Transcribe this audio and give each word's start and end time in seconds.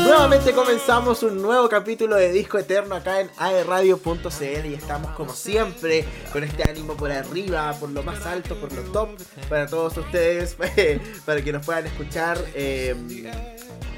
Nuevamente 0.00 0.52
comenzamos 0.52 1.22
un 1.22 1.40
nuevo 1.42 1.68
capítulo 1.68 2.16
de 2.16 2.32
Disco 2.32 2.58
Eterno 2.58 2.94
acá 2.96 3.20
en 3.20 3.30
aerradio.cl 3.36 4.66
y 4.66 4.74
estamos 4.74 5.12
como 5.12 5.32
siempre 5.32 6.04
con 6.32 6.42
este 6.42 6.68
ánimo 6.68 6.94
por 6.94 7.12
arriba, 7.12 7.72
por 7.78 7.90
lo 7.90 8.02
más 8.02 8.24
alto, 8.26 8.56
por 8.56 8.72
lo 8.72 8.82
top 8.90 9.10
para 9.48 9.66
todos 9.66 9.96
ustedes, 9.98 10.56
para 11.26 11.42
que 11.42 11.52
nos 11.52 11.64
puedan 11.64 11.86
escuchar 11.86 12.38
eh, 12.54 12.96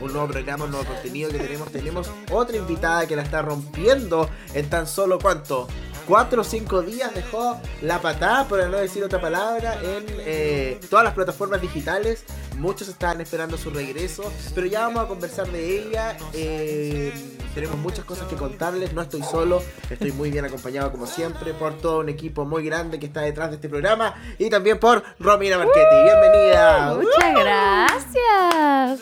un 0.00 0.12
nuevo 0.12 0.28
programa, 0.28 0.64
un 0.64 0.72
nuevo 0.72 0.86
contenido 0.86 1.30
que 1.30 1.38
tenemos. 1.38 1.70
Tenemos 1.70 2.10
otra 2.30 2.56
invitada 2.56 3.06
que 3.06 3.16
la 3.16 3.22
está 3.22 3.40
rompiendo 3.42 4.28
en 4.52 4.68
tan 4.68 4.86
solo 4.86 5.18
cuánto. 5.18 5.68
4 6.06 6.40
o 6.40 6.44
5 6.44 6.82
días 6.82 7.14
dejó 7.14 7.60
la 7.82 8.00
patada, 8.00 8.46
por 8.46 8.66
no 8.68 8.76
decir 8.76 9.02
otra 9.04 9.20
palabra, 9.20 9.74
en 9.82 10.04
eh, 10.20 10.80
todas 10.90 11.04
las 11.04 11.14
plataformas 11.14 11.60
digitales. 11.60 12.24
Muchos 12.56 12.88
estaban 12.88 13.20
esperando 13.20 13.56
su 13.56 13.70
regreso, 13.70 14.32
pero 14.54 14.66
ya 14.66 14.82
vamos 14.82 15.04
a 15.04 15.08
conversar 15.08 15.46
de 15.50 15.78
ella. 15.78 16.16
Eh, 16.32 17.12
tenemos 17.54 17.76
muchas 17.78 18.04
cosas 18.04 18.26
que 18.26 18.36
contarles, 18.36 18.92
no 18.92 19.02
estoy 19.02 19.22
solo, 19.22 19.62
estoy 19.88 20.12
muy 20.12 20.30
bien 20.30 20.44
acompañado 20.44 20.90
como 20.90 21.06
siempre 21.06 21.54
por 21.54 21.74
todo 21.74 22.00
un 22.00 22.08
equipo 22.08 22.44
muy 22.44 22.64
grande 22.64 22.98
que 22.98 23.06
está 23.06 23.20
detrás 23.20 23.50
de 23.50 23.56
este 23.56 23.68
programa 23.68 24.14
y 24.38 24.50
también 24.50 24.78
por 24.78 25.02
Romina 25.20 25.58
Marchetti. 25.58 26.02
Bienvenida. 26.02 26.94
Muchas 26.94 27.34
gracias. 27.34 29.00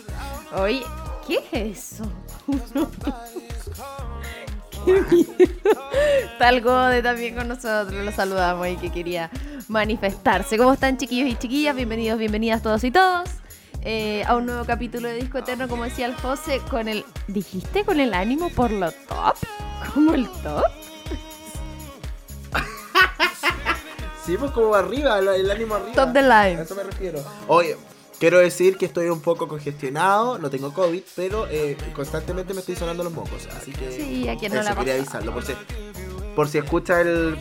Oye, 0.54 0.82
¿qué 1.26 1.42
es 1.52 1.90
eso? 1.90 2.04
Qué 4.84 4.92
miedo. 5.10 5.80
Tal 6.38 6.60
Gode 6.60 7.02
también 7.02 7.34
con 7.36 7.48
nosotros, 7.48 7.92
lo 7.92 8.12
saludamos 8.12 8.66
y 8.68 8.76
que 8.76 8.90
quería 8.90 9.30
manifestarse. 9.68 10.56
¿Cómo 10.58 10.72
están 10.72 10.96
chiquillos 10.96 11.28
y 11.30 11.36
chiquillas? 11.36 11.76
Bienvenidos, 11.76 12.18
bienvenidas 12.18 12.62
todos 12.62 12.82
y 12.84 12.90
todos. 12.90 13.28
eh, 13.84 14.24
a 14.26 14.36
un 14.36 14.46
nuevo 14.46 14.64
capítulo 14.64 15.08
de 15.08 15.14
Disco 15.14 15.38
Eterno, 15.38 15.68
como 15.68 15.84
decía 15.84 16.06
el 16.06 16.14
José, 16.14 16.60
con 16.70 16.88
el... 16.88 17.04
¿Dijiste 17.28 17.84
con 17.84 18.00
el 18.00 18.14
ánimo 18.14 18.48
por 18.50 18.70
lo 18.70 18.90
top? 18.92 19.34
¿Como 19.94 20.14
el 20.14 20.28
top? 20.42 20.64
Sí, 24.24 24.36
pues 24.38 24.52
como 24.52 24.74
arriba, 24.74 25.18
el, 25.18 25.26
el 25.28 25.50
ánimo 25.50 25.74
arriba. 25.74 25.94
Top 25.94 26.12
the 26.12 26.22
line. 26.22 26.58
A 26.58 26.62
eso 26.62 26.76
me 26.76 26.84
refiero. 26.84 27.18
Oye, 27.48 27.76
quiero 28.22 28.38
decir 28.38 28.76
que 28.76 28.86
estoy 28.86 29.08
un 29.08 29.20
poco 29.20 29.48
congestionado, 29.48 30.38
no 30.38 30.48
tengo 30.48 30.72
COVID, 30.72 31.02
pero 31.16 31.48
eh, 31.50 31.76
constantemente 31.92 32.54
me 32.54 32.60
estoy 32.60 32.76
sonando 32.76 33.02
los 33.02 33.12
mocos. 33.12 33.48
Así 33.56 33.72
que 33.72 33.90
Sí, 33.90 34.28
a 34.28 34.36
quien 34.36 34.52
no 34.54 34.60
eso 34.60 34.68
le 34.68 34.72
ha 34.72 34.78
quería 34.78 34.94
avisarlo. 34.94 35.34
Por 35.34 35.44
si, 35.44 35.54
por 36.36 36.48
si 36.48 36.58
escucha 36.58 37.00
el. 37.00 37.36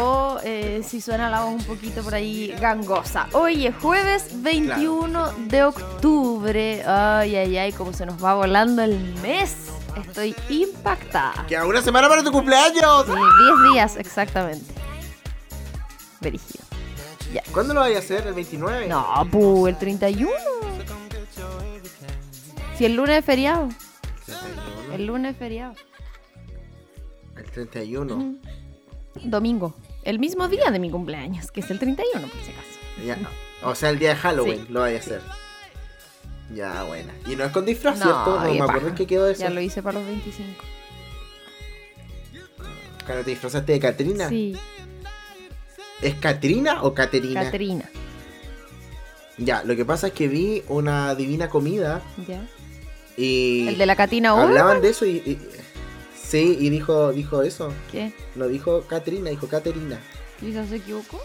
O 0.00 0.38
eh, 0.44 0.84
si 0.86 1.00
suena 1.00 1.28
la 1.28 1.42
voz 1.42 1.54
un 1.54 1.64
poquito 1.64 2.04
por 2.04 2.14
ahí 2.14 2.54
gangosa. 2.60 3.26
Oye, 3.32 3.72
jueves 3.72 4.28
21 4.44 5.32
de 5.48 5.64
octubre. 5.64 6.84
Ay, 6.86 7.34
ay, 7.34 7.58
ay, 7.58 7.72
como 7.72 7.92
se 7.92 8.06
nos 8.06 8.22
va 8.22 8.34
volando 8.34 8.80
el 8.80 8.96
mes. 9.22 9.56
Estoy 10.06 10.36
impactada. 10.48 11.46
¡Que 11.48 11.56
a 11.56 11.66
una 11.66 11.82
semana 11.82 12.08
para 12.08 12.22
tu 12.22 12.30
cumpleaños! 12.30 13.06
Sí, 13.06 13.12
10 13.12 13.72
días 13.72 13.96
exactamente. 13.96 14.72
Brígido. 16.20 16.61
¿Cuándo 17.52 17.74
lo 17.74 17.80
vais 17.80 17.96
a 17.96 17.98
hacer? 18.00 18.26
¿El 18.26 18.34
29? 18.34 18.88
No, 18.88 19.06
pu, 19.30 19.66
el 19.66 19.78
31. 19.78 20.30
Si 22.76 22.84
el 22.84 22.94
lunes 22.96 23.18
es 23.18 23.24
feriado. 23.24 23.68
El 24.92 25.06
lunes 25.06 25.32
es 25.32 25.38
feriado. 25.38 25.74
El 27.36 27.44
31. 27.50 28.14
Ujú. 28.14 28.38
Domingo. 29.24 29.74
El 30.04 30.18
mismo 30.18 30.48
día 30.48 30.70
de 30.70 30.78
mi 30.78 30.90
cumpleaños, 30.90 31.50
que 31.52 31.60
es 31.60 31.70
el 31.70 31.78
31, 31.78 32.26
por 32.26 32.40
si 32.42 32.50
acaso. 32.50 32.68
Ya. 33.06 33.18
O 33.68 33.74
sea, 33.74 33.90
el 33.90 33.98
día 33.98 34.10
de 34.10 34.16
Halloween 34.16 34.66
Sí. 34.66 34.72
lo 34.72 34.80
vais 34.80 34.96
a 34.96 34.98
hacer. 35.00 35.22
Ya, 36.54 36.82
buena. 36.82 37.12
Y 37.26 37.36
no 37.36 37.44
es 37.44 37.52
con 37.52 37.64
disfraz, 37.64 37.98
No, 37.98 38.04
¿cierto? 38.04 38.40
No 38.40 38.50
me 38.50 38.54
acuerdo 38.56 38.72
paja. 38.74 38.88
en 38.88 38.94
qué 38.96 39.06
quedó 39.06 39.28
eso. 39.28 39.40
Ya 39.42 39.50
lo 39.50 39.60
hice 39.60 39.82
para 39.82 39.98
los 40.00 40.08
25. 40.08 40.62
Cuando 43.06 43.24
te 43.24 43.30
disfrazaste 43.30 43.72
de 43.72 43.80
Catrina. 43.80 44.28
Sí, 44.28 44.56
¿Es 46.02 46.14
Catrina 46.16 46.82
o 46.82 46.92
Caterina? 46.94 47.44
Catrina. 47.44 47.88
Ya, 49.38 49.62
lo 49.64 49.74
que 49.76 49.84
pasa 49.84 50.08
es 50.08 50.12
que 50.12 50.28
vi 50.28 50.62
una 50.68 51.14
divina 51.14 51.48
comida 51.48 52.02
Ya. 52.28 52.44
y. 53.16 53.66
El 53.68 53.78
de 53.78 53.86
la 53.86 53.96
Catina 53.96 54.34
Oro. 54.34 54.44
Hablaban 54.48 54.82
de 54.82 54.90
eso 54.90 55.06
y, 55.06 55.16
y- 55.24 55.38
sí, 56.20 56.56
y 56.60 56.68
dijo, 56.70 57.12
dijo 57.12 57.42
eso. 57.42 57.72
¿Qué? 57.90 58.12
No 58.34 58.46
dijo 58.48 58.82
Catrina, 58.82 59.30
dijo 59.30 59.48
Caterina. 59.48 59.98
¿Quizás 60.40 60.68
se 60.68 60.76
equivocó? 60.76 61.20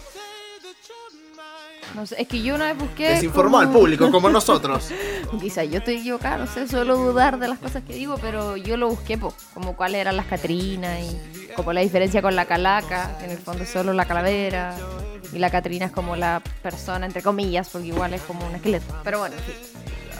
No 1.94 2.06
sé, 2.06 2.20
es 2.20 2.28
que 2.28 2.42
yo 2.42 2.54
una 2.54 2.66
vez 2.72 2.78
busqué. 2.78 3.08
Desinformó 3.14 3.58
al 3.58 3.70
público, 3.72 4.10
como 4.10 4.28
nosotros. 4.28 4.90
Quizá 5.40 5.64
yo 5.64 5.78
estoy 5.78 5.96
equivocada, 5.96 6.36
no 6.38 6.46
sé, 6.46 6.68
suelo 6.68 6.96
dudar 6.98 7.38
de 7.38 7.48
las 7.48 7.58
cosas 7.58 7.82
que 7.82 7.94
digo, 7.94 8.16
pero 8.20 8.56
yo 8.56 8.76
lo 8.76 8.88
busqué, 8.88 9.16
po, 9.16 9.34
como 9.54 9.74
cuáles 9.74 10.00
eran 10.02 10.16
las 10.16 10.26
Catrinas 10.26 11.00
y 11.00 11.16
como 11.56 11.72
la 11.72 11.80
diferencia 11.80 12.22
con 12.22 12.36
la 12.36 12.46
calaca, 12.46 13.18
en 13.22 13.30
el 13.30 13.38
fondo 13.38 13.64
es 13.64 13.70
solo 13.70 13.92
la 13.92 14.04
calavera, 14.04 14.76
y 15.32 15.38
la 15.38 15.50
Catrina 15.50 15.86
es 15.86 15.92
como 15.92 16.16
la 16.16 16.42
persona, 16.62 17.06
entre 17.06 17.22
comillas, 17.22 17.68
porque 17.68 17.88
igual 17.88 18.14
es 18.14 18.22
como 18.22 18.46
un 18.46 18.54
esqueleto. 18.54 18.94
Pero 19.04 19.20
bueno, 19.20 19.36
en 19.36 19.42
fin. 19.42 19.54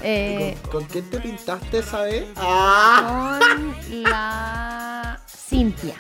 Eh, 0.03 0.57
¿Con, 0.63 0.71
con 0.71 0.85
quién 0.85 1.11
te 1.11 1.19
pintaste 1.19 1.79
esa 1.79 2.03
vez? 2.03 2.25
¡Ah! 2.37 3.39
con 3.41 4.03
la 4.03 5.21
Cintia, 5.27 5.95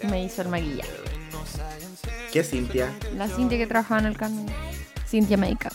que 0.00 0.06
me 0.08 0.24
hizo 0.24 0.42
el 0.42 0.48
maquillaje. 0.48 0.90
¿Qué 2.32 2.44
Cintia? 2.44 2.92
La 3.16 3.28
Cintia 3.28 3.56
que 3.56 3.66
trabajaba 3.66 4.00
en 4.00 4.06
el 4.06 4.16
canal. 4.16 4.46
Cintia 5.06 5.38
Makeup. 5.38 5.72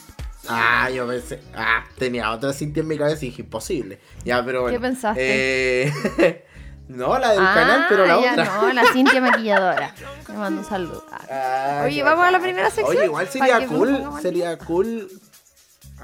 Ah, 0.48 0.90
yo 0.92 1.08
pensé. 1.08 1.40
Ah, 1.56 1.86
tenía 1.98 2.30
otra 2.32 2.54
Cintia 2.54 2.82
en 2.82 2.88
mi 2.88 2.98
cabeza 2.98 3.26
y 3.26 3.30
dije 3.30 3.42
imposible. 3.42 4.00
Ya, 4.24 4.44
pero 4.46 4.62
bueno. 4.64 4.78
¿Qué 4.78 4.82
pensaste? 4.82 5.84
Eh, 5.88 6.46
no, 6.88 7.18
la 7.18 7.32
del 7.32 7.40
Ah, 7.42 7.52
canal, 7.56 7.86
pero 7.90 8.06
la 8.06 8.22
ya 8.22 8.32
otra. 8.34 8.46
No, 8.62 8.74
la 8.74 8.84
Cintia 8.94 9.22
maquilladora. 9.22 9.94
Le 10.28 10.34
mando 10.36 10.62
un 10.62 10.68
saludo. 10.68 11.06
Ah, 11.30 11.82
Oye, 11.86 11.96
qué 11.98 12.04
vamos 12.04 12.26
a 12.26 12.32
la 12.32 12.40
primera 12.40 12.70
sección. 12.70 12.88
Oye, 12.98 13.06
igual 13.06 13.28
sería 13.30 13.68
cool. 13.68 14.10
Sería 14.22 14.58
cool. 14.60 15.10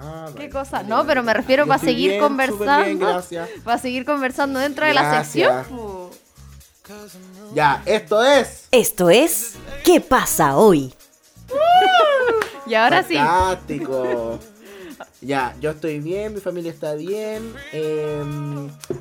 Ah, 0.02 0.28
¿Qué 0.28 0.34
bueno, 0.48 0.60
cosa? 0.60 0.84
No, 0.84 1.06
pero 1.06 1.24
me 1.24 1.34
refiero 1.34 1.68
para 1.68 1.80
seguir 1.80 2.12
bien, 2.12 2.22
conversando. 2.22 3.06
gracias. 3.08 3.50
Para 3.64 3.78
seguir 3.78 4.06
conversando 4.06 4.60
dentro 4.60 4.86
de 4.86 4.94
la 4.94 5.24
sección. 5.24 5.66
Ya, 7.54 7.82
esto 7.86 8.24
es. 8.24 8.68
Esto 8.72 9.10
es 9.10 9.56
¿Qué 9.84 10.02
pasa 10.02 10.58
hoy? 10.58 10.94
Y 12.66 12.76
ahora 12.76 13.02
sí. 13.04 13.16
Fantástico. 13.16 14.40
Ya, 15.22 15.54
yo 15.60 15.72
estoy 15.72 16.00
bien, 16.00 16.34
mi 16.34 16.40
familia 16.40 16.72
está 16.72 16.94
bien. 16.96 17.54
Eh, 17.74 18.24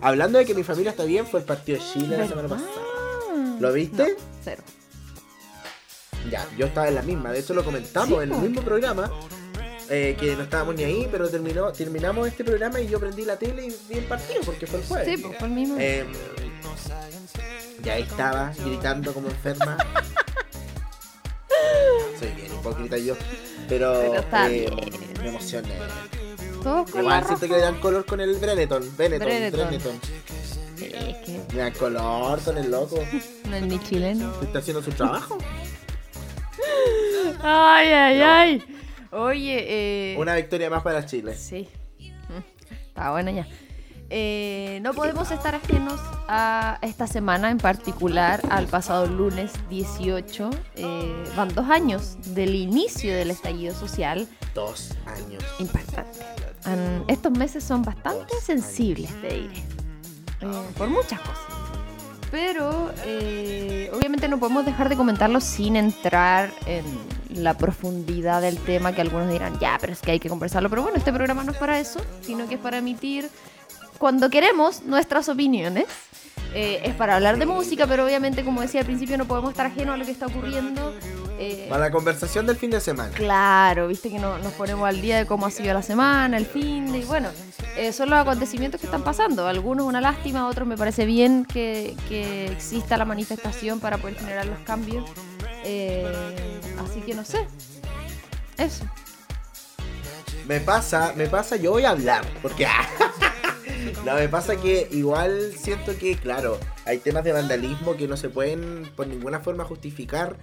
hablando 0.01 0.39
de 0.39 0.45
que 0.47 0.55
mi 0.55 0.65
familia 0.65 0.91
está 0.91 1.05
bien, 1.05 1.27
fue 1.27 1.41
el 1.41 1.47
partido 1.47 1.79
de 1.79 1.85
Chile 1.93 2.17
la 2.19 2.27
semana 2.27 2.49
pasada. 2.49 2.71
¿Lo 3.61 3.73
viste? 3.73 4.17
Cero. 4.43 4.63
Ya, 6.31 6.45
yo 6.59 6.67
estaba 6.67 6.89
en 6.89 6.97
la 6.97 7.03
misma. 7.03 7.31
De 7.33 7.39
hecho, 7.39 7.55
lo 7.55 7.65
comentamos 7.65 8.19
Sí, 8.19 8.25
en 8.25 8.33
el 8.35 8.41
mismo 8.41 8.63
programa. 8.63 9.11
eh, 9.91 10.17
que 10.19 10.35
no 10.37 10.43
estábamos 10.43 10.75
ni 10.75 10.85
ahí, 10.85 11.09
pero 11.11 11.29
terminó, 11.31 11.73
terminamos 11.73 12.27
este 12.29 12.45
programa 12.45 12.81
y 12.81 12.89
yo 12.89 12.99
prendí 13.01 13.25
la 13.25 13.37
tele 13.39 13.67
y 13.67 13.77
vi 13.89 13.99
el 13.99 14.05
partido 14.05 14.41
porque 14.45 14.67
fue 14.67 14.81
el 14.81 14.87
jueves. 14.87 15.09
Sí, 15.09 15.23
pues 15.23 15.39
fue 15.39 15.47
el 15.49 15.55
mismo. 15.55 15.77
Eh, 15.79 16.05
y 17.85 17.89
ahí 17.89 18.03
estaba 18.03 18.53
gritando 18.65 19.15
como 19.15 19.29
enferma. 19.29 19.79
Soy 22.19 22.29
bien 22.33 22.53
hipócrita 22.53 22.99
yo. 22.99 23.15
Pero, 23.69 23.93
Pero 24.01 24.15
está 24.15 24.51
eh, 24.51 24.61
bien. 24.61 24.91
me 25.23 25.29
emocioné. 25.29 25.69
Todos 26.63 26.91
con 26.91 27.05
la 27.05 27.19
Igual 27.21 27.25
siento 27.27 27.47
que 27.47 27.53
le 27.53 27.61
dan 27.61 27.81
color 27.81 28.05
con 28.05 28.21
el 28.21 28.37
Benetton. 28.39 28.97
Benetton, 28.97 29.29
Benetton. 29.29 29.67
Benetton. 29.69 30.01
Sí, 30.77 30.85
es 30.87 31.17
que 31.19 31.41
Le 31.55 31.61
dan 31.61 31.73
color 31.73 32.41
con 32.41 32.59
el 32.59 32.71
loco. 32.71 32.99
no 33.49 33.57
es 33.57 33.63
ni 33.63 33.79
chileno. 33.81 34.33
Está 34.43 34.59
haciendo 34.61 34.83
su 34.83 34.91
trabajo. 34.93 35.39
Ay, 37.43 37.89
ay, 37.89 38.21
ay. 38.21 38.65
Oye, 39.13 40.13
eh. 40.13 40.17
Una 40.19 40.35
victoria 40.35 40.69
más 40.71 40.83
para 40.83 41.07
Chile. 41.07 41.35
Sí. 41.37 41.69
Mm, 42.01 42.75
Está 42.89 43.11
buena 43.13 43.31
ya. 43.31 43.47
Eh, 44.11 44.79
no 44.83 44.95
podemos 44.95 45.31
estar 45.31 45.55
ajenos 45.55 46.01
a 46.29 46.79
esta 46.83 47.07
semana 47.07 47.51
en 47.51 47.59
particular, 47.59 48.41
al 48.51 48.67
pasado 48.67 49.07
lunes 49.07 49.53
18. 49.69 50.51
eh, 50.77 51.25
van 51.37 51.55
dos 51.55 51.69
años 51.69 52.17
del 52.35 52.55
inicio 52.55 53.15
del 53.15 53.31
estallido 53.31 53.75
social. 53.75 54.27
Dos 54.55 54.93
años. 55.07 55.45
Impactante. 55.59 56.21
Han- 56.65 57.05
estos 57.07 57.33
meses 57.33 57.63
son 57.65 57.83
bastante 57.83 58.35
Dos 58.35 58.43
sensibles, 58.45 59.11
te 59.21 59.29
diré. 59.29 59.55
Eh, 60.41 60.47
por 60.77 60.89
muchas 60.89 61.21
cosas. 61.21 61.45
pero 62.31 62.93
eh, 63.07 63.91
obviamente 63.95 64.29
no 64.29 64.39
podemos 64.39 64.65
dejar 64.67 64.89
de 64.91 64.97
comentarlo 64.97 65.41
sin 65.41 65.77
entrar 65.77 66.51
en 66.67 66.85
la 67.31 67.55
profundidad 67.57 68.43
del 68.43 68.59
tema 68.59 68.93
que 68.93 69.01
algunos 69.01 69.31
dirán, 69.31 69.59
ya, 69.59 69.79
pero 69.81 69.93
es 69.95 70.01
que 70.01 70.11
hay 70.13 70.21
que 70.21 70.29
conversarlo. 70.29 70.69
Pero 70.71 70.83
bueno, 70.83 70.99
este 70.99 71.11
programa 71.13 71.43
no 71.45 71.53
es 71.53 71.59
para 71.59 71.79
eso, 71.81 72.01
sino 72.23 72.47
que 72.47 72.55
es 72.57 72.61
para 72.61 72.79
emitir 72.79 73.31
cuando 73.99 74.31
queremos 74.31 74.83
nuestras 74.83 75.29
opiniones. 75.29 75.87
Eh, 76.55 76.81
es 76.83 76.95
para 76.95 77.17
hablar 77.17 77.39
de 77.39 77.45
música, 77.45 77.87
pero 77.87 78.07
obviamente, 78.07 78.43
como 78.43 78.63
decía 78.63 78.81
al 78.81 78.87
principio, 78.87 79.19
no 79.19 79.27
podemos 79.27 79.51
estar 79.51 79.67
ajenos 79.67 79.95
a 79.95 79.97
lo 79.99 80.05
que 80.07 80.13
está 80.13 80.27
ocurriendo. 80.27 80.95
Eh, 81.39 81.67
Para 81.69 81.85
la 81.85 81.91
conversación 81.91 82.47
del 82.47 82.57
fin 82.57 82.71
de 82.71 82.81
semana. 82.81 83.11
Claro, 83.13 83.87
viste 83.87 84.09
que 84.09 84.19
no, 84.19 84.39
nos 84.39 84.55
ponemos 84.55 84.89
al 84.89 85.01
día 85.03 85.19
de 85.19 85.27
cómo 85.27 85.45
ha 85.45 85.51
sido 85.51 85.75
la 85.75 85.83
semana, 85.83 86.39
el 86.39 86.47
fin 86.47 86.91
de, 86.91 86.99
y 86.99 87.05
bueno, 87.05 87.29
eh, 87.77 87.93
son 87.93 88.09
los 88.09 88.19
acontecimientos 88.19 88.81
que 88.81 88.87
están 88.87 89.05
pasando. 89.05 89.47
Algunos 89.47 89.87
una 89.87 90.01
lástima, 90.01 90.49
otros 90.49 90.67
me 90.67 90.77
parece 90.77 91.05
bien 91.05 91.45
que, 91.45 91.95
que 92.09 92.47
exista 92.47 92.97
la 92.97 93.05
manifestación 93.05 93.79
para 93.79 93.99
poder 93.99 94.17
generar 94.17 94.47
los 94.47 94.59
cambios. 94.61 95.05
Eh, 95.65 96.61
así 96.83 97.01
que 97.03 97.15
no 97.15 97.25
sé. 97.25 97.47
Eso. 98.57 98.85
Me 100.47 100.61
pasa, 100.61 101.13
me 101.15 101.27
pasa, 101.27 101.57
yo 101.57 101.73
voy 101.73 101.85
a 101.85 101.91
hablar, 101.91 102.25
porque... 102.43 102.67
no, 104.05 104.15
me 104.15 104.29
pasa 104.29 104.57
que 104.57 104.89
igual 104.91 105.53
siento 105.57 105.97
que, 105.99 106.17
claro, 106.17 106.59
hay 106.85 106.99
temas 106.99 107.25
de 107.25 107.33
vandalismo 107.33 107.97
que 107.97 108.09
no 108.09 108.17
se 108.17 108.29
pueden 108.29 108.91
por 108.97 109.07
ninguna 109.07 109.41
forma 109.41 109.65
justificar, 109.65 110.37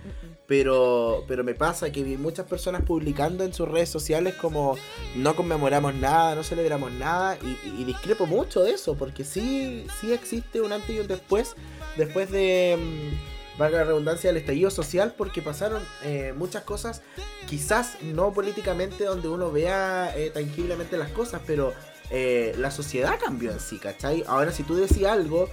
pero, 0.47 1.23
pero 1.27 1.43
me 1.43 1.53
pasa 1.55 1.91
que 1.91 2.03
vi 2.03 2.17
muchas 2.17 2.45
personas 2.45 2.83
publicando 2.83 3.43
en 3.43 3.53
sus 3.53 3.67
redes 3.67 3.89
sociales 3.89 4.35
como 4.35 4.77
no 5.15 5.35
conmemoramos 5.35 5.95
nada, 5.95 6.35
no 6.35 6.43
celebramos 6.43 6.91
nada, 6.91 7.37
y, 7.41 7.81
y 7.81 7.83
discrepo 7.83 8.25
mucho 8.25 8.63
de 8.63 8.71
eso, 8.71 8.95
porque 8.95 9.23
sí, 9.23 9.87
sí 9.99 10.13
existe 10.13 10.61
un 10.61 10.71
antes 10.71 10.89
y 10.89 10.99
un 10.99 11.07
después, 11.07 11.55
después 11.97 12.31
de... 12.31 12.77
mm, 12.77 13.35
valga 13.57 13.77
la 13.79 13.83
redundancia, 13.85 14.29
del 14.29 14.37
estallido 14.37 14.69
social, 14.69 15.13
porque 15.17 15.41
pasaron 15.41 15.81
eh, 16.03 16.33
muchas 16.35 16.63
cosas, 16.63 17.01
quizás 17.47 17.97
no 18.01 18.33
políticamente 18.33 19.05
donde 19.05 19.29
uno 19.29 19.51
vea 19.51 20.13
eh, 20.15 20.29
tangiblemente 20.29 20.97
las 20.97 21.11
cosas, 21.11 21.41
pero 21.47 21.73
eh, 22.09 22.53
la 22.57 22.71
sociedad 22.71 23.17
cambió 23.19 23.51
en 23.51 23.59
sí, 23.59 23.77
¿cachai? 23.79 24.23
Ahora 24.27 24.51
si 24.51 24.63
tú 24.63 24.75
decís 24.75 25.05
algo, 25.05 25.49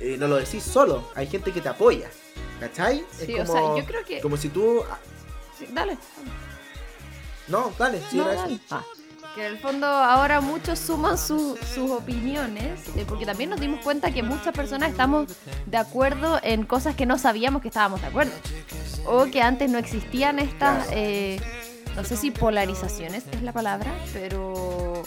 eh, 0.00 0.16
no 0.18 0.26
lo 0.28 0.36
decís 0.36 0.62
solo, 0.62 1.08
hay 1.14 1.26
gente 1.26 1.52
que 1.52 1.60
te 1.60 1.68
apoya, 1.68 2.08
¿cachai? 2.60 3.04
Sí, 3.16 3.34
o 3.38 3.46
sea, 3.46 3.60
yo 3.76 3.84
creo 3.86 4.04
que- 4.04 4.20
Como 4.20 4.36
si 4.36 4.48
tú... 4.48 4.82
Sí, 5.58 5.66
dale. 5.72 5.96
No, 7.48 7.72
dale, 7.78 8.00
sí, 8.10 8.16
No, 8.16 8.24
dale. 8.24 8.58
Ah, 8.70 8.82
que 9.34 9.46
en 9.46 9.52
el 9.52 9.58
fondo 9.58 9.86
ahora 9.86 10.40
muchos 10.40 10.78
suman 10.78 11.16
su- 11.16 11.56
sus 11.74 11.90
opiniones, 11.90 12.80
eh, 12.96 13.04
porque 13.08 13.24
también 13.24 13.50
nos 13.50 13.60
dimos 13.60 13.80
cuenta 13.82 14.10
que 14.12 14.22
muchas 14.22 14.52
personas 14.54 14.90
estamos 14.90 15.26
de 15.66 15.76
acuerdo 15.76 16.38
en 16.42 16.64
cosas 16.64 16.94
que 16.96 17.06
no 17.06 17.18
sabíamos 17.18 17.62
que 17.62 17.68
estábamos 17.68 18.00
de 18.02 18.08
acuerdo. 18.08 18.32
O 19.06 19.24
que 19.26 19.40
antes 19.42 19.70
no 19.70 19.78
existían 19.78 20.38
estas, 20.38 20.86
eh, 20.90 21.40
no 21.96 22.04
sé 22.04 22.16
si 22.16 22.30
polarizaciones 22.30 23.24
es 23.32 23.42
la 23.42 23.52
palabra, 23.52 23.92
pero 24.12 25.02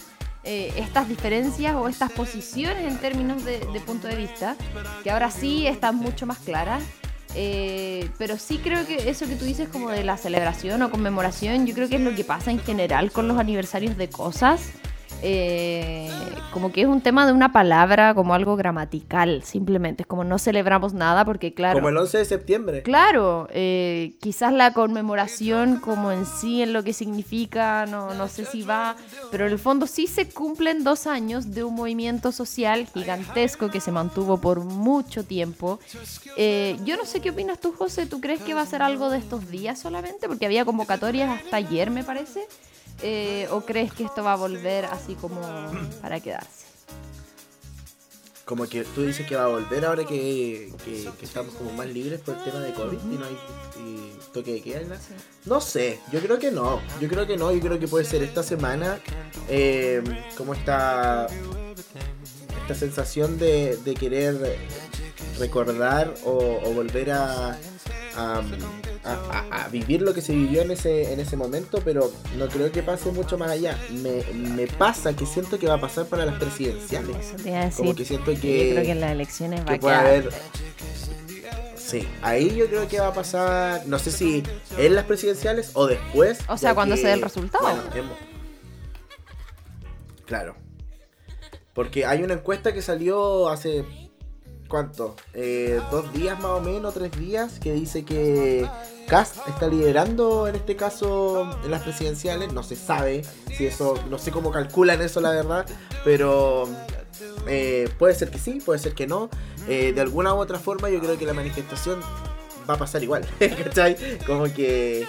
eh, 0.45 0.71
estas 0.77 1.09
diferencias 1.09 1.75
o 1.75 1.87
estas 1.87 2.11
posiciones 2.11 2.83
en 2.85 2.99
términos 2.99 3.43
de, 3.43 3.59
punto 3.85 4.07
de 4.07 4.15
vista, 4.15 4.55
que 5.03 5.09
ahora 5.09 5.31
sí 5.31 5.65
están 5.65 5.95
mucho 5.95 6.25
más 6.25 6.37
claras. 6.37 6.83
Eh, 7.37 8.09
pero 8.17 8.37
sí 8.37 8.59
creo 8.59 8.85
que 8.85 9.09
eso 9.09 9.27
que 9.27 9.35
tú 9.35 9.43
dices 9.43 9.67
como 9.67 9.89
de 9.89 10.05
la 10.05 10.15
celebración 10.15 10.81
o 10.83 10.91
conmemoración, 10.91 11.65
yo 11.65 11.73
creo 11.73 11.89
que 11.89 11.95
es 11.95 12.01
lo 12.01 12.15
que 12.15 12.23
pasa 12.23 12.51
en 12.51 12.59
general 12.59 13.11
con 13.11 13.27
los 13.27 13.37
aniversarios 13.39 13.97
de 13.97 14.07
cosas. 14.07 14.69
Eh, 15.21 16.09
como 16.51 16.71
que 16.71 16.81
es 16.81 16.87
un 16.87 17.01
tema 17.01 17.25
de 17.25 17.33
una 17.33 17.51
palabra, 17.51 18.13
como 18.13 18.33
algo 18.33 18.55
gramatical, 18.55 19.43
simplemente. 19.43 20.03
Es 20.03 20.07
como 20.07 20.23
no 20.23 20.39
celebramos 20.39 20.93
nada 20.93 21.25
porque, 21.25 21.53
claro. 21.53 21.79
Como 21.79 21.89
el 21.89 21.97
11 21.97 22.19
de 22.19 22.25
septiembre. 22.25 22.81
Claro, 22.81 23.49
eh, 23.51 24.15
quizás 24.21 24.53
la 24.53 24.71
conmemoración 24.71 25.81
como 25.81 26.13
en 26.13 26.25
sí, 26.25 26.61
en 26.61 26.71
lo 26.71 26.83
que 26.83 26.93
significa, 26.93 27.85
no, 27.87 28.13
no 28.13 28.29
sé 28.29 28.45
si 28.45 28.61
va, 28.61 28.95
pero 29.31 29.45
en 29.47 29.51
el 29.51 29.59
fondo 29.59 29.85
sí 29.85 30.07
se 30.07 30.29
cumplen 30.29 30.85
dos 30.85 31.07
años 31.07 31.51
de 31.51 31.65
un 31.65 31.75
movimiento 31.75 32.31
social 32.31 32.87
gigantesco 32.93 33.69
que 33.69 33.81
se 33.81 33.91
mantuvo 33.91 34.37
por 34.37 34.61
mucho 34.61 35.25
tiempo. 35.25 35.79
Eh, 36.37 36.77
yo 36.85 36.95
no 36.95 37.05
sé 37.05 37.19
qué 37.19 37.31
opinas 37.31 37.59
tú, 37.59 37.73
José, 37.73 38.05
¿tú 38.05 38.21
crees 38.21 38.41
que 38.41 38.53
va 38.53 38.61
a 38.61 38.65
ser 38.65 38.81
algo 38.81 39.09
de 39.09 39.17
estos 39.17 39.49
días 39.49 39.77
solamente? 39.79 40.27
Porque 40.27 40.45
había 40.45 40.63
convocatorias 40.63 41.29
hasta 41.29 41.57
ayer, 41.57 41.91
me 41.91 42.03
parece. 42.03 42.47
Eh, 43.01 43.47
¿O 43.51 43.61
crees 43.61 43.93
que 43.93 44.03
esto 44.03 44.23
va 44.23 44.33
a 44.33 44.37
volver 44.37 44.85
así 44.85 45.15
como 45.15 45.41
para 46.01 46.19
quedarse? 46.19 46.65
Como 48.45 48.67
que 48.67 48.83
tú 48.83 49.01
dices 49.03 49.25
que 49.25 49.35
va 49.35 49.45
a 49.45 49.47
volver 49.47 49.85
ahora 49.85 50.05
que, 50.05 50.71
que- 50.85 51.09
que 51.17 51.25
estamos 51.25 51.55
como 51.55 51.71
más 51.71 51.87
libres 51.87 52.21
por 52.21 52.37
el 52.37 52.43
tema 52.43 52.59
de 52.59 52.73
COVID 52.73 52.97
y 53.11 53.17
no 53.17 53.25
hay 53.25 53.37
y 53.79 54.19
toque 54.33 54.53
de 54.53 54.61
queda. 54.61 54.81
nada. 54.81 54.99
No 55.45 55.59
sé, 55.59 55.99
yo 56.11 56.19
creo 56.21 56.37
que 56.37 56.51
no. 56.51 56.79
Yo 57.01 57.07
creo 57.09 57.25
que 57.25 57.37
no, 57.37 57.51
yo 57.51 57.59
creo 57.59 57.79
que 57.79 57.87
puede 57.87 58.05
ser 58.05 58.21
esta 58.21 58.43
semana 58.43 58.99
eh, 59.49 60.03
como 60.37 60.53
esta, 60.53 61.25
esta 62.61 62.75
sensación 62.75 63.39
de, 63.39 63.77
de 63.77 63.93
querer 63.95 64.59
recordar 65.39 66.13
o, 66.23 66.59
o 66.63 66.71
volver 66.71 67.11
a, 67.11 67.57
a, 68.17 68.41
a- 69.03 69.13
a- 69.49 69.65
a 69.65 69.67
vivir 69.69 70.01
lo 70.01 70.13
que 70.13 70.21
se 70.21 70.33
vivió 70.33 70.61
en 70.61 70.71
ese, 70.71 71.13
en 71.13 71.19
ese 71.19 71.35
momento, 71.37 71.79
pero 71.83 72.11
no 72.37 72.47
creo 72.47 72.71
que 72.71 72.81
pase 72.83 73.11
mucho 73.11 73.37
más 73.37 73.51
allá. 73.51 73.77
Me, 73.91 74.23
me 74.33 74.67
pasa 74.67 75.15
que 75.15 75.25
siento 75.25 75.59
que 75.59 75.67
va 75.67 75.75
a 75.75 75.81
pasar 75.81 76.05
para 76.07 76.25
las 76.25 76.35
presidenciales. 76.35 77.15
Eso 77.17 77.35
te 77.37 77.49
iba 77.49 77.59
a 77.61 77.65
decir. 77.65 77.77
Como 77.77 77.95
que 77.95 78.05
siento 78.05 78.31
Yo 78.31 78.41
que, 78.41 78.69
creo 78.73 78.83
que 78.83 78.91
en 78.91 79.01
las 79.01 79.11
elecciones 79.11 79.61
va 79.67 79.73
a 79.73 79.77
quedar. 79.79 80.05
haber. 80.05 80.29
Sí, 81.77 82.07
ahí 82.23 82.55
yo 82.55 82.65
creo 82.67 82.87
que 82.87 82.99
va 82.99 83.07
a 83.07 83.13
pasar, 83.13 83.83
no 83.85 83.99
sé 83.99 84.11
si 84.11 84.41
en 84.77 84.95
las 84.95 85.05
presidenciales 85.05 85.69
o 85.73 85.85
después. 85.85 86.39
O 86.47 86.57
sea, 86.57 86.73
cuando 86.73 86.95
que- 86.95 87.01
se 87.01 87.07
dé 87.07 87.13
el 87.13 87.21
resultado. 87.21 87.63
bueno, 87.63 87.81
hemos- 87.93 88.17
Claro. 90.25 90.55
Porque 91.73 92.05
hay 92.05 92.23
una 92.23 92.35
encuesta 92.35 92.73
que 92.73 92.81
salió 92.81 93.49
hace. 93.49 93.85
¿Cuánto? 94.75 95.15
Eh, 95.33 95.79
dos 95.89 96.11
días 96.11 96.37
más 96.41 96.51
o 96.51 96.59
menos, 96.59 96.93
tres 96.93 97.17
días, 97.17 97.61
que 97.61 97.71
dice 97.71 98.03
que 98.03 98.69
Cast 99.07 99.37
está 99.47 99.69
liderando 99.69 100.49
en 100.49 100.55
este 100.55 100.75
caso 100.75 101.49
en 101.63 101.71
las 101.71 101.83
presidenciales. 101.83 102.51
No 102.51 102.61
se 102.61 102.75
sabe 102.75 103.23
si 103.55 103.67
eso, 103.67 103.97
no 104.09 104.19
sé 104.19 104.31
cómo 104.31 104.51
calculan 104.51 105.01
eso 105.01 105.21
la 105.21 105.31
verdad, 105.31 105.65
pero 106.03 106.67
eh, 107.47 107.87
puede 107.97 108.15
ser 108.15 108.29
que 108.31 108.37
sí, 108.37 108.59
puede 108.65 108.79
ser 108.79 108.95
que 108.95 109.07
no. 109.07 109.29
Eh, 109.69 109.93
de 109.93 110.01
alguna 110.01 110.33
u 110.33 110.39
otra 110.39 110.59
forma 110.59 110.89
yo 110.89 110.99
creo 110.99 111.17
que 111.17 111.25
la 111.25 111.33
manifestación 111.33 112.01
va 112.69 112.73
a 112.73 112.77
pasar 112.77 113.01
igual, 113.01 113.25
¿cachai? 113.39 113.95
Como 114.27 114.43
que 114.53 115.07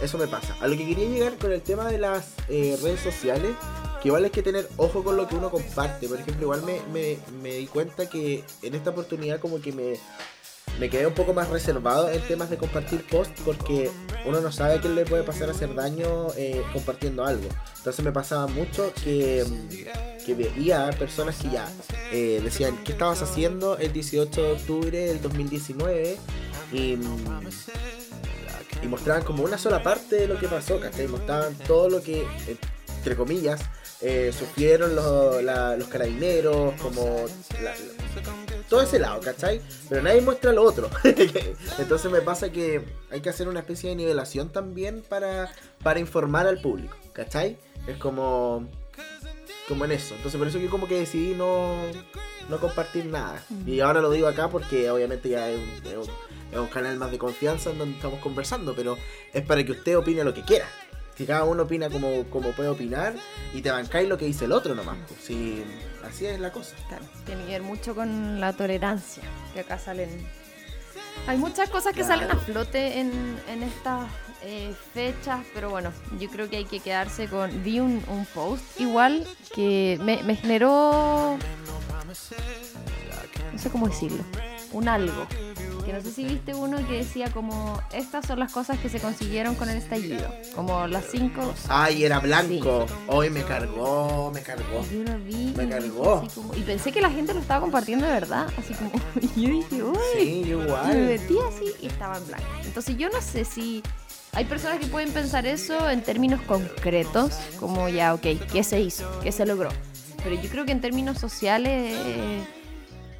eso 0.00 0.16
me 0.16 0.28
pasa. 0.28 0.54
A 0.60 0.68
lo 0.68 0.76
que 0.76 0.86
quería 0.86 1.08
llegar 1.08 1.38
con 1.38 1.50
el 1.50 1.60
tema 1.60 1.88
de 1.88 1.98
las 1.98 2.36
redes 2.46 3.00
sociales, 3.00 3.50
igual 4.04 4.24
hay 4.24 4.30
que 4.30 4.42
tener 4.42 4.68
ojo 4.76 5.02
con 5.02 5.16
lo 5.16 5.26
que 5.28 5.34
uno 5.34 5.50
comparte. 5.50 6.08
Por 6.08 6.20
ejemplo, 6.20 6.42
igual 6.42 6.62
me, 6.62 6.80
me, 6.92 7.18
me 7.42 7.54
di 7.54 7.66
cuenta 7.66 8.08
que 8.08 8.44
en 8.62 8.74
esta 8.74 8.90
oportunidad 8.90 9.40
como 9.40 9.60
que 9.60 9.72
me, 9.72 9.94
me 10.78 10.90
quedé 10.90 11.06
un 11.06 11.14
poco 11.14 11.32
más 11.32 11.48
reservado 11.50 12.10
en 12.10 12.20
temas 12.22 12.50
de 12.50 12.56
compartir 12.56 13.06
post 13.06 13.30
porque 13.44 13.90
uno 14.26 14.40
no 14.40 14.50
sabe 14.50 14.74
a 14.74 14.80
quién 14.80 14.94
le 14.94 15.04
puede 15.04 15.22
pasar 15.22 15.48
a 15.48 15.52
hacer 15.52 15.74
daño 15.74 16.28
eh, 16.36 16.62
compartiendo 16.72 17.24
algo. 17.24 17.48
Entonces 17.78 18.04
me 18.04 18.12
pasaba 18.12 18.46
mucho 18.46 18.92
que, 19.02 19.44
que 20.24 20.34
veía 20.34 20.90
personas 20.98 21.36
que 21.36 21.50
ya 21.50 21.70
eh, 22.12 22.40
decían, 22.42 22.76
¿qué 22.84 22.92
estabas 22.92 23.22
haciendo 23.22 23.78
el 23.78 23.92
18 23.92 24.42
de 24.42 24.52
octubre 24.52 24.98
del 24.98 25.22
2019? 25.22 26.18
Y, 26.72 26.98
y 28.82 28.88
mostraban 28.88 29.22
como 29.22 29.44
una 29.44 29.58
sola 29.58 29.82
parte 29.82 30.16
de 30.16 30.26
lo 30.26 30.38
que 30.38 30.48
pasó, 30.48 30.80
¿cachai? 30.80 31.06
Mostraban 31.06 31.54
todo 31.66 31.88
lo 31.88 32.02
que, 32.02 32.26
entre 32.98 33.16
comillas, 33.16 33.60
eh, 34.00 34.32
sufrieron 34.36 34.94
los, 34.94 35.42
la- 35.42 35.76
los 35.76 35.88
carabineros, 35.88 36.74
como 36.80 37.24
la- 37.62 37.70
la- 37.70 38.68
todo 38.68 38.82
ese 38.82 38.98
lado, 38.98 39.20
¿cachai? 39.20 39.60
Pero 39.88 40.02
nadie 40.02 40.20
muestra 40.20 40.52
lo 40.52 40.62
otro. 40.62 40.90
Entonces 41.78 42.10
me 42.10 42.20
pasa 42.20 42.50
que 42.50 42.82
hay 43.10 43.20
que 43.20 43.28
hacer 43.30 43.48
una 43.48 43.60
especie 43.60 43.90
de 43.90 43.96
nivelación 43.96 44.50
también 44.50 45.02
para, 45.08 45.52
para 45.82 46.00
informar 46.00 46.46
al 46.46 46.60
público, 46.60 46.96
¿cachai? 47.12 47.56
Es 47.86 47.96
como, 47.98 48.68
como 49.68 49.84
en 49.84 49.92
eso. 49.92 50.14
Entonces 50.14 50.38
por 50.38 50.48
eso 50.48 50.58
que 50.58 50.68
como 50.68 50.86
que 50.88 50.98
decidí 51.00 51.34
no, 51.34 51.74
no 52.48 52.58
compartir 52.58 53.06
nada. 53.06 53.42
Y 53.66 53.80
ahora 53.80 54.00
lo 54.00 54.10
digo 54.10 54.26
acá 54.28 54.48
porque 54.48 54.90
obviamente 54.90 55.28
ya 55.28 55.50
es 55.50 55.58
un, 55.58 55.86
es 55.90 55.96
un- 56.08 56.34
es 56.52 56.60
un 56.60 56.68
canal 56.68 56.96
más 56.98 57.10
de 57.10 57.18
confianza 57.18 57.70
en 57.70 57.78
donde 57.78 57.96
estamos 57.96 58.20
conversando, 58.20 58.74
pero 58.76 58.96
es 59.32 59.42
para 59.44 59.64
que 59.64 59.72
usted 59.72 59.96
opine 59.98 60.22
lo 60.22 60.32
que 60.32 60.42
quiera. 60.42 60.66
Que 61.16 61.26
cada 61.26 61.44
uno 61.44 61.62
opina 61.62 61.88
como, 61.90 62.24
como 62.24 62.50
puede 62.52 62.68
opinar 62.68 63.14
y 63.52 63.62
te 63.62 63.70
bancáis 63.70 64.08
lo 64.08 64.18
que 64.18 64.24
dice 64.26 64.46
el 64.46 64.52
otro 64.52 64.74
nomás. 64.74 64.96
pues. 65.06 65.20
Sí, 65.22 65.62
así 66.04 66.26
es 66.26 66.40
la 66.40 66.50
cosa. 66.52 66.74
Claro, 66.88 67.04
tiene 67.24 67.44
que 67.44 67.52
ver 67.52 67.62
mucho 67.62 67.94
con 67.94 68.40
la 68.40 68.52
tolerancia, 68.52 69.22
que 69.52 69.60
acá 69.60 69.78
salen... 69.78 70.26
Hay 71.28 71.38
muchas 71.38 71.70
cosas 71.70 71.94
que 71.94 72.02
Claro. 72.02 72.22
salen 72.22 72.30
a 72.36 72.40
flote 72.40 72.98
en, 72.98 73.38
en 73.48 73.62
estas 73.62 74.08
eh, 74.42 74.74
fechas, 74.92 75.40
pero 75.54 75.70
bueno, 75.70 75.92
yo 76.18 76.28
creo 76.28 76.50
que 76.50 76.56
hay 76.56 76.64
que 76.64 76.80
quedarse 76.80 77.28
con... 77.28 77.62
Vi 77.62 77.78
un, 77.78 78.02
un 78.08 78.26
post 78.26 78.64
igual 78.80 79.24
que 79.54 79.98
me, 80.02 80.22
me 80.24 80.34
generó 80.34 81.38
no 83.52 83.58
sé 83.58 83.70
cómo 83.70 83.88
decirlo, 83.88 84.24
un 84.72 84.88
algo. 84.88 85.26
Que 85.84 85.92
no 85.92 86.00
sé 86.00 86.10
si 86.12 86.24
viste 86.24 86.54
uno 86.54 86.78
que 86.88 86.94
decía 86.98 87.30
como, 87.30 87.78
estas 87.92 88.26
son 88.26 88.38
las 88.40 88.50
cosas 88.52 88.78
que 88.78 88.88
se 88.88 89.00
consiguieron 89.00 89.54
con 89.54 89.68
el 89.68 89.76
estallido. 89.76 90.26
Como 90.54 90.86
las 90.86 91.04
cinco... 91.10 91.52
Ay, 91.68 92.04
era 92.04 92.20
blanco. 92.20 92.86
Hoy 93.06 93.28
me 93.28 93.42
cargó, 93.42 94.30
me 94.32 94.40
cargó. 94.40 94.82
Yo 94.90 95.02
lo 95.04 95.18
vi. 95.18 95.52
Me 95.56 95.64
y 95.64 95.68
cargó. 95.68 96.26
como- 96.34 96.54
y 96.54 96.60
pensé 96.60 96.90
que 96.90 97.02
la 97.02 97.10
gente 97.10 97.34
lo 97.34 97.40
estaba 97.40 97.60
compartiendo 97.60 98.06
de 98.06 98.12
verdad. 98.12 98.46
Así 98.58 98.72
como, 98.74 98.90
y 99.36 99.42
yo 99.42 99.48
dije, 99.50 99.82
uy. 99.82 99.98
Sí, 100.16 100.40
Y 100.40 100.54
me 100.54 100.64
igual. 100.64 100.96
metí 101.06 101.36
así 101.48 101.66
y 101.82 101.86
estaba 101.86 102.16
en 102.16 102.26
blanco. 102.28 102.46
Entonces 102.64 102.96
yo 102.96 103.10
no 103.10 103.20
sé 103.20 103.44
si 103.44 103.82
hay 104.32 104.46
personas 104.46 104.78
que 104.78 104.86
pueden 104.86 105.12
pensar 105.12 105.46
eso 105.46 105.90
en 105.90 106.02
términos 106.02 106.40
concretos, 106.42 107.34
como 107.60 107.88
ya, 107.90 108.14
ok, 108.14 108.22
¿qué 108.50 108.64
se 108.64 108.80
hizo? 108.80 109.04
¿Qué 109.22 109.30
se 109.32 109.44
logró? 109.44 109.68
Pero 110.24 110.40
yo 110.40 110.48
creo 110.48 110.64
que 110.64 110.72
en 110.72 110.80
términos 110.80 111.18
sociales 111.18 111.94
eh, 111.94 112.40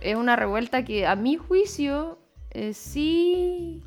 es 0.01 0.17
una 0.17 0.35
revuelta 0.35 0.85
que 0.85 1.07
a 1.07 1.15
mi 1.15 1.37
juicio 1.37 2.19
eh, 2.55 2.73
sí 2.75 3.83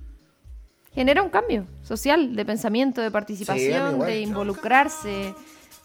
genera 0.93 1.21
un 1.23 1.29
cambio 1.29 1.65
social 1.83 2.35
de 2.35 2.45
pensamiento, 2.45 3.01
de 3.01 3.11
participación, 3.11 3.99
de 3.99 4.21
involucrarse. 4.21 5.33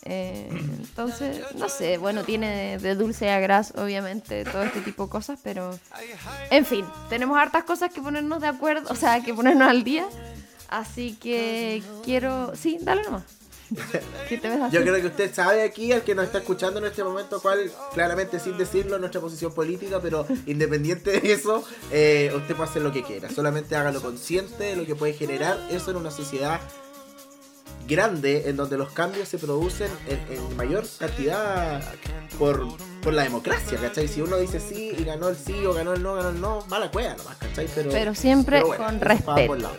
eh, 0.05 0.49
entonces, 0.79 1.43
no 1.57 1.69
sé, 1.69 1.97
bueno, 1.99 2.25
tiene 2.25 2.49
de, 2.51 2.79
de 2.79 2.95
dulce 2.95 3.31
a 3.31 3.39
gras, 3.41 3.73
obviamente, 3.77 4.45
todo 4.45 4.63
este 4.63 4.81
tipo 4.81 5.05
de 5.05 5.11
cosas, 5.11 5.39
pero 5.43 5.79
en 6.51 6.65
fin, 6.67 6.85
tenemos 7.09 7.39
hartas 7.39 7.65
cosas 7.65 7.93
que 7.93 8.01
ponernos 8.03 8.41
de 8.41 8.49
acuerdo, 8.49 8.91
o 8.91 8.97
sea, 8.97 9.23
que 9.23 9.33
ponernos 9.33 9.69
al 9.69 9.85
día. 9.85 10.07
Así 10.69 11.15
que 11.21 11.83
quiero. 12.03 12.57
Sí, 12.57 12.79
dale 12.81 13.03
nomás. 13.03 13.25
¿Qué 14.29 14.39
te 14.39 14.49
ves 14.49 14.61
así? 14.61 14.77
Yo 14.77 14.83
creo 14.83 14.95
que 14.97 15.07
usted 15.07 15.35
sabe 15.35 15.63
aquí, 15.63 15.93
al 15.93 16.03
que 16.03 16.15
nos 16.15 16.27
está 16.27 16.39
escuchando 16.39 16.79
en 16.79 16.87
este 16.87 17.05
momento, 17.05 17.41
cuál, 17.41 17.71
claramente 17.93 18.39
sin 18.41 18.57
decirlo, 18.57 18.97
es 18.97 19.01
nuestra 19.01 19.21
posición 19.21 19.53
política, 19.53 20.01
pero 20.01 20.27
independiente 20.47 21.21
de 21.21 21.33
eso, 21.33 21.65
eh, 21.91 22.33
usted 22.35 22.55
puede 22.55 22.71
hacer 22.71 22.83
lo 22.83 22.93
que 22.93 23.03
quiera. 23.03 23.29
Solamente 23.31 23.77
hágalo 23.77 24.01
consciente 24.01 24.65
de 24.65 24.77
lo 24.77 24.87
que 24.87 24.95
puede 24.95 25.13
generar 25.13 25.59
eso 25.71 25.91
en 25.91 25.97
una 25.97 26.11
sociedad 26.11 26.61
grande, 27.89 28.49
en 28.49 28.57
donde 28.57 28.79
los 28.79 28.93
cambios 28.93 29.29
se 29.29 29.39
producen 29.39 29.91
en, 30.07 30.37
en 30.37 30.57
mayor 30.57 30.85
cantidad 30.99 31.83
por, 32.39 32.67
por 33.03 33.13
la 33.13 33.25
democracia, 33.25 33.79
¿cachai? 33.79 34.09
Si 34.09 34.21
uno 34.21 34.37
dice 34.37 34.61
sí 34.61 34.95
y 34.97 35.05
ganó 35.05 35.29
el 35.29 35.37
sí 35.37 35.65
o 35.67 35.75
ganó 35.75 35.93
el 35.93 36.03
no, 36.03 36.15
ganó 36.15 36.31
el 36.31 36.41
no, 36.41 36.65
mala 36.69 36.91
cueva 36.91 37.15
nomás, 37.17 37.37
¿cachai? 37.37 37.69
Pero, 37.75 37.91
Pero 37.91 38.15
siempre 38.15 38.59
pero 38.59 38.69
bueno, 38.69 38.85
con 38.85 39.01
respeto. 39.01 39.73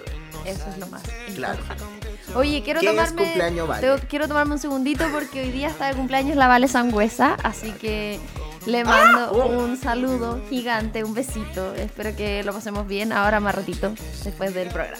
Eso 0.45 0.69
es 0.69 0.77
lo 0.77 0.87
más. 0.87 1.03
Claro. 1.35 1.59
importante. 1.59 2.02
Oye, 2.35 2.63
quiero 2.63 2.79
¿Qué 2.79 2.87
tomarme. 2.87 3.23
cumpleaños 3.23 3.67
Vale? 3.67 3.81
tengo- 3.81 4.07
quiero 4.09 4.27
tomarme 4.27 4.53
un 4.53 4.59
segundito 4.59 5.05
porque 5.11 5.41
hoy 5.41 5.51
día 5.51 5.67
está 5.67 5.87
de 5.87 5.93
cumpleaños 5.95 6.35
la 6.35 6.47
Vale 6.47 6.67
Sangüesa, 6.67 7.35
así 7.43 7.71
que 7.73 8.19
le 8.65 8.83
mando 8.83 9.31
Oh. 9.31 9.47
un 9.63 9.77
saludo 9.77 10.41
gigante, 10.49 11.03
un 11.03 11.13
besito. 11.13 11.75
Espero 11.75 12.15
que 12.15 12.43
lo 12.43 12.53
pasemos 12.53 12.87
bien 12.87 13.11
ahora 13.13 13.39
más 13.39 13.53
ratito, 13.53 13.93
después 14.23 14.53
del 14.53 14.69
programa. 14.69 14.97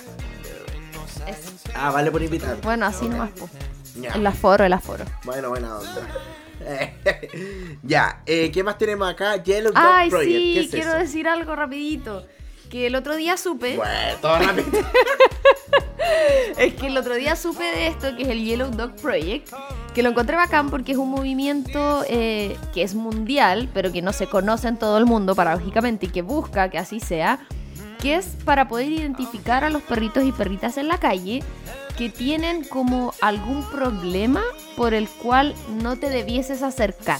Eso. 1.27 1.51
Ah, 1.73 1.89
vale 1.89 2.11
por 2.11 2.21
invitar. 2.21 2.57
Bueno, 2.61 2.85
así 2.85 3.07
nomás, 3.07 3.31
po. 3.31 3.49
Ya. 3.99 4.09
El 4.11 4.27
aforo, 4.27 4.65
el 4.65 4.73
aforo. 4.73 5.05
Bueno, 5.23 5.49
buena 5.49 5.77
onda. 5.77 6.07
ya, 7.83 8.21
eh, 8.25 8.51
¿qué 8.51 8.63
más 8.63 8.77
tenemos 8.77 9.09
acá? 9.09 9.41
Yellow 9.41 9.71
Dog 9.73 9.83
Ay, 9.83 10.09
Project. 10.09 10.31
¿Qué 10.31 10.37
sí, 10.53 10.59
es 10.59 10.69
quiero 10.71 10.89
eso? 10.91 10.99
decir 10.99 11.27
algo 11.27 11.55
rapidito. 11.55 12.25
Que 12.73 12.87
el 12.87 12.95
otro 12.95 13.15
día 13.15 13.37
supe, 13.37 13.77
Bueno, 13.77 14.17
todo 14.19 14.39
rápido. 14.39 14.67
es 16.57 16.73
que 16.73 16.87
el 16.87 16.97
otro 16.97 17.13
día 17.13 17.35
supe 17.35 17.63
de 17.63 17.85
esto, 17.85 18.15
que 18.15 18.23
es 18.23 18.29
el 18.29 18.43
Yellow 18.43 18.71
Dog 18.71 18.95
Project, 18.95 19.53
que 19.93 20.01
lo 20.01 20.09
encontré 20.09 20.35
bacán 20.35 20.71
porque 20.71 20.93
es 20.93 20.97
un 20.97 21.11
movimiento 21.11 22.03
eh, 22.09 22.57
que 22.73 22.81
es 22.81 22.95
mundial, 22.95 23.69
pero 23.75 23.91
que 23.91 24.01
no 24.01 24.11
se 24.11 24.25
conoce 24.25 24.69
en 24.69 24.77
todo 24.77 24.97
el 24.97 25.05
mundo, 25.05 25.35
paradójicamente, 25.35 26.07
y 26.07 26.09
que 26.09 26.23
busca 26.23 26.69
que 26.69 26.79
así 26.79 26.99
sea, 26.99 27.45
que 28.01 28.15
es 28.15 28.29
para 28.43 28.67
poder 28.67 28.91
identificar 28.91 29.63
a 29.63 29.69
los 29.69 29.83
perritos 29.83 30.23
y 30.23 30.31
perritas 30.31 30.77
en 30.77 30.87
la 30.87 30.97
calle 30.97 31.43
que 31.95 32.09
tienen 32.09 32.63
como 32.63 33.13
algún 33.21 33.63
problema 33.69 34.41
por 34.75 34.95
el 34.95 35.07
cual 35.07 35.53
no 35.83 35.95
te 35.97 36.09
debieses 36.09 36.63
acercar. 36.63 37.19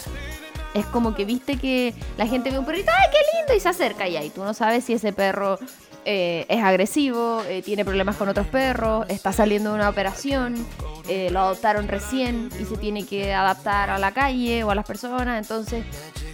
Es 0.74 0.86
como 0.88 1.14
que 1.16 1.26
viste 1.26 1.58
que 1.58 1.94
la 2.18 2.26
gente 2.28 2.50
ve 2.52 2.58
un 2.60 2.66
perrito, 2.66 2.92
¡ay, 2.92 3.10
qué 3.12 3.38
lindo! 3.38 3.54
Y 3.56 3.60
se 3.60 3.70
acerca 3.70 4.08
y 4.08 4.18
ahí 4.18 4.30
tú 4.30 4.44
no 4.44 4.54
sabes 4.54 4.84
si 4.84 4.94
ese 4.94 5.14
perro 5.14 5.60
eh, 6.06 6.46
es 6.50 6.64
agresivo, 6.64 7.44
eh, 7.48 7.62
tiene 7.62 7.86
problemas 7.86 8.16
con 8.18 8.28
otros 8.28 8.48
perros, 8.48 9.06
está 9.08 9.32
saliendo 9.32 9.70
de 9.70 9.76
una 9.76 9.90
operación, 9.90 10.66
eh, 11.08 11.30
lo 11.32 11.40
adoptaron 11.42 11.88
recién 11.88 12.50
y 12.60 12.66
se 12.66 12.76
tiene 12.78 13.06
que 13.06 13.34
adaptar 13.34 13.90
a 13.92 14.00
la 14.00 14.12
calle 14.14 14.64
o 14.64 14.72
a 14.72 14.76
las 14.76 14.86
personas. 14.86 15.40
Entonces, 15.42 15.86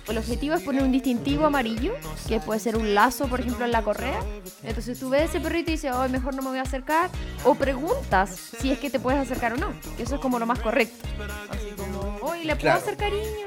el 0.07 0.17
objetivo 0.17 0.55
es 0.55 0.63
poner 0.63 0.81
un 0.83 0.91
distintivo 0.91 1.45
amarillo, 1.45 1.93
que 2.27 2.39
puede 2.39 2.59
ser 2.61 2.77
un 2.77 2.95
lazo, 2.95 3.27
por 3.27 3.41
ejemplo, 3.41 3.65
en 3.65 3.71
la 3.71 3.83
correa. 3.83 4.21
Entonces 4.63 4.97
tú 4.99 5.09
ves 5.09 5.29
ese 5.29 5.39
perrito 5.39 5.69
y 5.69 5.73
dices, 5.73 5.91
hoy 5.93 6.09
mejor 6.09 6.33
no 6.33 6.41
me 6.41 6.49
voy 6.49 6.59
a 6.59 6.63
acercar. 6.63 7.09
O 7.43 7.53
preguntas 7.55 8.29
si 8.59 8.71
es 8.71 8.79
que 8.79 8.89
te 8.89 8.99
puedes 8.99 9.19
acercar 9.21 9.53
o 9.53 9.57
no. 9.57 9.67
Que 9.97 10.03
eso 10.03 10.15
es 10.15 10.21
como 10.21 10.39
lo 10.39 10.45
más 10.47 10.59
correcto. 10.59 11.05
Así 11.49 11.67
como, 11.77 12.17
hoy 12.21 12.39
le 12.45 12.55
puedo 12.55 12.59
Claro. 12.61 12.79
hacer 12.79 12.97
cariño. 12.97 13.45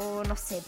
O 0.00 0.22
no 0.24 0.36
sé. 0.36 0.62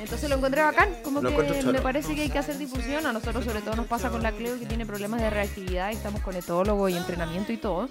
Entonces 0.00 0.28
lo 0.28 0.36
encontré 0.36 0.62
bacán. 0.62 0.90
Como 1.02 1.20
Lo 1.20 1.30
que 1.36 1.62
me 1.62 1.80
parece 1.80 2.14
que 2.14 2.22
hay 2.22 2.30
que 2.30 2.38
hacer 2.38 2.58
difusión. 2.58 3.06
A 3.06 3.12
nosotros 3.12 3.44
sobre 3.44 3.60
todo 3.60 3.76
nos 3.76 3.86
pasa 3.86 4.10
con 4.10 4.22
la 4.22 4.32
Cleo 4.32 4.58
que 4.58 4.66
tiene 4.66 4.86
problemas 4.86 5.20
de 5.20 5.30
reactividad 5.30 5.90
y 5.90 5.94
estamos 5.94 6.20
con 6.22 6.36
etólogo 6.36 6.88
y 6.88 6.96
entrenamiento 6.96 7.52
y 7.52 7.56
todo. 7.56 7.88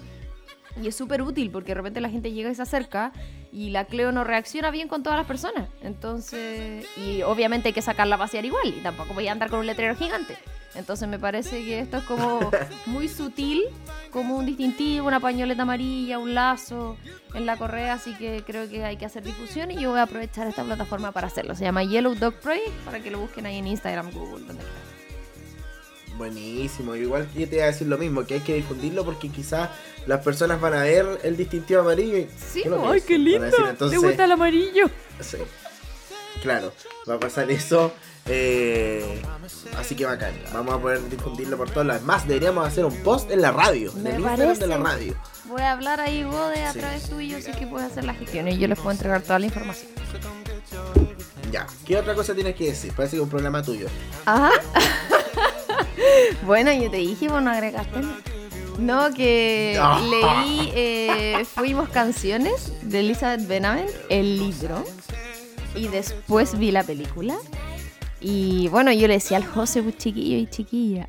Y 0.80 0.88
es 0.88 0.96
súper 0.96 1.22
útil 1.22 1.50
porque 1.50 1.68
de 1.68 1.74
repente 1.74 2.00
la 2.00 2.10
gente 2.10 2.32
llega 2.32 2.50
y 2.50 2.54
se 2.54 2.62
acerca 2.62 3.12
y 3.52 3.70
la 3.70 3.84
Cleo 3.86 4.12
no 4.12 4.24
reacciona 4.24 4.70
bien 4.70 4.88
con 4.88 5.02
todas 5.02 5.18
las 5.18 5.26
personas. 5.26 5.68
Entonces, 5.82 6.86
y 6.96 7.22
obviamente 7.22 7.68
hay 7.68 7.72
que 7.72 7.82
sacarla 7.82 8.16
a 8.16 8.18
pasear 8.18 8.44
igual 8.44 8.66
y 8.66 8.80
tampoco 8.80 9.14
voy 9.14 9.28
a 9.28 9.32
andar 9.32 9.50
con 9.50 9.60
un 9.60 9.66
letrero 9.66 9.96
gigante. 9.96 10.36
Entonces 10.74 11.08
me 11.08 11.18
parece 11.18 11.64
que 11.64 11.80
esto 11.80 11.96
es 11.96 12.04
como 12.04 12.50
muy 12.86 13.08
sutil, 13.08 13.62
como 14.12 14.36
un 14.36 14.46
distintivo, 14.46 15.06
una 15.06 15.18
pañoleta 15.18 15.62
amarilla, 15.62 16.18
un 16.18 16.34
lazo 16.34 16.96
en 17.34 17.46
la 17.46 17.56
correa, 17.56 17.94
así 17.94 18.14
que 18.14 18.44
creo 18.46 18.68
que 18.68 18.84
hay 18.84 18.96
que 18.96 19.06
hacer 19.06 19.24
difusión 19.24 19.70
y 19.70 19.76
yo 19.76 19.90
voy 19.90 19.98
a 19.98 20.02
aprovechar 20.02 20.46
esta 20.46 20.64
plataforma 20.64 21.12
para 21.12 21.26
hacerlo. 21.26 21.54
Se 21.54 21.64
llama 21.64 21.84
Yellow 21.84 22.14
Dog 22.14 22.34
Project 22.34 22.70
para 22.84 23.00
que 23.00 23.10
lo 23.10 23.18
busquen 23.18 23.46
ahí 23.46 23.56
en 23.56 23.66
Instagram, 23.66 24.10
Google, 24.12 24.46
donde 24.46 24.62
quieran. 24.62 24.87
Buenísimo, 26.18 26.96
igual 26.96 27.28
yo 27.34 27.48
te 27.48 27.56
iba 27.56 27.64
a 27.64 27.68
decir 27.68 27.86
lo 27.86 27.96
mismo, 27.96 28.24
que 28.26 28.34
hay 28.34 28.40
que 28.40 28.54
difundirlo 28.54 29.04
porque 29.04 29.28
quizás 29.30 29.70
las 30.06 30.20
personas 30.24 30.60
van 30.60 30.74
a 30.74 30.82
ver 30.82 31.06
el 31.22 31.36
distintivo 31.36 31.80
amarillo 31.80 32.18
y... 32.18 32.28
Sí, 32.36 32.62
¿qué 32.62 32.68
es 32.68 32.70
lo 32.70 32.82
que 32.82 32.88
¡ay, 32.88 33.00
qué 33.02 33.18
lindo! 33.18 33.44
decir, 33.46 33.64
entonces, 33.70 33.98
gusta 34.00 34.24
el 34.24 34.32
amarillo. 34.32 34.90
sí. 35.20 35.38
Claro, 36.42 36.72
va 37.08 37.14
a 37.14 37.18
pasar 37.20 37.50
eso. 37.50 37.92
eh, 38.26 39.20
así 39.76 39.96
que 39.96 40.04
bacán. 40.06 40.32
Vamos 40.52 40.74
a 40.74 40.78
poder 40.78 41.08
difundirlo 41.08 41.56
por 41.56 41.68
todos 41.70 41.84
lados. 41.86 42.02
Más, 42.04 42.28
deberíamos 42.28 42.66
hacer 42.66 42.84
un 42.84 42.94
post 43.02 43.30
en 43.32 43.40
la 43.42 43.50
radio. 43.50 43.92
Me 43.94 44.10
en 44.10 44.16
el 44.16 44.22
Instagram 44.22 44.58
de 44.58 44.66
la 44.68 44.76
radio. 44.78 45.14
Voy 45.46 45.62
a 45.62 45.72
hablar 45.72 46.00
ahí, 46.00 46.22
Gode, 46.22 46.62
a 46.64 46.72
Sí. 46.72 46.78
través 46.78 47.08
tuyo, 47.10 47.38
así 47.38 47.50
que 47.52 47.66
puedes 47.66 47.90
hacer 47.90 48.04
la 48.04 48.14
gestión 48.14 48.46
y 48.48 48.56
yo 48.58 48.68
les 48.68 48.78
puedo 48.78 48.92
entregar 48.92 49.22
toda 49.22 49.38
la 49.40 49.46
información. 49.46 49.90
Ya. 51.50 51.66
¿Qué 51.86 51.96
otra 51.96 52.14
cosa 52.14 52.34
tienes 52.34 52.54
que 52.54 52.66
decir? 52.66 52.92
Parece 52.94 53.12
que 53.12 53.16
es 53.16 53.22
un 53.22 53.30
programa 53.30 53.62
tuyo. 53.62 53.88
Ajá. 54.26 54.50
bueno, 56.46 56.72
yo 56.72 56.90
te 56.90 56.98
dije, 56.98 57.28
vos 57.28 57.42
no 57.42 57.50
agregaste 57.50 58.00
nada. 58.00 58.16
No, 58.78 59.12
que 59.12 59.76
Ah. 59.80 60.00
leí 60.00 60.70
eh, 60.74 61.44
Fuimos 61.54 61.88
Canciones 61.88 62.72
de 62.82 63.00
Elizabeth 63.00 63.46
Benavent, 63.48 63.90
el 64.08 64.38
libro, 64.38 64.84
y 65.74 65.88
después 65.88 66.56
vi 66.58 66.70
la 66.70 66.84
película. 66.84 67.36
Y 68.20 68.68
bueno, 68.68 68.92
yo 68.92 69.08
le 69.08 69.14
decía 69.14 69.36
al 69.36 69.46
José, 69.46 69.82
pues 69.82 69.96
chiquillo 69.98 70.36
y 70.38 70.46
chiquilla, 70.46 71.06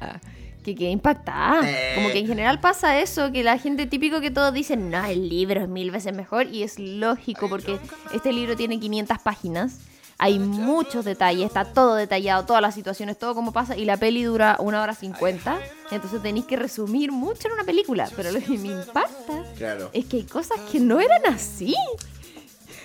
que 0.64 0.74
quedé 0.76 0.90
impactada. 0.90 1.62
Eh. 1.70 1.92
Como 1.96 2.10
que 2.10 2.20
en 2.20 2.28
general 2.28 2.60
pasa 2.60 3.00
eso, 3.00 3.32
que 3.32 3.44
la 3.44 3.58
gente 3.60 3.86
típico 3.86 4.20
que 4.22 4.32
todos 4.32 4.52
dicen, 4.54 4.90
no, 4.90 5.04
el 5.06 5.30
libro 5.30 5.62
es 5.62 5.68
mil 5.70 5.92
veces 5.92 6.16
mejor, 6.16 6.48
y 6.48 6.64
es 6.64 6.80
lógico 6.80 7.50
porque 7.50 7.78
este 8.14 8.34
libro 8.34 8.56
tiene 8.56 8.80
500 8.80 9.20
páginas. 9.20 9.80
Hay 10.22 10.38
muchos 10.38 11.06
detalles, 11.06 11.48
está 11.48 11.64
todo 11.64 11.96
detallado, 11.96 12.46
todas 12.46 12.62
las 12.62 12.76
situaciones, 12.76 13.18
todo 13.18 13.34
como 13.34 13.54
pasa, 13.54 13.78
y 13.78 13.86
la 13.86 13.96
peli 13.96 14.24
dura 14.24 14.58
una 14.60 14.82
hora 14.84 14.94
cincuenta, 14.94 15.58
entonces 15.92 16.22
tenéis 16.22 16.46
que 16.46 16.58
resumir 16.58 17.12
mucho 17.14 17.48
en 17.48 17.54
una 17.54 17.64
película. 17.64 18.10
Pero 18.16 18.32
lo 18.32 18.40
que 18.42 18.58
me 18.58 18.68
impacta 18.68 19.44
Claro. 19.58 19.90
es 19.94 20.06
que 20.06 20.18
hay 20.18 20.24
cosas 20.24 20.60
que 20.72 20.80
no 20.82 21.00
eran 21.00 21.26
así. 21.34 21.74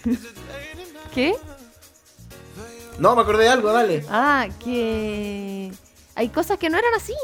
¿Qué? 1.15 1.35
No, 2.99 3.17
me 3.17 3.23
acordé 3.23 3.45
de 3.45 3.49
algo, 3.51 3.73
dale. 3.73 4.07
Ah, 4.09 4.47
que 4.63 5.73
hay 6.15 6.29
cosas 6.29 6.57
que 6.59 6.71
no 6.71 6.79
eran 6.79 6.95
así. 6.95 7.15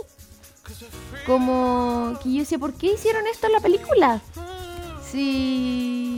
Como 1.26 2.18
que 2.22 2.32
yo 2.32 2.38
decía, 2.40 2.58
¿por 2.58 2.74
qué 2.74 2.94
hicieron 2.94 3.26
esto 3.28 3.46
en 3.46 3.52
la 3.52 3.60
película? 3.60 4.20
Si... 5.08 6.09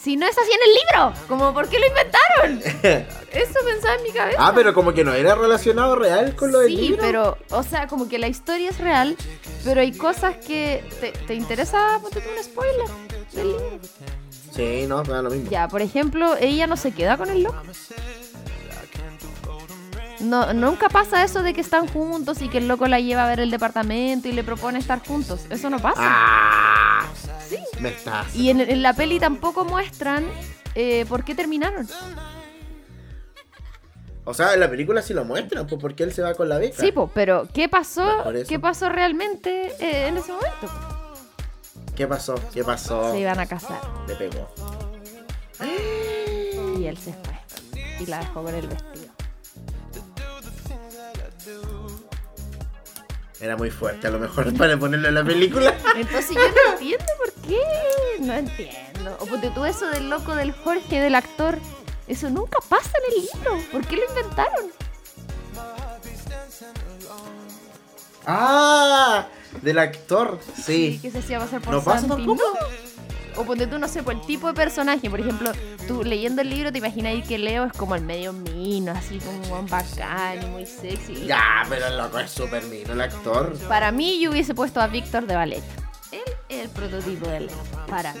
Si 0.00 0.16
no 0.16 0.26
es 0.26 0.38
así 0.38 0.50
en 0.52 0.60
el 0.64 0.74
libro, 0.74 1.26
como 1.26 1.52
¿por 1.52 1.68
qué 1.68 1.78
lo 1.78 1.86
inventaron? 1.86 3.06
Eso 3.32 3.58
pensaba 3.64 3.94
en 3.96 4.02
mi 4.04 4.10
cabeza. 4.10 4.38
ah, 4.40 4.52
pero 4.54 4.72
como 4.72 4.92
que 4.94 5.02
no 5.04 5.12
era 5.12 5.34
relacionado 5.34 5.96
real 5.96 6.36
con 6.36 6.52
lo 6.52 6.60
del 6.60 6.70
sí, 6.70 6.76
libro. 6.76 6.98
pero, 7.00 7.38
o 7.50 7.62
sea, 7.62 7.88
como 7.88 8.08
que 8.08 8.18
la 8.18 8.28
historia 8.28 8.70
es 8.70 8.78
real, 8.78 9.16
pero 9.64 9.80
hay 9.80 9.92
cosas 9.92 10.36
que 10.36 10.84
te, 11.00 11.10
te 11.12 11.34
interesa, 11.34 11.98
ponte 12.00 12.18
un 12.18 12.44
spoiler 12.44 12.86
del 13.32 13.48
libro. 13.48 13.78
Sí, 14.54 14.86
no, 14.88 15.02
da 15.02 15.20
lo 15.22 15.30
mismo. 15.30 15.50
Ya, 15.50 15.68
por 15.68 15.82
ejemplo, 15.82 16.36
ella 16.40 16.66
no 16.66 16.76
se 16.76 16.92
queda 16.92 17.16
con 17.16 17.28
el 17.28 17.42
loco. 17.42 17.62
No, 20.20 20.52
nunca 20.52 20.88
pasa 20.88 21.22
eso 21.22 21.42
de 21.42 21.54
que 21.54 21.60
están 21.60 21.86
juntos 21.86 22.42
y 22.42 22.48
que 22.48 22.58
el 22.58 22.68
loco 22.68 22.86
la 22.88 22.98
lleva 23.00 23.24
a 23.24 23.28
ver 23.28 23.40
el 23.40 23.50
departamento 23.50 24.28
y 24.28 24.32
le 24.32 24.42
propone 24.42 24.78
estar 24.78 25.04
juntos. 25.06 25.46
Eso 25.50 25.70
no 25.70 25.78
pasa. 25.78 26.00
¡Ah! 26.02 27.06
Me 27.80 27.90
estás. 27.90 28.34
Y 28.34 28.50
en, 28.50 28.60
en 28.60 28.82
la 28.82 28.92
peli 28.94 29.20
tampoco 29.20 29.64
muestran 29.64 30.24
eh, 30.74 31.06
por 31.08 31.24
qué 31.24 31.34
terminaron. 31.34 31.88
O 34.24 34.34
sea, 34.34 34.52
en 34.52 34.60
la 34.60 34.68
película 34.68 35.00
sí 35.00 35.14
lo 35.14 35.24
muestran, 35.24 35.66
pues 35.66 35.80
porque 35.80 36.02
él 36.02 36.12
se 36.12 36.20
va 36.20 36.34
con 36.34 36.48
la 36.48 36.58
beca. 36.58 36.76
Sí, 36.78 36.92
po, 36.92 37.10
pero 37.14 37.48
¿qué 37.54 37.68
pasó? 37.68 38.24
¿Qué 38.46 38.58
pasó 38.58 38.90
realmente 38.90 39.72
eh, 39.80 40.08
en 40.08 40.18
ese 40.18 40.32
momento? 40.32 40.68
¿Qué 41.96 42.06
pasó? 42.06 42.34
¿Qué 42.52 42.62
pasó? 42.62 43.10
Se 43.12 43.20
iban 43.20 43.40
a 43.40 43.46
casar 43.46 43.80
Le 44.06 44.14
pegó. 44.16 44.48
y 46.78 46.84
él 46.86 46.96
se 46.98 47.12
fue 47.12 47.38
y 48.00 48.06
la 48.06 48.18
dejó 48.18 48.42
con 48.44 48.54
el 48.54 48.68
vestido. 48.68 49.07
Era 53.40 53.56
muy 53.56 53.70
fuerte, 53.70 54.06
a 54.06 54.10
lo 54.10 54.18
mejor 54.18 54.52
para 54.58 54.76
ponerlo 54.76 55.08
en 55.08 55.14
la 55.14 55.24
película. 55.24 55.74
Entonces 55.96 56.34
yo 56.34 56.40
no 56.40 56.72
entiendo 56.72 57.04
por 57.18 57.32
qué. 57.48 57.60
No 58.20 58.34
entiendo. 58.34 59.16
O 59.20 59.26
porque 59.26 59.50
tú 59.50 59.64
eso 59.64 59.86
del 59.88 60.10
loco 60.10 60.34
del 60.34 60.52
Jorge, 60.52 61.00
del 61.00 61.14
actor, 61.14 61.58
eso 62.08 62.30
nunca 62.30 62.58
pasa 62.68 62.90
en 63.06 63.14
el 63.14 63.22
libro. 63.32 63.68
¿Por 63.70 63.86
qué 63.86 63.96
lo 63.96 64.04
inventaron? 64.08 64.66
¡Ah! 68.26 69.26
Del 69.62 69.78
actor, 69.78 70.38
Sí, 70.56 70.62
sí. 70.62 70.98
que 71.00 71.10
se 71.10 71.18
hacía 71.20 71.38
pasar 71.38 71.60
por 71.62 71.72
¿No 71.74 71.82
pasa 71.82 72.00
Santi, 72.00 72.16
tampoco? 72.26 72.42
¿no? 72.60 72.87
O 73.38 73.44
ponte 73.44 73.68
tú, 73.68 73.78
no 73.78 73.86
sé, 73.86 74.02
por 74.02 74.14
el 74.14 74.20
tipo 74.22 74.48
de 74.48 74.54
personaje. 74.54 75.08
Por 75.08 75.20
ejemplo, 75.20 75.52
tú 75.86 76.02
leyendo 76.02 76.42
el 76.42 76.50
libro 76.50 76.72
te 76.72 76.78
imaginas 76.78 77.12
ahí 77.12 77.22
que 77.22 77.38
Leo 77.38 77.66
es 77.66 77.72
como 77.72 77.94
el 77.94 78.02
medio 78.02 78.32
mino, 78.32 78.90
así 78.90 79.20
como 79.20 79.60
un 79.60 79.66
bacán 79.66 80.42
y 80.42 80.46
muy 80.46 80.66
sexy. 80.66 81.24
Ya, 81.24 81.64
pero 81.68 81.86
el 81.86 81.96
loco 81.96 82.18
es 82.18 82.32
súper 82.32 82.64
mino, 82.64 82.92
el 82.92 83.00
actor. 83.00 83.56
Para 83.68 83.92
mí, 83.92 84.20
yo 84.20 84.32
hubiese 84.32 84.54
puesto 84.54 84.80
a 84.80 84.88
Víctor 84.88 85.26
de 85.26 85.36
Valeria. 85.36 85.64
Él 86.10 86.20
es 86.48 86.64
el 86.64 86.68
prototipo 86.70 87.28
de 87.28 87.40
Leo. 87.40 87.56
Para 87.88 88.12
mí. 88.14 88.20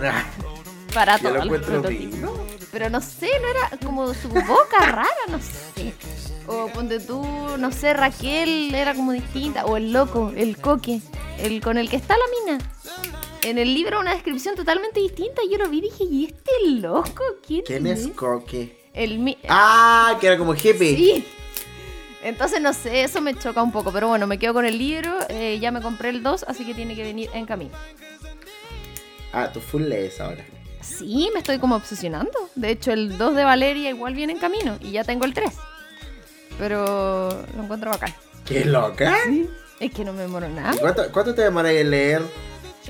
Para 0.94 1.18
todos 1.18 1.46
los 1.46 1.60
prototipos. 1.60 2.30
Pero 2.72 2.90
no 2.90 3.00
sé, 3.00 3.28
no 3.40 3.48
era 3.48 3.86
como 3.86 4.12
su 4.12 4.28
boca 4.28 4.78
rara, 4.86 5.08
no 5.28 5.38
sé. 5.38 5.94
O 6.48 6.66
ponte 6.66 6.98
tú, 6.98 7.22
no 7.58 7.70
sé, 7.70 7.94
Raquel 7.94 8.74
era 8.74 8.94
como 8.94 9.12
distinta. 9.12 9.66
O 9.66 9.76
el 9.76 9.92
loco, 9.92 10.32
el 10.36 10.56
coque, 10.56 11.00
el 11.38 11.60
con 11.60 11.78
el 11.78 11.88
que 11.88 11.96
está 11.96 12.14
la 12.16 12.52
mina. 12.52 12.64
En 13.42 13.58
el 13.58 13.72
libro 13.74 14.00
una 14.00 14.12
descripción 14.14 14.54
totalmente 14.54 15.00
distinta. 15.00 15.40
Yo 15.50 15.58
lo 15.58 15.68
vi 15.68 15.78
y 15.78 15.82
dije, 15.82 16.04
¿y 16.04 16.24
este 16.26 16.50
loco? 16.80 17.22
¿Quién, 17.46 17.62
¿Quién 17.66 17.86
es 17.86 18.08
Coque? 18.08 18.78
El 18.92 19.18
mi- 19.18 19.38
Ah, 19.48 20.16
que 20.20 20.26
era 20.26 20.36
como 20.36 20.54
hippie. 20.54 20.96
Sí. 20.96 21.24
Entonces, 22.22 22.60
no 22.60 22.74
sé, 22.74 23.02
eso 23.02 23.20
me 23.22 23.34
choca 23.34 23.62
un 23.62 23.72
poco. 23.72 23.92
Pero 23.92 24.08
bueno, 24.08 24.26
me 24.26 24.38
quedo 24.38 24.52
con 24.52 24.66
el 24.66 24.76
libro. 24.78 25.16
eh, 25.30 25.58
ya 25.60 25.70
me 25.70 25.80
compré 25.80 26.10
el 26.10 26.22
2, 26.22 26.44
así 26.48 26.66
que 26.66 26.74
tiene 26.74 26.94
que 26.94 27.02
venir 27.02 27.30
en 27.32 27.46
camino. 27.46 27.70
Ah, 29.32 29.50
tú 29.52 29.60
full 29.60 29.82
lees 29.84 30.20
ahora. 30.20 30.44
Sí, 30.82 31.30
me 31.32 31.38
estoy 31.40 31.58
como 31.58 31.76
obsesionando. 31.76 32.50
De 32.56 32.70
hecho, 32.70 32.92
el 32.92 33.16
2 33.16 33.36
de 33.36 33.44
Valeria 33.44 33.88
igual 33.90 34.14
viene 34.14 34.34
en 34.34 34.38
camino. 34.38 34.76
Y 34.82 34.90
ya 34.90 35.04
tengo 35.04 35.24
el 35.24 35.32
3. 35.32 35.50
Pero 36.58 37.28
lo 37.56 37.62
encuentro 37.62 37.90
bacán. 37.90 38.12
¡Qué 38.44 38.64
loca! 38.66 39.16
Es 39.78 39.92
que 39.92 40.04
no 40.04 40.12
me 40.12 40.22
demoro 40.22 40.46
nada. 40.48 40.74
¿Y 40.74 40.78
¿Cuánto, 40.78 41.10
cuánto 41.12 41.34
te 41.34 41.42
demoras 41.42 41.72
en 41.72 41.90
leer? 41.90 42.22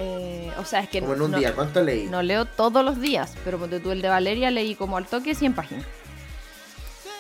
Eh, 0.03 0.51
o 0.59 0.65
sea, 0.65 0.81
es 0.81 0.89
que 0.89 1.01
Como 1.01 1.13
en 1.15 1.23
un 1.23 1.31
no, 1.33 1.39
día. 1.39 1.55
¿Cuánto 1.55 1.83
leí? 1.83 2.07
no 2.07 2.23
leo 2.23 2.47
todos 2.47 2.83
los 2.85 3.01
días. 3.01 3.35
Pero 3.45 3.59
tú 3.59 3.91
el 3.91 4.01
de 4.01 4.09
Valeria 4.09 4.51
leí 4.51 4.75
como 4.75 4.97
al 4.97 5.07
toque 5.07 5.35
100 5.35 5.53
páginas. 5.53 5.85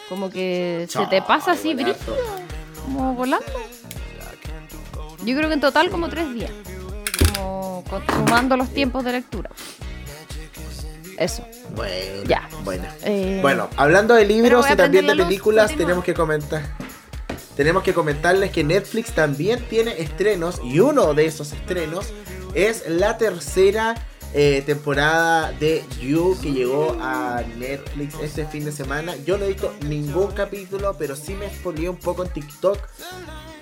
Como 0.09 0.31
que 0.31 0.87
se 0.89 1.07
te 1.07 1.21
pasa 1.23 1.53
así, 1.53 1.75
brígido. 1.75 2.17
Como 2.83 3.15
volando. 3.15 3.47
Yo 5.25 5.37
creo 5.37 5.49
que 5.49 5.55
en 5.55 5.61
total 5.61 5.91
como 5.91 6.09
tres 6.09 6.33
días. 6.33 6.51
Como 7.35 7.85
sumando 8.17 8.57
los 8.57 8.71
tiempos 8.71 9.05
de 9.05 9.13
lectura. 9.13 9.51
Eso. 11.19 11.45
Bueno, 11.77 12.25
Ya. 12.27 12.49
Bueno. 12.65 12.85
Eh, 13.03 13.41
Bueno, 13.43 13.69
hablando 13.77 14.15
de 14.15 14.25
libros 14.25 14.67
y 14.71 14.75
también 14.75 15.07
de 15.07 15.15
películas, 15.17 15.77
tenemos 15.77 16.03
que 16.03 16.15
comentar. 16.15 16.63
Tenemos 17.57 17.83
que 17.83 17.93
comentarles 17.93 18.51
que 18.53 18.65
Netflix 18.65 19.13
también 19.15 19.63
tiene 19.69 20.01
estrenos 20.01 20.61
y 20.65 20.81
uno 20.81 21.13
de 21.13 21.27
esos 21.27 21.53
estrenos 21.53 22.11
es 22.55 22.89
la 22.89 23.19
tercera 23.19 23.95
eh, 24.33 24.63
temporada 24.65 25.51
de 25.53 25.85
You 26.01 26.39
que 26.41 26.53
llegó 26.53 26.97
a 27.01 27.43
Netflix 27.57 28.15
este 28.23 28.47
fin 28.47 28.65
de 28.65 28.73
semana. 28.73 29.17
Yo 29.17 29.39
no 29.39 29.45
he 29.45 29.49
visto 29.49 29.75
ningún 29.87 30.33
capítulo, 30.33 30.97
pero 30.99 31.17
sí 31.17 31.35
me 31.35 31.47
expolié 31.47 31.89
un 31.89 31.97
poco 31.97 32.25
en 32.25 32.33
TikTok. 32.33 32.79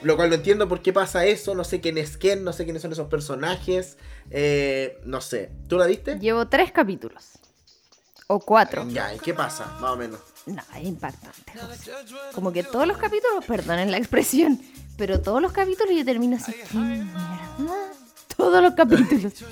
Lo 0.03 0.17
cual 0.17 0.29
no 0.29 0.37
entiendo 0.37 0.69
por 0.69 0.81
qué 0.81 0.93
pasa 0.93 1.25
eso. 1.25 1.55
No 1.55 1.65
sé 1.65 1.81
quién 1.81 1.99
es 1.99 2.17
quién, 2.17 2.45
no 2.45 2.53
sé 2.53 2.65
quiénes 2.65 2.83
son 2.83 2.93
esos 2.93 3.09
personajes. 3.09 3.97
eh, 4.31 5.01
no 5.05 5.21
sé. 5.21 5.51
¿Tú 5.69 5.79
la 5.79 5.87
viste? 5.87 6.19
Llevo 6.19 6.47
tres 6.49 6.71
capítulos. 6.71 7.31
O 8.27 8.39
cuatro. 8.39 8.87
Ya, 8.91 9.15
¿y 9.15 9.19
qué 9.19 9.33
pasa? 9.33 9.67
Más 9.81 9.91
o 9.91 9.97
menos. 9.97 10.21
No, 10.45 10.63
es 10.77 10.85
impactante. 10.85 11.53
José. 11.59 11.93
Como 12.35 12.53
que 12.53 12.63
todos 12.63 12.87
los 12.87 12.99
capítulos, 12.99 13.45
perdonen 13.47 13.91
la 13.91 13.97
expresión, 13.97 14.61
pero 14.99 15.21
todos 15.21 15.41
los 15.41 15.53
capítulos 15.53 15.95
yo 15.97 16.05
termino 16.05 16.37
así. 16.37 16.53
¿Qué 16.71 16.77
mierda? 16.79 17.49
Todos 18.39 18.63
los 18.63 18.73
capítulos. 18.75 19.33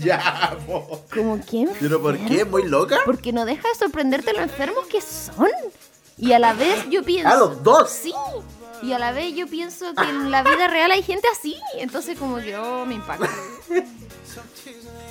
Ya, 0.00 0.56
po. 0.66 1.02
Como 1.12 1.38
que. 1.44 1.68
¿Pero 1.78 2.00
por 2.00 2.16
qué? 2.16 2.46
¿Muy 2.46 2.62
loca? 2.66 2.96
Porque 3.04 3.30
no 3.32 3.44
deja 3.44 3.68
de 3.68 3.74
sorprenderte 3.74 4.32
lo 4.32 4.40
enfermos 4.40 4.86
que 4.86 5.02
son. 5.02 5.48
Y 6.16 6.32
a 6.32 6.38
la 6.38 6.54
vez 6.54 6.88
yo 6.88 7.02
pienso. 7.02 7.28
Ah, 7.28 7.36
los 7.36 7.62
dos. 7.62 7.90
Sí. 7.90 8.14
Y 8.82 8.92
a 8.92 8.98
la 8.98 9.12
vez 9.12 9.34
yo 9.34 9.46
pienso 9.48 9.92
que 9.94 10.08
en 10.08 10.30
la 10.30 10.42
vida 10.42 10.66
real 10.68 10.90
hay 10.92 11.02
gente 11.02 11.28
así. 11.30 11.56
Entonces, 11.78 12.18
como 12.18 12.36
que, 12.38 12.56
oh, 12.56 12.86
me 12.86 12.94
impacta. 12.94 13.28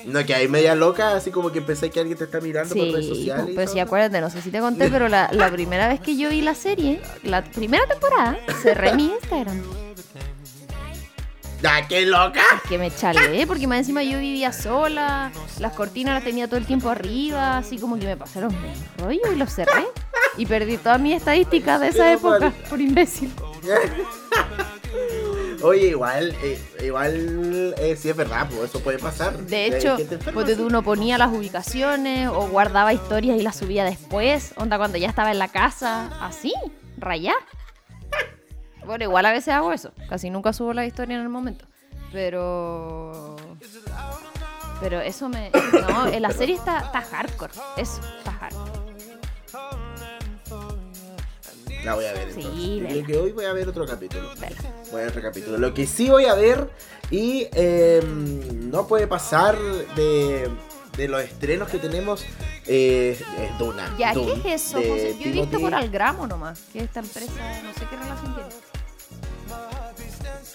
No, 0.06 0.26
que 0.26 0.34
hay 0.34 0.48
media 0.48 0.74
loca, 0.74 1.16
así 1.16 1.30
como 1.30 1.52
que 1.52 1.62
pensé 1.62 1.92
que 1.92 2.00
alguien 2.00 2.18
te 2.18 2.24
está 2.24 2.42
mirando 2.42 2.74
por 2.74 2.84
redes 2.86 3.06
Sí, 3.06 3.10
sociales. 3.16 3.52
pues 3.54 3.66
todo. 3.68 3.74
sí, 3.76 3.80
acuérdate, 3.80 4.20
no 4.20 4.30
sé 4.32 4.42
si 4.42 4.50
te 4.50 4.60
conté, 4.60 4.90
pero 4.90 5.08
la, 5.10 5.30
la 5.32 5.52
primera 5.52 5.88
vez 5.88 6.00
que 6.02 6.18
yo 6.18 6.30
vi 6.30 6.42
la 6.42 6.56
serie, 6.56 7.00
la 7.24 7.44
primera 7.44 7.86
temporada, 7.88 8.40
cerré 8.64 8.96
mi 8.96 9.06
Instagram. 9.12 9.62
¡Ah, 11.64 11.82
qué 11.88 12.06
loca! 12.06 12.42
Que 12.68 12.78
me 12.78 12.94
chalé, 12.94 13.46
porque 13.46 13.68
más 13.68 13.80
encima 13.80 14.04
yo 14.04 14.18
vivía 14.20 14.52
sola, 14.52 15.32
las 15.60 15.74
cortinas 15.74 16.16
las 16.16 16.24
tenía 16.24 16.48
todo 16.48 16.58
el 16.58 16.66
tiempo 16.66 16.90
arriba, 16.90 17.58
así 17.58 17.78
como 17.78 18.00
que 18.00 18.06
me 18.06 18.18
pasaron 18.18 18.54
un 18.56 18.74
rollo 19.04 19.32
y 19.32 19.36
los 19.36 19.54
cerré. 19.54 19.86
Y 20.38 20.46
perdí 20.46 20.78
todas 20.78 21.00
mis 21.00 21.16
estadísticas 21.18 21.80
de 21.82 21.90
esa 21.90 22.14
época, 22.14 22.52
por- 22.70 22.80
imbécil. 22.82 23.32
Oye, 25.64 25.90
igual, 25.90 26.36
eh, 26.42 26.60
igual, 26.84 27.76
eh, 27.78 27.96
sí 27.96 28.10
es 28.10 28.16
verdad, 28.16 28.48
pues 28.50 28.72
eso 28.72 28.80
puede 28.80 28.98
pasar. 28.98 29.38
De 29.38 29.68
hecho, 29.68 29.96
porque 30.34 30.54
sí. 30.54 30.58
tú 30.58 30.66
uno 30.66 30.82
ponía 30.82 31.20
las 31.20 31.32
ubicaciones 31.32 32.30
o 32.30 32.48
guardaba 32.48 32.94
historias 32.94 33.40
y 33.40 33.44
las 33.44 33.58
subía 33.58 33.84
después, 33.84 34.54
onda 34.58 34.80
cuando 34.80 34.98
ya 34.98 35.08
estaba 35.08 35.32
en 35.32 35.38
la 35.38 35.50
casa, 35.50 36.08
así, 36.26 36.52
rayá. 36.98 37.36
Bueno, 38.86 39.04
igual 39.04 39.26
a 39.26 39.32
veces 39.32 39.54
hago 39.54 39.72
eso, 39.72 39.92
casi 40.10 40.30
nunca 40.30 40.54
subo 40.54 40.74
la 40.74 40.86
historia 40.86 41.16
en 41.16 41.22
el 41.22 41.30
momento, 41.30 41.66
pero... 42.12 43.36
Pero 44.80 45.00
eso 45.00 45.30
me... 45.30 45.52
No, 45.90 46.08
la 46.08 46.32
serie 46.32 46.56
está, 46.56 46.80
está 46.80 47.02
hardcore, 47.02 47.54
eso, 47.78 48.02
está 48.18 48.32
hardcore. 48.32 48.82
La 51.84 51.96
voy 51.96 52.06
a 52.06 52.14
ver 52.14 52.32
Sí, 52.34 52.42
entonces. 52.42 52.64
Yo 52.64 52.84
vela. 52.84 52.90
creo 52.90 53.06
que 53.06 53.18
hoy 53.18 53.32
voy 53.32 53.46
a 53.46 53.54
ver 53.54 53.68
otro 53.68 53.86
capítulo. 53.88 54.30
Vela. 54.40 54.56
Voy 54.92 55.02
a 55.02 55.04
ver 55.06 55.10
otro 55.10 55.22
capítulo. 55.22 55.58
Lo 55.58 55.74
que 55.74 55.88
sí 55.88 56.10
voy 56.10 56.26
a 56.26 56.36
ver 56.36 56.70
y 57.10 57.48
eh, 57.54 58.02
no 58.04 58.88
puede 58.88 59.08
pasar 59.08 59.58
de, 59.96 60.48
de 60.98 61.08
los 61.08 61.24
estrenos 61.24 61.70
que 61.70 61.80
tenemos 61.80 62.24
eh, 62.68 63.20
es 63.40 63.58
Duna. 63.58 63.96
Ya, 63.98 64.14
Dune, 64.14 64.42
¿qué 64.44 64.54
es 64.54 64.68
eso? 64.68 64.78
José? 64.78 65.16
Yo 65.20 65.30
he 65.30 65.32
visto 65.32 65.60
por 65.60 65.74
Algramo 65.74 66.28
nomás, 66.28 66.60
que 66.72 66.80
esta 66.84 67.00
empresa, 67.00 67.32
no 67.64 67.74
sé 67.74 67.86
qué 67.90 67.98
relación 67.98 68.36
tiene. 68.36 68.50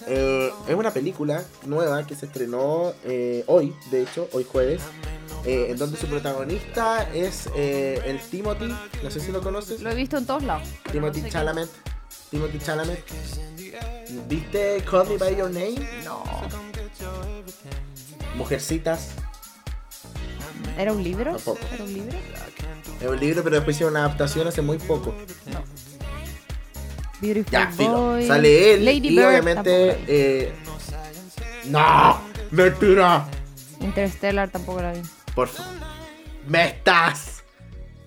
Eh, 0.05 0.51
es 0.67 0.75
una 0.75 0.91
película 0.91 1.43
nueva 1.65 2.05
que 2.05 2.15
se 2.15 2.27
estrenó 2.27 2.93
eh, 3.03 3.43
hoy, 3.47 3.73
de 3.89 4.03
hecho, 4.03 4.29
hoy 4.31 4.43
jueves, 4.43 4.81
eh, 5.45 5.67
en 5.69 5.77
donde 5.77 5.97
su 5.97 6.07
protagonista 6.07 7.09
es 7.13 7.49
eh, 7.55 8.01
el 8.05 8.19
Timothy, 8.19 8.73
no 9.03 9.09
sé 9.09 9.19
si 9.19 9.31
lo 9.31 9.41
conoces, 9.41 9.81
Lo 9.81 9.89
he 9.89 9.95
visto 9.95 10.17
en 10.17 10.25
todos 10.25 10.43
lados. 10.43 10.67
Timothy 10.91 11.21
no 11.21 11.25
sé 11.27 11.31
Chalamet. 11.31 11.69
Timothy 12.29 12.59
Chalamet. 12.59 13.03
¿Viste 14.27 14.83
Call 14.89 15.07
Me 15.09 15.17
By 15.17 15.35
Your 15.35 15.49
Name? 15.49 15.75
No. 16.03 16.23
Mujercitas. 18.35 19.09
¿Era 20.77 20.93
un 20.93 21.03
libro? 21.03 21.31
Tampoco. 21.35 21.59
¿Era 21.73 21.83
un 21.83 21.93
libro? 21.93 22.17
Es 23.01 23.07
un 23.07 23.19
libro, 23.19 23.43
pero 23.43 23.55
después 23.55 23.75
hicieron 23.75 23.93
una 23.93 24.05
adaptación 24.05 24.47
hace 24.47 24.61
muy 24.61 24.77
poco. 24.77 25.13
Beautiful 27.21 27.51
Ya, 27.51 27.67
filo. 27.71 28.11
Boy. 28.11 28.27
Sale 28.27 28.73
él 28.75 28.85
Lady 28.85 29.07
y 29.09 29.15
Bird, 29.15 29.27
obviamente... 29.27 29.97
eh, 30.07 30.53
¡No! 31.65 32.19
¡Mentira! 32.51 33.25
Interstellar 33.81 34.49
tampoco 34.49 34.81
la 34.81 34.93
vi. 34.93 35.01
Por 35.35 35.47
favor. 35.47 35.71
¡Me 36.47 36.67
estás! 36.67 37.43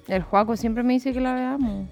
El 0.09 0.23
Juaco 0.23 0.57
siempre 0.57 0.83
me 0.83 0.95
dice 0.95 1.13
que 1.13 1.21
la 1.21 1.35
veamos. 1.35 1.89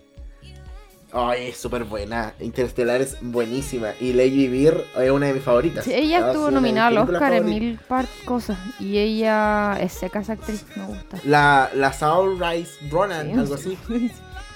Ay, 1.12 1.48
es 1.48 1.57
súper 1.57 1.85
buena. 1.85 2.35
Interstellar 2.40 3.00
es 3.00 3.16
buenísima. 3.22 3.88
Y 4.00 4.12
Lady 4.12 4.46
Bird 4.48 4.83
es 5.00 5.11
una 5.11 5.26
de 5.26 5.35
mis 5.35 5.42
favoritas. 5.42 5.85
Sí, 5.85 5.92
ella 5.94 6.26
estuvo 6.28 6.50
nominada 6.50 6.88
al 6.88 6.98
Oscar 6.98 7.33
en 7.33 7.44
mil 7.46 7.78
par 7.88 8.07
cosas. 8.24 8.59
Y 8.78 8.98
ella 8.98 9.78
es 9.81 9.92
seca 9.92 10.20
esa 10.20 10.35
actriz, 10.35 10.64
me 10.76 10.85
gusta. 10.85 11.18
La, 11.24 11.70
la 11.74 11.92
Saoirse 11.92 12.72
Ronan, 12.90 13.26
Sí. 13.33 13.38
algo 13.38 13.54
así. 13.54 13.78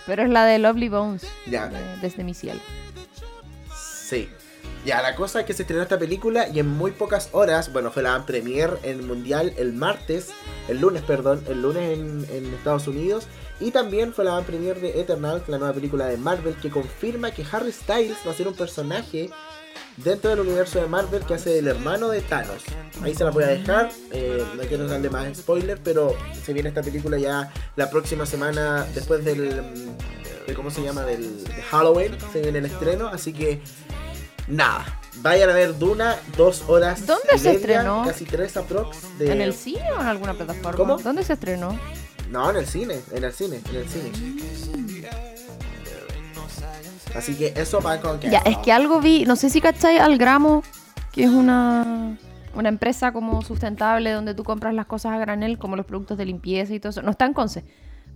Pero 0.07 0.23
es 0.23 0.29
la 0.31 0.45
de 0.45 0.59
Lovely 0.59 0.89
Bones. 0.89 1.27
Ya. 1.47 1.69
de- 1.69 1.97
desde 2.01 2.25
mi 2.25 2.35
cielo. 2.35 2.61
Sí. 3.75 4.29
Ya, 4.85 5.01
la 5.01 5.15
cosa 5.15 5.41
es 5.41 5.47
que 5.47 5.53
se 5.55 5.63
estrenó 5.63 5.83
esta 5.83 5.99
película 5.99 6.49
y 6.49 6.59
en 6.59 6.69
muy 6.69 6.91
pocas 6.91 7.29
horas, 7.33 7.73
bueno, 7.73 7.93
fue 7.93 8.03
la 8.03 8.27
premier 8.27 8.79
en 8.83 8.99
el 8.99 9.07
mundial 9.07 9.55
el 9.57 9.73
martes, 9.73 10.31
el 10.69 10.81
lunes, 10.81 11.03
perdón, 11.03 11.45
el 11.49 11.63
lunes 11.63 11.99
en, 11.99 12.27
en 12.31 12.53
Estados 12.55 12.89
Unidos. 12.89 13.29
Y 13.61 13.71
también 13.71 14.13
fue 14.13 14.25
la 14.25 14.41
premier 14.41 14.81
de 14.81 15.01
Eternal, 15.01 15.43
la 15.47 15.59
nueva 15.59 15.73
película 15.73 16.07
de 16.07 16.17
Marvel, 16.17 16.57
que 16.57 16.69
confirma 16.69 17.31
que 17.31 17.45
Harry 17.53 17.71
Styles 17.71 18.17
va 18.27 18.33
a 18.33 18.35
ser 18.35 18.49
un 18.49 18.55
personaje 18.55 19.31
dentro 19.97 20.31
del 20.31 20.41
universo 20.41 20.81
de 20.81 20.87
Marvel 20.87 21.23
que 21.25 21.35
hace 21.35 21.59
el 21.59 21.69
hermano 21.69 22.09
de 22.09 22.21
Thanos. 22.23 22.63
Ahí 23.03 23.15
se 23.15 23.25
la 23.25 23.31
voy 23.31 23.45
a 23.45 23.49
dejar, 23.49 23.91
eh, 24.11 24.45
no 24.57 24.63
quiero 24.63 24.87
darle 24.87 25.11
más 25.11 25.37
spoiler, 25.37 25.79
pero 25.83 26.17
se 26.45 26.53
viene 26.53 26.69
esta 26.69 26.83
película 26.83 27.19
ya 27.19 27.53
la 27.77 27.91
próxima 27.91 28.27
semana 28.27 28.87
después 28.95 29.25
del... 29.25 29.63
mm, 29.63 30.47
De, 30.47 30.55
¿Cómo 30.55 30.71
se 30.71 30.83
llama? 30.83 31.03
Del 31.05 31.45
de 31.45 31.63
Halloween, 31.71 32.17
se 32.33 32.41
viene 32.43 32.59
el 32.59 32.67
estreno, 32.67 33.09
así 33.09 33.33
que 33.33 33.61
nada. 34.49 34.99
Vayan 35.17 35.51
a 35.51 35.53
ver 35.53 35.79
Duna, 35.79 36.17
dos 36.37 36.65
horas. 36.69 37.07
¿Dónde 37.07 37.29
y 37.35 37.39
se 37.39 37.45
media, 37.45 37.59
estrenó? 37.61 38.05
Casi 38.07 38.25
tres 38.25 38.57
aprox. 38.57 39.19
De... 39.19 39.31
¿En 39.31 39.41
el 39.41 39.53
cine 39.55 39.93
o 39.97 40.01
en 40.01 40.07
alguna 40.07 40.35
plataforma? 40.35 40.73
¿Cómo? 40.77 40.97
¿Dónde 40.99 41.23
se 41.23 41.35
estrenó? 41.35 41.79
No, 42.31 42.51
en 42.51 42.57
el 42.57 42.67
cine, 42.67 43.01
en 43.13 43.25
el 43.25 43.33
cine, 43.33 43.61
en 43.71 43.77
el 43.77 43.89
cine. 43.89 44.11
Así 47.17 47.35
que 47.35 47.53
eso 47.57 47.81
va 47.81 48.01
con 48.01 48.19
que. 48.19 48.31
Ya, 48.31 48.39
es 48.39 48.59
que 48.59 48.73
algo 48.73 49.01
vi, 49.01 49.25
no 49.25 49.37
sé 49.37 49.51
si 49.51 49.61
cacháis 49.61 50.01
al 50.01 50.19
gramo, 50.19 50.63
que 51.13 51.25
es 51.25 51.31
una, 51.31 52.17
una 52.55 52.69
empresa 52.69 53.13
como 53.13 53.43
sustentable 53.43 54.13
donde 54.13 54.35
tú 54.35 54.45
compras 54.45 54.75
las 54.75 54.87
cosas 54.87 55.13
a 55.13 55.19
granel, 55.19 55.59
como 55.59 55.77
los 55.77 55.87
productos 55.87 56.19
de 56.19 56.25
limpieza 56.25 56.75
y 56.75 56.81
todo 56.81 56.91
eso. 56.91 57.03
No 57.03 57.11
está 57.11 57.27
en 57.27 57.35
Conce. 57.35 57.65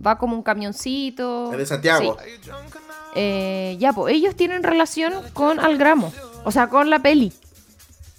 Va 0.05 0.17
como 0.17 0.35
un 0.35 0.43
camioncito. 0.43 1.51
Es 1.51 1.57
de 1.57 1.65
Santiago. 1.65 2.17
Sí. 2.23 2.51
Eh, 3.15 3.77
ya, 3.79 3.93
pues 3.93 4.13
ellos 4.13 4.35
tienen 4.35 4.63
relación 4.63 5.13
con 5.33 5.59
Algramo, 5.59 6.13
o 6.43 6.51
sea, 6.51 6.69
con 6.69 6.89
la 6.89 6.99
peli. 6.99 7.33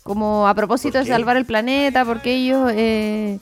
Como 0.02 0.48
a 0.48 0.54
propósito 0.54 0.98
¿Por 0.98 1.04
de 1.04 1.12
salvar 1.12 1.36
el 1.36 1.44
planeta, 1.44 2.04
porque 2.04 2.34
ellos 2.34 2.72
eh, 2.74 3.38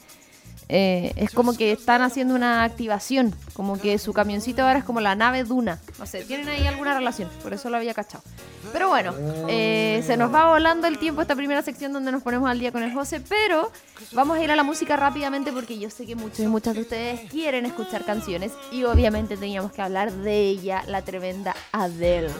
eh, 0.68 1.12
es 1.16 1.30
como 1.30 1.56
que 1.56 1.72
están 1.72 2.02
haciendo 2.02 2.34
una 2.34 2.64
activación, 2.64 3.34
como 3.52 3.78
que 3.78 3.98
su 3.98 4.12
camioncito 4.12 4.62
ahora 4.62 4.80
es 4.80 4.84
como 4.84 5.00
la 5.00 5.14
nave 5.14 5.44
Duna. 5.44 5.78
No 5.98 6.06
sé, 6.06 6.24
tienen 6.24 6.48
ahí 6.48 6.66
alguna 6.66 6.94
relación, 6.94 7.28
por 7.42 7.52
eso 7.52 7.70
lo 7.70 7.76
había 7.76 7.94
cachado. 7.94 8.24
Pero 8.72 8.88
bueno, 8.88 9.14
eh, 9.48 10.02
se 10.04 10.16
nos 10.16 10.34
va 10.34 10.48
volando 10.48 10.88
el 10.88 10.98
tiempo 10.98 11.22
esta 11.22 11.36
primera 11.36 11.62
sección 11.62 11.92
donde 11.92 12.10
nos 12.10 12.22
ponemos 12.22 12.50
al 12.50 12.58
día 12.58 12.72
con 12.72 12.82
el 12.82 12.92
José, 12.92 13.20
pero 13.20 13.70
vamos 14.12 14.38
a 14.38 14.42
ir 14.42 14.50
a 14.50 14.56
la 14.56 14.64
música 14.64 14.96
rápidamente 14.96 15.52
porque 15.52 15.78
yo 15.78 15.88
sé 15.88 16.04
que 16.04 16.16
muchos 16.16 16.40
y 16.40 16.48
muchas 16.48 16.74
de 16.74 16.80
ustedes 16.80 17.30
quieren 17.30 17.64
escuchar 17.64 18.04
canciones 18.04 18.52
y 18.72 18.82
obviamente 18.84 19.36
teníamos 19.36 19.70
que 19.70 19.82
hablar 19.82 20.10
de 20.10 20.40
ella, 20.40 20.82
la 20.88 21.02
tremenda 21.02 21.54
Adele. 21.70 22.30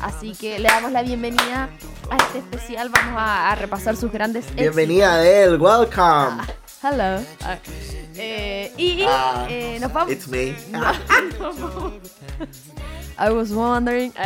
Así 0.00 0.34
que 0.34 0.60
le 0.60 0.68
damos 0.68 0.92
la 0.92 1.02
bienvenida 1.02 1.70
a 2.10 2.16
este 2.18 2.38
especial, 2.38 2.88
vamos 2.90 3.14
a, 3.16 3.50
a 3.50 3.54
repasar 3.56 3.96
sus 3.96 4.12
grandes 4.12 4.54
Bienvenida 4.54 5.14
a 5.14 5.26
él, 5.26 5.60
welcome. 5.60 6.42
Hello. 6.84 7.24
Ah, 7.40 7.58
eh, 8.14 8.70
y 8.76 9.04
Ah, 9.08 9.46
eh, 9.48 9.78
nos 9.80 9.90
vamos. 9.90 10.12
It's 10.12 10.28
me. 10.28 10.54
nos 10.70 11.58
vamos. 11.58 11.94
I 13.18 13.30
was 13.30 13.50
wondering. 13.50 14.12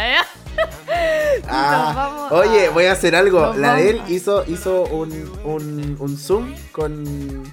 Ah, 1.48 2.28
oye, 2.32 2.68
voy 2.70 2.86
a 2.86 2.92
hacer 2.92 3.14
algo. 3.14 3.54
La 3.54 3.74
de 3.74 3.90
él 3.90 4.02
hizo, 4.08 4.44
hizo 4.48 4.82
un, 4.86 5.12
un, 5.44 5.96
un 6.00 6.18
zoom 6.18 6.52
con, 6.72 7.44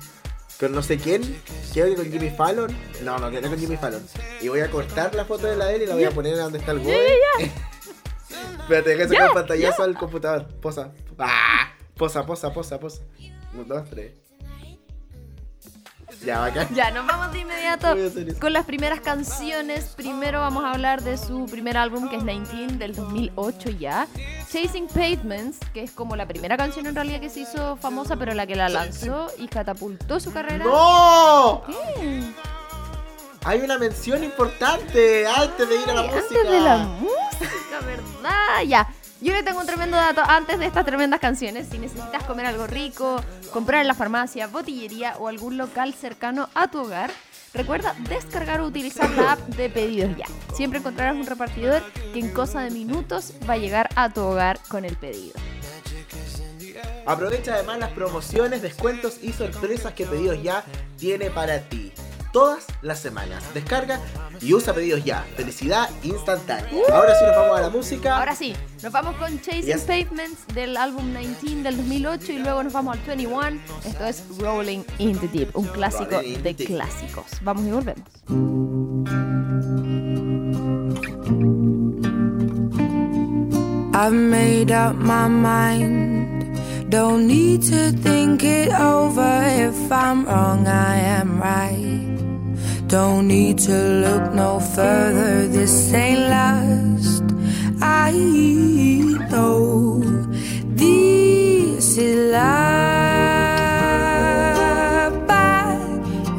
con 0.59 0.71
no 0.73 0.81
sé 0.81 0.97
quién. 0.97 1.39
Creo 1.71 1.85
que 1.85 1.95
con 1.95 2.11
Jimmy 2.11 2.31
Fallon. 2.31 2.75
No, 3.03 3.19
no, 3.19 3.29
que 3.29 3.41
no 3.41 3.49
con 3.49 3.59
Jimmy 3.59 3.77
Fallon. 3.77 4.03
Y 4.41 4.47
voy 4.47 4.61
a 4.61 4.71
cortar 4.71 5.13
la 5.13 5.25
foto 5.25 5.45
de 5.45 5.55
la 5.55 5.65
de 5.67 5.75
él 5.75 5.81
y 5.83 5.85
la 5.85 5.93
voy 5.93 6.05
a 6.05 6.11
poner 6.11 6.35
donde 6.35 6.57
está 6.57 6.71
el 6.71 6.79
güey. 6.79 6.97
Espérate, 8.59 8.95
deja 8.95 9.07
sacar 9.07 9.33
pantallazo 9.33 9.83
al 9.83 9.95
computador. 9.95 10.47
Posa. 10.59 10.91
Ah, 11.19 11.73
posa, 11.95 12.25
posa, 12.25 12.51
posa, 12.51 12.79
posa. 12.79 13.03
Un, 13.53 13.67
dos, 13.67 13.87
tres. 13.87 14.24
Ya, 16.23 16.39
bacán. 16.39 16.67
Ya, 16.73 16.91
nos 16.91 17.05
vamos 17.05 17.31
de 17.33 17.39
inmediato 17.39 17.95
con 18.39 18.53
las 18.53 18.65
primeras 18.65 18.99
canciones. 19.01 19.93
Primero 19.95 20.39
vamos 20.39 20.63
a 20.63 20.71
hablar 20.71 21.01
de 21.01 21.17
su 21.17 21.45
primer 21.45 21.77
álbum, 21.77 22.09
que 22.09 22.17
es 22.17 22.25
19 22.25 22.73
del 22.77 22.95
2008 22.95 23.69
ya. 23.71 24.07
Chasing 24.51 24.87
Pavements, 24.87 25.57
que 25.73 25.83
es 25.83 25.91
como 25.91 26.15
la 26.15 26.27
primera 26.27 26.57
canción 26.57 26.85
en 26.85 26.95
realidad 26.95 27.19
que 27.19 27.29
se 27.29 27.41
hizo 27.41 27.75
famosa, 27.77 28.15
pero 28.15 28.33
la 28.33 28.47
que 28.47 28.55
la 28.55 28.69
lanzó 28.69 29.27
y 29.37 29.47
catapultó 29.47 30.19
su 30.19 30.31
carrera. 30.31 30.63
¡No! 30.65 31.63
¿Qué? 31.67 32.21
Hay 33.43 33.61
una 33.61 33.77
mención 33.77 34.23
importante 34.23 35.27
antes 35.27 35.69
de 35.69 35.75
ir 35.75 35.89
a 35.89 35.93
la 35.93 36.01
Ay, 36.01 36.07
música. 36.07 36.39
Antes 36.39 36.51
de 36.51 36.59
la 36.61 36.77
música, 36.77 37.79
¿verdad? 37.85 38.61
Ya. 38.65 38.87
Yo 39.21 39.33
le 39.33 39.43
tengo 39.43 39.61
un 39.61 39.65
tremendo 39.65 39.95
dato 39.95 40.21
antes 40.21 40.59
de 40.59 40.65
estas 40.65 40.85
tremendas 40.85 41.21
canciones. 41.21 41.67
Si 41.71 41.77
necesitas 41.77 42.23
comer 42.25 42.47
algo 42.47 42.67
rico, 42.67 43.21
comprar 43.51 43.81
en 43.81 43.87
la 43.87 43.93
farmacia, 43.93 44.47
botillería 44.47 45.15
o 45.19 45.29
algún 45.29 45.57
local 45.57 45.93
cercano 45.93 46.49
a 46.53 46.69
tu 46.69 46.79
hogar, 46.79 47.11
recuerda 47.53 47.95
descargar 48.09 48.59
o 48.59 48.67
utilizar 48.67 49.09
la 49.11 49.33
app 49.33 49.39
de 49.39 49.69
Pedidos 49.69 50.17
Ya. 50.17 50.25
Siempre 50.53 50.79
encontrarás 50.79 51.15
un 51.15 51.25
repartidor 51.25 51.81
que 52.11 52.19
en 52.19 52.29
cosa 52.31 52.61
de 52.61 52.71
minutos 52.71 53.33
va 53.49 53.53
a 53.53 53.57
llegar 53.57 53.89
a 53.95 54.09
tu 54.09 54.21
hogar 54.21 54.59
con 54.67 54.83
el 54.83 54.97
pedido. 54.97 55.39
Aprovecha 57.05 57.53
además 57.53 57.79
las 57.79 57.91
promociones, 57.91 58.61
descuentos 58.61 59.19
y 59.21 59.31
sorpresas 59.31 59.93
que 59.93 60.05
Pedidos 60.05 60.43
Ya 60.43 60.65
tiene 60.97 61.29
para 61.29 61.61
ti. 61.61 61.93
Todas 62.35 62.65
las 62.81 62.99
semanas. 62.99 63.45
Descarga 63.53 63.97
y 64.41 64.53
usa 64.53 64.73
Pedidos 64.73 65.05
Ya. 65.05 65.25
Felicidad 65.37 65.89
instantánea. 66.03 66.69
Ahora 66.91 67.17
sí 67.17 67.23
nos 67.23 67.33
vamos 67.33 67.57
a 67.57 67.61
la 67.61 67.69
música. 67.69 68.17
Ahora 68.17 68.35
sí, 68.35 68.53
nos 68.83 68.91
vamos 68.91 69.15
con 69.15 69.39
Chasing 69.39 69.63
Yes. 69.63 69.83
Pavements 69.83 70.45
del 70.53 70.75
álbum 70.75 71.13
19 71.15 71.63
del 71.63 71.77
2008 71.77 72.31
y 72.33 72.39
luego 72.39 72.61
nos 72.61 72.73
vamos 72.73 72.97
al 72.97 73.03
21. 73.05 73.51
Esto 73.85 74.03
es 74.03 74.23
Rolling 74.37 74.83
in 74.97 75.17
the 75.17 75.29
Deep, 75.29 75.55
un 75.55 75.65
clásico 75.67 76.19
de 76.19 76.55
clásicos. 76.55 77.23
Vamos 77.41 77.67
y 77.67 77.71
volvemos. 77.71 78.03
I've 83.95 84.11
made 84.11 84.73
up 84.73 84.97
my 84.97 85.29
mind. 85.29 86.59
Don't 86.89 87.27
need 87.27 87.61
to 87.61 87.93
think 88.03 88.43
it 88.43 88.73
over. 88.73 89.41
If 89.55 89.89
I'm 89.89 90.25
wrong, 90.25 90.67
I 90.67 90.97
am 90.97 91.41
right. 91.41 92.04
Don't 93.01 93.27
need 93.27 93.57
to 93.59 93.77
look 94.05 94.33
no 94.33 94.57
further. 94.61 95.49
This 95.49 95.93
ain't 95.93 96.29
last. 96.29 97.23
I 97.81 98.11
know 99.31 99.99
this 100.81 101.97
is 101.97 102.31
love. 102.31 102.45
But 105.27 105.77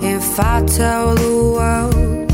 if 0.02 0.40
I 0.40 0.64
tell 0.64 1.14
the 1.14 1.34
world, 1.56 2.32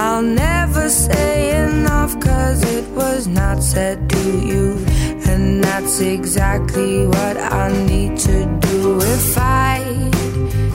I'll 0.00 0.22
never 0.22 0.88
say 0.88 1.54
enough 1.66 2.18
cause 2.20 2.62
it 2.76 2.88
was 2.96 3.26
not 3.28 3.62
said 3.62 4.08
to 4.08 4.30
you. 4.48 4.82
And 5.30 5.62
that's 5.62 6.00
exactly 6.00 7.06
what 7.06 7.36
I 7.36 7.70
need 7.86 8.16
to 8.20 8.46
do 8.60 8.98
if 8.98 9.36
I 9.36 9.82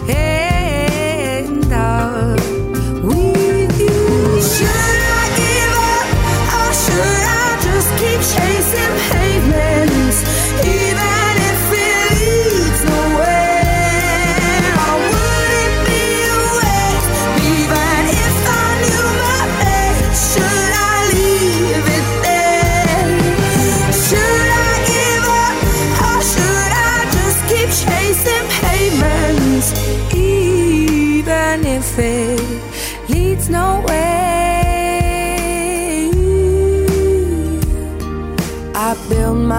end 0.07 0.46
chasing 8.33 8.93
pavements? 9.11 10.76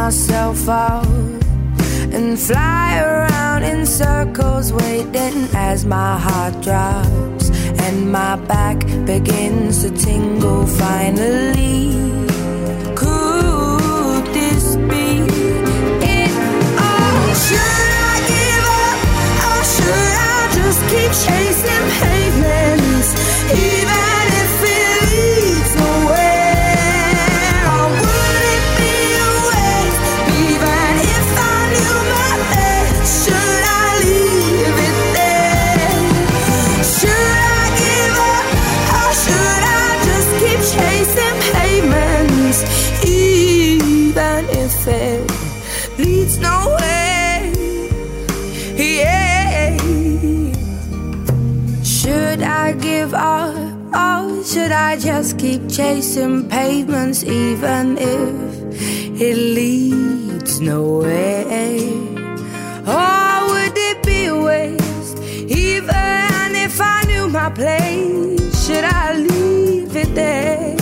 myself 0.08 0.66
out 0.70 1.06
and 2.16 2.38
fly 2.38 2.98
around 2.98 3.62
in 3.62 3.84
circles, 3.84 4.72
waiting 4.72 5.46
as 5.52 5.84
my 5.84 6.18
heart 6.18 6.54
drops 6.62 7.50
and 7.84 8.10
my 8.10 8.34
back 8.46 8.78
begins 9.04 9.82
to 9.82 9.90
tingle 9.90 10.66
finally. 10.66 11.92
Could 12.96 14.24
this 14.32 14.76
be 14.92 15.06
it? 16.16 16.32
Oh, 16.86 17.20
should 17.44 17.90
I 18.08 18.14
give 18.32 18.66
up 18.88 18.98
or 19.50 19.60
should 19.74 20.14
I 20.32 20.40
just 20.58 20.80
keep 20.90 21.12
chasing 21.26 21.86
pavements? 22.00 23.08
Even 23.52 23.97
keep 55.36 55.68
chasing 55.68 56.48
pavements, 56.48 57.24
even 57.24 57.98
if 57.98 59.20
it 59.20 59.36
leads 59.36 60.60
nowhere. 60.60 61.44
Oh, 62.86 63.48
would 63.50 63.76
it 63.76 64.02
be 64.04 64.26
a 64.26 64.36
waste, 64.40 65.18
even 65.48 66.54
if 66.54 66.80
I 66.80 67.02
knew 67.08 67.28
my 67.28 67.50
place? 67.50 68.64
Should 68.64 68.84
I 68.84 69.14
leave 69.14 69.96
it 69.96 70.14
there? 70.14 70.76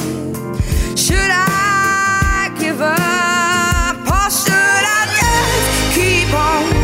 Should 0.94 1.30
I 1.32 2.54
give 2.60 2.82
up, 2.82 3.96
or 4.06 4.30
should 4.30 4.84
I 4.98 5.06
just 5.18 5.94
keep 5.96 6.30
on? 6.34 6.75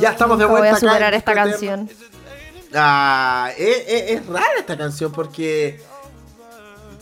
Ya 0.00 0.10
estamos 0.10 0.38
de 0.38 0.44
Nunca 0.44 0.46
voy 0.46 0.60
vuelta 0.60 0.76
a 0.76 0.80
superar 0.80 1.14
esta 1.14 1.32
Disco 1.32 1.48
canción. 1.48 1.90
Ah, 2.74 3.50
es, 3.58 3.84
es- 3.86 4.10
es 4.12 4.26
rara 4.26 4.46
esta 4.58 4.76
canción 4.78 5.12
porque 5.12 5.80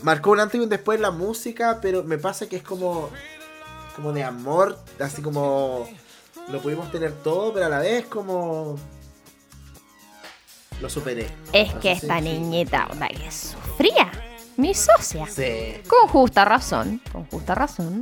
marcó 0.01 0.31
un 0.31 0.39
antes 0.39 0.59
y 0.59 0.63
un 0.63 0.69
después 0.69 0.97
en 0.97 1.03
la 1.03 1.11
música, 1.11 1.79
pero 1.81 2.03
me 2.03 2.17
pasa 2.17 2.47
que 2.47 2.57
es 2.57 2.63
como, 2.63 3.09
como 3.95 4.11
de 4.11 4.23
amor, 4.23 4.77
así 4.99 5.21
como 5.21 5.87
lo 6.49 6.61
pudimos 6.61 6.91
tener 6.91 7.13
todo, 7.13 7.53
pero 7.53 7.67
a 7.67 7.69
la 7.69 7.79
vez 7.79 8.05
como 8.07 8.77
lo 10.81 10.89
superé. 10.89 11.29
Es 11.53 11.73
No 11.73 11.79
que 11.79 11.91
esta 11.93 12.17
si- 12.17 12.23
niñita, 12.23 12.87
onda, 12.91 13.07
que 13.07 13.31
sufría. 13.31 14.11
Mi 14.57 14.75
socia. 14.75 15.25
Sí. 15.27 15.81
Con 15.87 16.09
justa 16.09 16.43
razón, 16.43 17.01
con 17.11 17.25
justa 17.27 17.55
razón. 17.55 18.01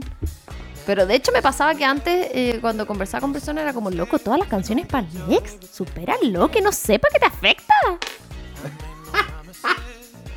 Pero 0.90 1.06
de 1.06 1.14
hecho 1.14 1.32
me 1.32 1.44
pasaba 1.44 1.76
que 1.76 1.86
antes, 1.86 2.30
eh, 2.34 2.58
cuando 2.62 2.88
conversaba 2.88 3.22
con 3.22 3.32
personas, 3.32 3.62
era 3.62 3.74
como, 3.74 3.92
loco, 3.92 4.18
todas 4.18 4.40
las 4.40 4.50
canciones 4.50 4.88
para 4.88 5.06
el 5.08 5.34
ex, 5.34 5.56
supéralo, 5.72 6.50
que 6.50 6.62
no 6.62 6.72
sepa 6.72 7.10
que 7.14 7.20
te 7.20 7.28
afecta. 7.28 7.76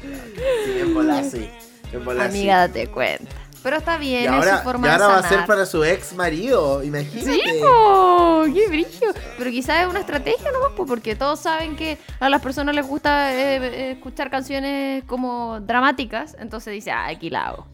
Sí, 0.03 0.79
en 0.79 0.93
bola, 0.93 1.25
sí. 1.25 1.49
En 1.91 2.05
bola, 2.05 2.31
sí. 2.31 2.37
Amiga, 2.37 2.69
date 2.69 2.87
cuenta. 2.89 3.33
Pero 3.63 3.79
está 3.79 3.97
bien, 3.97 4.25
Y 4.25 4.27
es 4.27 4.31
ahora, 4.31 4.59
su 4.59 4.65
forma 4.65 4.89
y 4.89 4.91
ahora 4.91 5.07
de 5.07 5.13
va 5.15 5.19
a 5.21 5.29
ser 5.31 5.47
para 5.47 5.65
su 5.65 5.85
ex 5.85 6.13
marido, 6.13 6.83
imagínate. 6.83 7.33
Sí, 7.33 7.41
po, 7.63 8.45
qué 8.53 8.69
brillo. 8.69 9.15
Pero 9.39 9.51
quizás 9.51 9.81
es 9.81 9.87
una 9.87 10.01
estrategia 10.01 10.53
nomás, 10.53 10.73
po, 10.77 10.85
porque 10.85 11.17
todos 11.17 11.41
saben 11.41 11.77
que 11.77 11.97
a 12.21 12.29
las 12.29 12.43
personas 12.43 12.75
les 12.75 12.87
gusta 12.87 13.33
eh, 13.33 13.57
eh, 13.57 13.91
escuchar 13.93 14.31
canciones 14.31 15.03
como 15.05 15.61
dramáticas, 15.61 16.37
entonces 16.39 16.75
dice, 16.75 16.91
ah, 16.91 17.07
aquí 17.07 17.31
la 17.31 17.47
hago. 17.47 17.73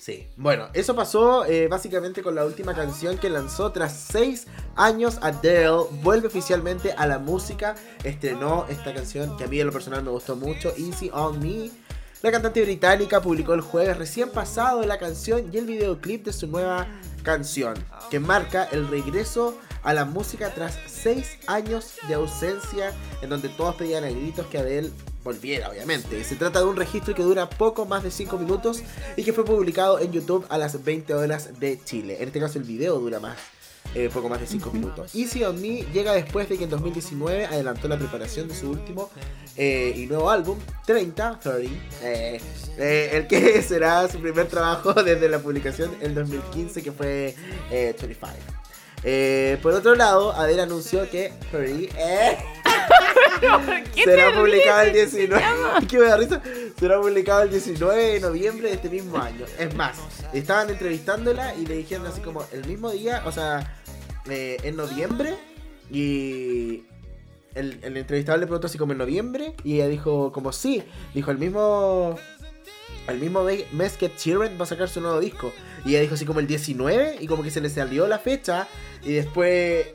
Sí, 0.00 0.28
bueno, 0.38 0.70
eso 0.72 0.96
pasó 0.96 1.44
eh, 1.44 1.68
básicamente 1.68 2.22
con 2.22 2.34
la 2.34 2.46
última 2.46 2.74
canción 2.74 3.18
que 3.18 3.28
lanzó 3.28 3.70
tras 3.70 3.92
seis 3.92 4.46
años. 4.74 5.18
Adele 5.20 5.84
vuelve 6.02 6.28
oficialmente 6.28 6.92
a 6.92 7.06
la 7.06 7.18
música. 7.18 7.74
Estrenó 8.02 8.64
esta 8.70 8.94
canción 8.94 9.36
que 9.36 9.44
a 9.44 9.46
mí 9.46 9.60
en 9.60 9.66
lo 9.66 9.72
personal 9.74 10.02
me 10.02 10.08
gustó 10.08 10.36
mucho, 10.36 10.72
Easy 10.78 11.10
on 11.12 11.38
Me. 11.38 11.70
La 12.22 12.30
cantante 12.30 12.62
británica 12.62 13.20
publicó 13.20 13.52
el 13.52 13.60
jueves 13.60 13.98
recién 13.98 14.30
pasado 14.30 14.82
la 14.84 14.98
canción 14.98 15.50
y 15.52 15.58
el 15.58 15.66
videoclip 15.66 16.24
de 16.24 16.32
su 16.32 16.46
nueva 16.46 16.86
canción, 17.22 17.74
que 18.10 18.20
marca 18.20 18.64
el 18.72 18.88
regreso 18.88 19.58
a 19.82 19.92
la 19.92 20.06
música 20.06 20.54
tras 20.54 20.78
seis 20.86 21.38
años 21.46 21.96
de 22.08 22.14
ausencia, 22.14 22.94
en 23.20 23.28
donde 23.28 23.50
todos 23.50 23.74
pedían 23.74 24.04
a 24.04 24.10
gritos 24.10 24.46
que 24.46 24.56
Adele 24.56 24.92
volviera, 25.24 25.68
obviamente. 25.70 26.22
Se 26.24 26.36
trata 26.36 26.60
de 26.60 26.64
un 26.66 26.76
registro 26.76 27.14
que 27.14 27.22
dura 27.22 27.48
poco 27.48 27.84
más 27.86 28.02
de 28.02 28.10
5 28.10 28.38
minutos 28.38 28.82
y 29.16 29.24
que 29.24 29.32
fue 29.32 29.44
publicado 29.44 29.98
en 29.98 30.12
YouTube 30.12 30.46
a 30.48 30.58
las 30.58 30.82
20 30.82 31.14
horas 31.14 31.60
de 31.60 31.78
Chile. 31.84 32.16
En 32.20 32.28
este 32.28 32.40
caso 32.40 32.58
el 32.58 32.64
video 32.64 32.98
dura 32.98 33.20
más. 33.20 33.36
eh, 33.94 34.08
poco 34.12 34.28
más 34.28 34.40
de 34.40 34.46
5 34.46 34.70
minutos. 34.72 35.14
Easy 35.16 35.42
on 35.42 35.60
Me 35.60 35.82
llega 35.92 36.12
después 36.12 36.48
de 36.48 36.56
que 36.58 36.64
en 36.64 36.70
2019 36.70 37.46
adelantó 37.46 37.88
la 37.88 37.98
preparación 37.98 38.46
de 38.46 38.54
su 38.54 38.70
último 38.70 39.10
eh, 39.56 39.92
y 39.96 40.06
nuevo 40.06 40.30
álbum, 40.30 40.58
30, 40.86 41.40
30, 41.40 41.70
eh, 42.02 42.40
el 43.12 43.26
que 43.26 43.60
será 43.68 44.06
su 44.08 44.20
primer 44.20 44.46
trabajo 44.46 44.92
desde 45.02 45.28
la 45.28 45.40
publicación 45.40 45.90
en 46.00 46.14
2015 46.14 46.82
que 46.82 46.92
fue 46.92 47.34
eh, 47.72 47.94
25. 48.00 48.28
Eh, 49.02 49.58
por 49.62 49.72
otro 49.72 49.94
lado, 49.94 50.32
Adele 50.32 50.62
anunció 50.62 51.08
que 51.10 51.32
30, 51.50 51.94
eh, 51.98 52.38
será 54.04 54.32
publicado 54.34 54.80
el 54.82 54.92
19 54.92 55.42
¿Qué 55.88 55.98
me 55.98 56.04
da 56.06 56.16
risa? 56.18 56.42
será 56.78 57.00
publicado 57.00 57.42
el 57.42 57.50
19 57.50 58.02
de 58.14 58.20
noviembre 58.20 58.68
de 58.68 58.74
este 58.74 58.88
mismo 58.88 59.18
año. 59.18 59.44
Es 59.58 59.74
más 59.74 59.98
estaban 60.32 60.70
entrevistándola 60.70 61.54
y 61.56 61.66
le 61.66 61.76
dijeron 61.76 62.06
así 62.06 62.20
como 62.20 62.44
el 62.52 62.64
mismo 62.66 62.90
día 62.90 63.22
o 63.26 63.32
sea 63.32 63.76
eh, 64.28 64.58
en 64.62 64.76
noviembre 64.76 65.34
y 65.90 66.84
el, 67.54 67.78
el 67.82 67.96
entrevistador 67.96 68.38
le 68.40 68.46
preguntó 68.46 68.66
así 68.68 68.78
como 68.78 68.92
en 68.92 68.98
noviembre 68.98 69.54
y 69.64 69.74
ella 69.76 69.88
dijo 69.88 70.30
como 70.32 70.52
sí. 70.52 70.82
Dijo 71.14 71.30
el 71.30 71.38
mismo 71.38 72.16
el 73.08 73.18
mismo 73.18 73.42
me- 73.42 73.64
mes 73.72 73.96
que 73.96 74.10
Sheeran 74.16 74.56
va 74.58 74.64
a 74.64 74.66
sacar 74.66 74.88
su 74.88 75.00
nuevo 75.00 75.18
disco. 75.18 75.52
Y 75.84 75.90
ella 75.90 76.00
dijo 76.02 76.14
así 76.14 76.24
como 76.26 76.38
el 76.40 76.46
19 76.46 77.16
y 77.20 77.26
como 77.26 77.42
que 77.42 77.50
se 77.50 77.60
le 77.60 77.68
salió 77.70 78.06
la 78.06 78.18
fecha 78.20 78.68
y 79.02 79.14
después 79.14 79.86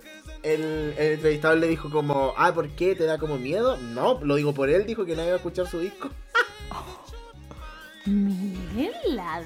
el, 0.46 0.94
el 0.98 1.14
entrevistador 1.14 1.58
le 1.58 1.68
dijo 1.68 1.90
como, 1.90 2.34
ah, 2.38 2.54
¿por 2.54 2.70
qué? 2.70 2.96
¿Te 2.96 3.06
da 3.06 3.18
como 3.18 3.38
miedo? 3.38 3.78
No, 3.78 4.20
lo 4.22 4.36
digo 4.36 4.54
por 4.54 4.70
él, 4.70 4.86
dijo 4.86 5.06
que 5.06 5.16
nadie 5.16 5.30
iba 5.30 5.36
a 5.36 5.38
escuchar 5.38 5.68
su 5.68 5.80
disco. 5.80 6.10
Miren 8.06 8.94
la 9.16 9.42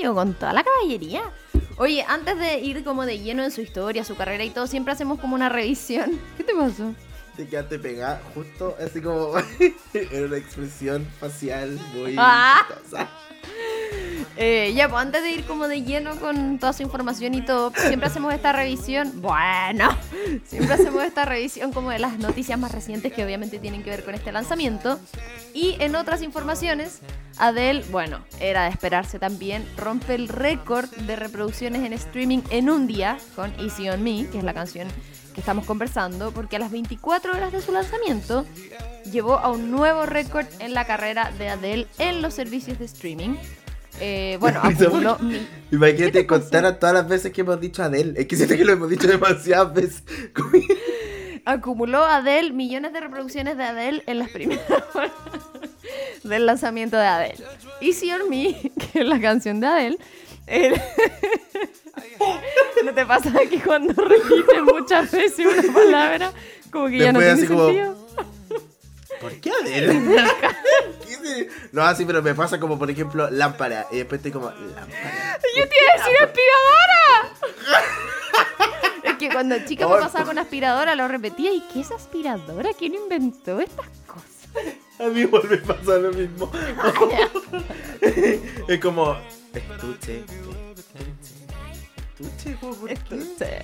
yo 0.00 0.14
con 0.14 0.34
toda 0.34 0.52
la 0.52 0.62
caballería. 0.62 1.22
Oye, 1.78 2.04
antes 2.06 2.38
de 2.38 2.60
ir 2.60 2.84
como 2.84 3.04
de 3.06 3.18
lleno 3.18 3.42
en 3.42 3.50
su 3.50 3.60
historia, 3.60 4.04
su 4.04 4.14
carrera 4.14 4.44
y 4.44 4.50
todo, 4.50 4.68
siempre 4.68 4.92
hacemos 4.92 5.18
como 5.18 5.34
una 5.34 5.48
revisión. 5.48 6.20
¿Qué 6.36 6.44
te 6.44 6.54
pasó? 6.54 6.94
Te 7.36 7.48
quedaste 7.48 7.78
pegada 7.78 8.22
justo 8.34 8.76
así 8.78 9.00
como 9.00 9.32
en 9.94 10.24
una 10.24 10.36
expresión 10.36 11.06
facial 11.18 11.78
muy 11.94 12.14
Ah. 12.18 12.66
Eh, 14.36 14.72
ya, 14.74 14.88
pues 14.88 15.02
antes 15.02 15.22
de 15.22 15.30
ir 15.30 15.44
como 15.44 15.68
de 15.68 15.82
lleno 15.82 16.16
con 16.16 16.58
toda 16.58 16.72
su 16.72 16.82
información 16.82 17.34
y 17.34 17.42
todo, 17.42 17.72
siempre 17.76 18.06
hacemos 18.08 18.32
esta 18.32 18.52
revisión. 18.52 19.20
Bueno, 19.20 19.90
siempre 20.46 20.74
hacemos 20.74 21.04
esta 21.04 21.24
revisión 21.24 21.72
como 21.72 21.90
de 21.90 21.98
las 21.98 22.18
noticias 22.18 22.58
más 22.58 22.72
recientes 22.72 23.12
que 23.12 23.24
obviamente 23.24 23.58
tienen 23.58 23.82
que 23.82 23.90
ver 23.90 24.04
con 24.04 24.14
este 24.14 24.32
lanzamiento. 24.32 24.98
Y 25.52 25.76
en 25.80 25.96
otras 25.96 26.22
informaciones, 26.22 27.00
Adele, 27.36 27.84
bueno, 27.90 28.20
era 28.40 28.64
de 28.64 28.70
esperarse 28.70 29.18
también, 29.18 29.66
rompe 29.76 30.14
el 30.14 30.28
récord 30.28 30.88
de 30.88 31.16
reproducciones 31.16 31.84
en 31.84 31.92
streaming 31.92 32.40
en 32.50 32.70
un 32.70 32.86
día 32.86 33.18
con 33.36 33.52
Easy 33.60 33.90
on 33.90 34.02
Me, 34.02 34.26
que 34.28 34.38
es 34.38 34.44
la 34.44 34.54
canción 34.54 34.88
que 35.34 35.40
estamos 35.40 35.64
conversando, 35.64 36.30
porque 36.32 36.56
a 36.56 36.58
las 36.58 36.70
24 36.70 37.32
horas 37.32 37.52
de 37.52 37.60
su 37.60 37.72
lanzamiento 37.72 38.46
llevó 39.10 39.38
a 39.38 39.50
un 39.50 39.70
nuevo 39.70 40.06
récord 40.06 40.46
en 40.58 40.74
la 40.74 40.86
carrera 40.86 41.32
de 41.38 41.48
Adele 41.48 41.86
en 41.98 42.22
los 42.22 42.34
servicios 42.34 42.78
de 42.78 42.84
streaming. 42.84 43.36
Eh, 44.04 44.36
bueno, 44.40 44.60
acumuló 44.64 45.16
Imagínate 45.70 46.26
contar 46.26 46.66
a 46.66 46.78
todas 46.78 46.94
las 46.94 47.08
veces 47.08 47.32
que 47.32 47.42
hemos 47.42 47.60
dicho 47.60 47.82
Adele. 47.84 48.20
Es 48.20 48.26
que 48.26 48.34
siento 48.36 48.56
que 48.56 48.64
lo 48.64 48.72
hemos 48.72 48.90
dicho 48.90 49.06
demasiadas 49.06 49.72
veces. 49.72 50.02
acumuló 51.44 52.04
Adele 52.04 52.52
millones 52.52 52.92
de 52.92 53.00
reproducciones 53.00 53.56
de 53.56 53.64
Adele 53.64 54.02
en 54.06 54.18
las 54.18 54.28
primeras 54.30 54.64
horas 54.94 55.10
del 56.24 56.46
lanzamiento 56.46 56.96
de 56.96 57.04
Adele. 57.06 57.44
Easy 57.80 58.10
on 58.12 58.28
Me, 58.28 58.54
que 58.92 59.00
es 59.00 59.06
la 59.06 59.20
canción 59.20 59.60
de 59.60 59.66
Adele. 59.66 59.98
el- 60.46 60.80
¿No 62.84 62.92
te 62.92 63.06
pasa 63.06 63.32
que 63.48 63.60
cuando 63.60 63.92
repites 63.94 64.62
muchas 64.64 65.10
veces 65.12 65.46
una 65.46 65.72
palabra, 65.72 66.32
como 66.70 66.88
que 66.88 66.98
ya 66.98 67.12
no 67.12 67.20
Después 67.20 67.38
tiene 67.38 67.42
así 67.42 67.46
como- 67.46 67.66
sentido? 67.66 68.01
¿Por 69.22 69.32
qué 69.40 69.50
se- 69.52 71.48
no, 71.70 71.82
así, 71.82 72.04
pero 72.04 72.22
me 72.22 72.34
pasa 72.34 72.58
como, 72.60 72.78
por 72.78 72.90
ejemplo, 72.90 73.30
lámpara. 73.30 73.86
Y 73.90 73.98
después 73.98 74.18
estoy 74.18 74.32
como, 74.32 74.50
lámpara. 74.50 75.38
¡Yo 75.56 75.68
te 75.68 75.76
iba 75.80 75.92
a 75.92 75.96
decir 75.96 76.16
aspiradora! 76.20 77.32
es 79.04 79.14
que 79.16 79.30
cuando 79.30 79.56
chica 79.64 79.88
me 79.88 79.96
pasaba 79.98 80.24
con 80.24 80.38
aspiradora 80.38 80.94
lo 80.96 81.08
repetía. 81.08 81.52
¿Y 81.52 81.60
qué 81.72 81.80
es 81.80 81.90
aspiradora? 81.92 82.70
¿Quién 82.76 82.94
inventó 82.94 83.60
estas 83.60 83.86
cosas? 84.06 84.48
A 84.98 85.04
mí 85.04 85.20
igual 85.20 85.44
me 85.48 85.56
pasa 85.58 85.98
lo 85.98 86.12
mismo. 86.12 86.50
es 88.68 88.80
como, 88.80 89.16
estuche, 89.54 90.18
estuche, 90.18 90.61
estuche, 92.18 92.56
po, 92.60 92.74
¿por 92.74 92.88
qué? 92.88 93.62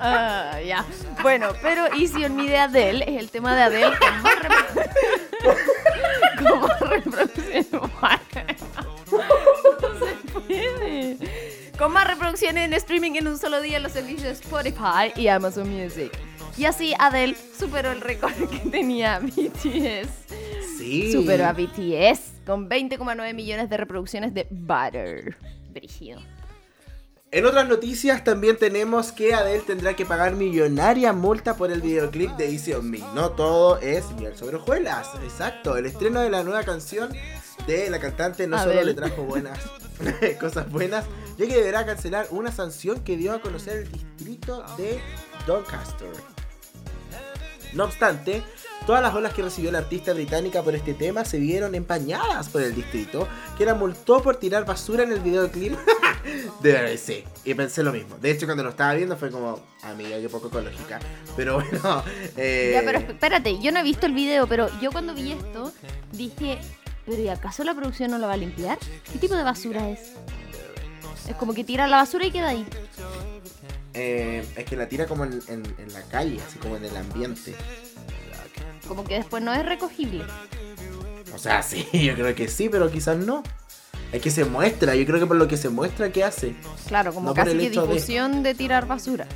Ah, 0.00 0.58
ya. 0.64 0.84
Bueno, 1.22 1.48
pero 1.62 1.86
Easy 1.94 2.24
on 2.24 2.36
Me 2.36 2.44
de 2.48 2.58
Adele 2.58 3.04
es 3.08 3.20
el 3.20 3.30
tema 3.30 3.54
de 3.56 3.62
Adele 3.62 3.92
con 3.98 4.22
más 4.22 4.34
repro- 4.36 4.88
con 6.50 6.60
más 6.60 6.80
reproducciones. 6.80 7.66
No 9.06 9.88
se 9.98 10.14
puede. 10.32 11.16
Con 11.78 11.92
más 11.92 12.06
reproducciones 12.06 12.64
en 12.64 12.72
streaming 12.74 13.12
en 13.16 13.28
un 13.28 13.38
solo 13.38 13.60
día 13.60 13.76
en 13.76 13.82
los 13.82 13.92
servicios 13.92 14.40
Spotify 14.40 15.12
y 15.14 15.28
Amazon 15.28 15.68
Music. 15.68 16.10
Y 16.56 16.64
así 16.64 16.94
Adele 16.98 17.36
superó 17.58 17.92
el 17.92 18.00
récord 18.00 18.32
que 18.50 18.58
tenía 18.70 19.18
BTS. 19.22 20.08
Sí. 20.78 21.12
Superó 21.12 21.46
a 21.46 21.52
BTS 21.52 22.32
con 22.46 22.68
20,9 22.68 23.34
millones 23.34 23.68
de 23.70 23.76
reproducciones 23.76 24.34
de 24.34 24.46
Butter. 24.50 25.36
Brígido. 25.70 26.20
En 27.32 27.44
otras 27.44 27.68
noticias 27.68 28.22
también 28.22 28.56
tenemos 28.56 29.10
que 29.10 29.34
Adele 29.34 29.64
tendrá 29.66 29.94
que 29.94 30.06
pagar 30.06 30.34
millonaria 30.36 31.12
multa 31.12 31.56
por 31.56 31.72
el 31.72 31.82
videoclip 31.82 32.30
de 32.36 32.52
Easy 32.52 32.72
on 32.72 32.88
Me. 32.88 33.00
No 33.14 33.30
todo 33.30 33.78
es 33.78 34.08
miel 34.12 34.36
sobre 34.36 34.56
hojuelas. 34.56 35.08
Exacto, 35.24 35.76
el 35.76 35.86
estreno 35.86 36.20
de 36.20 36.30
la 36.30 36.44
nueva 36.44 36.62
canción 36.62 37.12
de 37.66 37.90
la 37.90 37.98
cantante 37.98 38.46
no 38.46 38.62
solo 38.62 38.80
le 38.80 38.94
trajo 38.94 39.24
buenas 39.24 39.58
cosas 40.40 40.70
buenas, 40.70 41.04
ya 41.36 41.46
que 41.48 41.56
deberá 41.56 41.84
cancelar 41.84 42.28
una 42.30 42.52
sanción 42.52 43.00
que 43.00 43.16
dio 43.16 43.32
a 43.32 43.40
conocer 43.40 43.78
el 43.78 43.92
distrito 43.92 44.64
de 44.76 45.00
Doncaster. 45.48 46.12
No 47.72 47.84
obstante, 47.84 48.44
todas 48.86 49.02
las 49.02 49.14
olas 49.14 49.34
que 49.34 49.42
recibió 49.42 49.72
la 49.72 49.78
artista 49.78 50.12
británica 50.12 50.62
por 50.62 50.76
este 50.76 50.94
tema 50.94 51.24
se 51.24 51.38
vieron 51.38 51.74
empañadas 51.74 52.48
por 52.48 52.62
el 52.62 52.74
distrito, 52.74 53.26
que 53.58 53.66
la 53.66 53.74
multó 53.74 54.22
por 54.22 54.36
tirar 54.36 54.64
basura 54.64 55.02
en 55.02 55.12
el 55.12 55.20
videoclip 55.20 55.76
de 56.60 56.72
BBC. 56.72 57.24
Y 57.44 57.54
pensé 57.54 57.82
lo 57.82 57.92
mismo. 57.92 58.16
De 58.18 58.30
hecho, 58.30 58.46
cuando 58.46 58.62
lo 58.64 58.70
estaba 58.70 58.94
viendo 58.94 59.16
fue 59.16 59.30
como, 59.30 59.60
amiga, 59.82 60.18
qué 60.20 60.28
poco 60.28 60.48
ecológica. 60.48 60.98
Pero 61.36 61.54
bueno, 61.60 62.02
eh, 62.36 62.72
Ya, 62.74 62.82
pero 62.84 62.98
espérate, 62.98 63.58
yo 63.60 63.72
no 63.72 63.80
he 63.80 63.82
visto 63.82 64.06
el 64.06 64.12
video, 64.14 64.46
pero 64.46 64.68
yo 64.80 64.90
cuando 64.92 65.14
vi 65.14 65.32
esto 65.32 65.72
dije, 66.12 66.58
¿pero 67.04 67.20
y 67.22 67.28
acaso 67.28 67.62
la 67.64 67.74
producción 67.74 68.10
no 68.10 68.18
lo 68.18 68.26
va 68.26 68.34
a 68.34 68.38
limpiar? 68.38 68.78
¿Qué 69.12 69.18
tipo 69.18 69.36
de 69.36 69.42
basura 69.42 69.88
es? 69.90 70.12
Es 71.28 71.36
como 71.36 71.54
que 71.54 71.64
tira 71.64 71.86
la 71.88 71.96
basura 71.98 72.24
y 72.26 72.30
queda 72.30 72.48
ahí. 72.48 72.66
eh, 73.94 74.44
es 74.56 74.64
que 74.64 74.76
la 74.76 74.88
tira 74.88 75.06
como 75.06 75.24
en, 75.24 75.40
en- 75.48 75.74
en 75.78 75.92
la 75.92 76.02
calle, 76.02 76.38
así 76.46 76.58
como 76.58 76.76
en 76.76 76.84
el 76.84 76.96
ambiente. 76.96 77.54
Como 78.86 79.02
que 79.04 79.14
después 79.14 79.42
no 79.42 79.52
es 79.52 79.64
recogible. 79.66 80.24
O 81.34 81.38
sea, 81.38 81.62
sí, 81.64 81.86
yo 81.92 82.14
creo 82.14 82.34
que 82.34 82.48
sí, 82.48 82.68
pero 82.68 82.90
quizás 82.90 83.16
no. 83.16 83.42
Es 84.12 84.22
que 84.22 84.30
se 84.30 84.44
muestra, 84.44 84.94
yo 84.94 85.04
creo 85.04 85.18
que 85.20 85.26
por 85.26 85.36
lo 85.36 85.48
que 85.48 85.56
se 85.56 85.68
muestra, 85.68 86.10
¿qué 86.10 86.24
hace? 86.24 86.54
Claro, 86.86 87.12
como 87.12 87.30
No 87.30 87.34
casi 87.34 87.50
que 87.52 87.56
de- 87.56 87.70
difusión 87.70 88.42
de... 88.42 88.54
tirar 88.54 88.86
basura. 88.86 89.26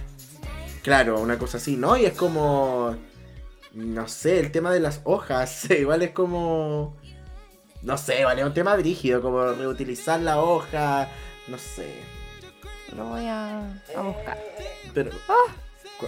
Claro, 0.83 1.21
una 1.21 1.39
cosa 1.39 1.59
así, 1.59 1.77
¿no? 1.77 1.97
Y 1.97 2.07
es 2.07 2.14
como. 2.14 2.97
No 3.75 4.09
sé, 4.09 4.41
el 4.41 4.51
tema 4.51 4.73
de 4.73 4.81
las 4.81 5.01
hojas. 5.05 5.68
Igual 5.71 6.03
es 6.03 6.11
como. 6.12 6.97
No 7.83 7.97
sé, 7.99 8.25
vale, 8.25 8.41
es 8.43 8.47
un 8.47 8.55
tema 8.55 8.77
brígido, 8.77 9.21
como 9.21 9.45
reutilizar 9.53 10.21
la 10.21 10.41
hoja. 10.41 11.09
No 11.49 11.59
sé. 11.59 11.93
Lo 12.97 13.05
voy 13.07 13.27
a, 13.27 13.59
a 13.97 14.01
buscar. 14.03 14.39
Pero. 14.95 15.11
cu- 15.99 16.07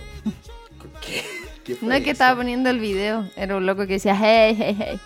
¿Qué? 1.00 1.22
¿Qué 1.64 1.74
fue 1.76 1.88
No 1.88 1.94
es 1.94 2.02
que 2.02 2.10
estaba 2.10 2.36
poniendo 2.36 2.70
el 2.70 2.80
video, 2.80 3.28
era 3.36 3.56
un 3.56 3.66
loco 3.66 3.86
que 3.86 3.94
decía, 3.94 4.16
hey, 4.20 4.56
hey, 4.58 4.76
hey. 4.78 5.00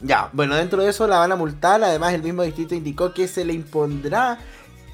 Ya, 0.00 0.30
bueno, 0.32 0.54
dentro 0.54 0.82
de 0.82 0.90
eso 0.90 1.06
la 1.06 1.18
van 1.18 1.32
a 1.32 1.36
multar. 1.36 1.82
Además, 1.84 2.14
el 2.14 2.22
mismo 2.22 2.42
distrito 2.42 2.74
indicó 2.74 3.12
que 3.12 3.28
se 3.28 3.44
le 3.44 3.52
impondrá 3.52 4.38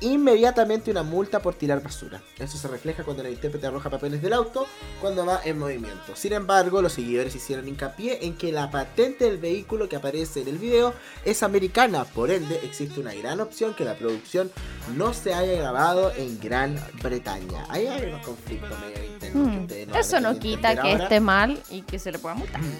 inmediatamente 0.00 0.90
una 0.90 1.02
multa 1.02 1.40
por 1.40 1.54
tirar 1.54 1.82
basura. 1.82 2.20
Eso 2.38 2.58
se 2.58 2.68
refleja 2.68 3.02
cuando 3.02 3.22
la 3.22 3.30
intérprete 3.30 3.66
arroja 3.66 3.88
papeles 3.88 4.20
del 4.20 4.34
auto 4.34 4.66
cuando 5.00 5.24
va 5.24 5.40
en 5.44 5.58
movimiento. 5.58 6.14
Sin 6.14 6.34
embargo, 6.34 6.82
los 6.82 6.92
seguidores 6.92 7.34
hicieron 7.34 7.66
hincapié 7.66 8.26
en 8.26 8.36
que 8.36 8.52
la 8.52 8.70
patente 8.70 9.24
del 9.24 9.38
vehículo 9.38 9.88
que 9.88 9.96
aparece 9.96 10.42
en 10.42 10.48
el 10.48 10.58
video 10.58 10.92
es 11.24 11.42
americana. 11.42 12.04
Por 12.04 12.30
ende, 12.30 12.60
existe 12.62 13.00
una 13.00 13.14
gran 13.14 13.40
opción 13.40 13.74
que 13.74 13.84
la 13.84 13.94
producción 13.94 14.50
no 14.96 15.14
se 15.14 15.32
haya 15.32 15.54
grabado 15.54 16.12
en 16.14 16.38
Gran 16.40 16.78
Bretaña. 17.02 17.64
Ahí 17.70 17.86
hay 17.86 18.08
unos 18.08 18.26
conflictos 18.26 18.78
medio 18.80 19.04
internos 19.04 19.46
Hmm, 19.46 19.66
no 19.88 19.96
Eso 19.98 20.20
no 20.20 20.38
quita 20.38 20.74
que 20.74 20.92
ahora. 20.92 21.04
esté 21.04 21.20
mal 21.20 21.58
y 21.70 21.82
que 21.82 21.98
se 21.98 22.12
le 22.12 22.18
pueda 22.18 22.34
multar. 22.34 22.60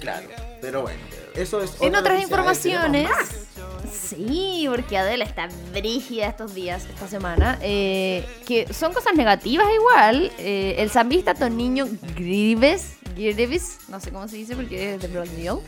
Claro, 0.00 0.28
pero 0.60 0.82
bueno. 0.82 1.00
Eso 1.34 1.62
es 1.62 1.74
En 1.80 1.94
otra 1.94 2.00
otras 2.00 2.22
informaciones. 2.22 3.08
Sí, 3.92 4.66
porque 4.68 4.98
Adele 4.98 5.24
está 5.24 5.48
brígida 5.72 6.26
estos 6.26 6.54
días, 6.54 6.84
esta 6.86 7.06
semana. 7.08 7.58
eh, 7.62 8.26
que 8.46 8.72
son 8.72 8.92
cosas 8.92 9.14
negativas 9.14 9.66
igual. 9.74 10.32
Eh, 10.38 10.76
el 10.78 10.90
zambista 10.90 11.34
Toniño 11.34 11.86
Grives, 12.16 12.96
Grives, 13.16 13.78
no 13.88 14.00
sé 14.00 14.10
cómo 14.10 14.26
se 14.28 14.36
dice 14.36 14.56
porque 14.56 14.94
es 14.94 15.02
de 15.02 15.08
Brasil. 15.08 15.58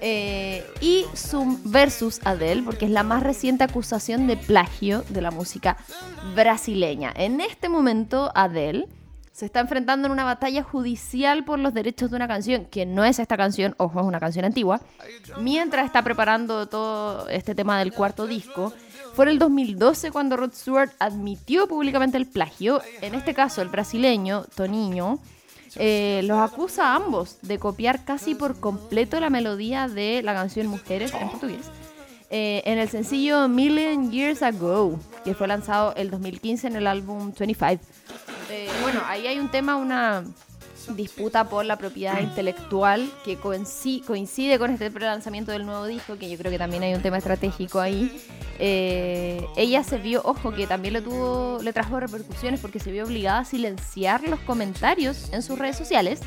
eh, 0.00 0.64
y 0.80 1.04
su 1.14 1.60
versus 1.64 2.20
Adele, 2.24 2.62
porque 2.62 2.84
es 2.86 2.90
la 2.90 3.02
más 3.02 3.22
reciente 3.22 3.64
acusación 3.64 4.26
de 4.26 4.36
plagio 4.36 5.04
de 5.08 5.20
la 5.20 5.30
música 5.30 5.76
brasileña. 6.34 7.12
En 7.16 7.40
este 7.40 7.68
momento, 7.68 8.30
Adele 8.34 8.86
se 9.40 9.46
está 9.46 9.60
enfrentando 9.60 10.04
en 10.04 10.12
una 10.12 10.24
batalla 10.24 10.62
judicial 10.62 11.46
por 11.46 11.58
los 11.58 11.72
derechos 11.72 12.10
de 12.10 12.16
una 12.16 12.28
canción, 12.28 12.66
que 12.66 12.84
no 12.84 13.06
es 13.06 13.18
esta 13.18 13.38
canción, 13.38 13.74
ojo, 13.78 13.98
es 13.98 14.04
una 14.04 14.20
canción 14.20 14.44
antigua, 14.44 14.82
mientras 15.40 15.86
está 15.86 16.02
preparando 16.02 16.68
todo 16.68 17.26
este 17.26 17.54
tema 17.54 17.78
del 17.78 17.94
cuarto 17.94 18.26
disco. 18.26 18.70
Fue 19.14 19.24
en 19.24 19.30
el 19.30 19.38
2012 19.38 20.10
cuando 20.10 20.36
Rod 20.36 20.52
Stewart 20.52 20.90
admitió 20.98 21.66
públicamente 21.66 22.18
el 22.18 22.26
plagio. 22.26 22.82
En 23.00 23.14
este 23.14 23.32
caso, 23.32 23.62
el 23.62 23.70
brasileño, 23.70 24.44
Toniño, 24.54 25.18
eh, 25.76 26.20
los 26.24 26.38
acusa 26.38 26.88
a 26.88 26.96
ambos 26.96 27.38
de 27.40 27.58
copiar 27.58 28.04
casi 28.04 28.34
por 28.34 28.60
completo 28.60 29.18
la 29.20 29.30
melodía 29.30 29.88
de 29.88 30.20
la 30.22 30.34
canción 30.34 30.66
Mujeres 30.66 31.14
en 31.14 31.30
portugués. 31.30 31.70
Eh, 32.30 32.62
en 32.64 32.78
el 32.78 32.88
sencillo 32.88 33.48
Million 33.48 34.10
Years 34.10 34.42
Ago, 34.42 34.98
que 35.24 35.34
fue 35.34 35.48
lanzado 35.48 35.92
el 35.96 36.10
2015 36.10 36.68
en 36.68 36.76
el 36.76 36.86
álbum 36.86 37.32
25. 37.38 37.82
Eh, 38.50 38.68
bueno, 38.82 39.00
ahí 39.06 39.26
hay 39.26 39.38
un 39.38 39.50
tema, 39.50 39.76
una 39.76 40.24
disputa 40.96 41.48
por 41.48 41.64
la 41.66 41.76
propiedad 41.76 42.20
intelectual 42.20 43.08
que 43.24 43.38
coinci- 43.38 44.02
coincide 44.04 44.58
con 44.58 44.70
este 44.70 44.90
lanzamiento 44.90 45.52
del 45.52 45.66
nuevo 45.66 45.86
disco, 45.86 46.16
que 46.18 46.28
yo 46.30 46.38
creo 46.38 46.50
que 46.50 46.58
también 46.58 46.82
hay 46.82 46.94
un 46.94 47.02
tema 47.02 47.18
estratégico 47.18 47.80
ahí. 47.80 48.20
Eh, 48.58 49.44
ella 49.56 49.84
se 49.84 49.98
vio, 49.98 50.20
ojo, 50.24 50.52
que 50.52 50.66
también 50.66 50.94
le 50.94 51.02
tuvo, 51.02 51.60
le 51.62 51.72
trajo 51.72 52.00
repercusiones 52.00 52.60
porque 52.60 52.78
se 52.80 52.90
vio 52.92 53.04
obligada 53.04 53.40
a 53.40 53.44
silenciar 53.44 54.22
los 54.28 54.40
comentarios 54.40 55.28
en 55.32 55.42
sus 55.42 55.58
redes 55.58 55.76
sociales 55.76 56.20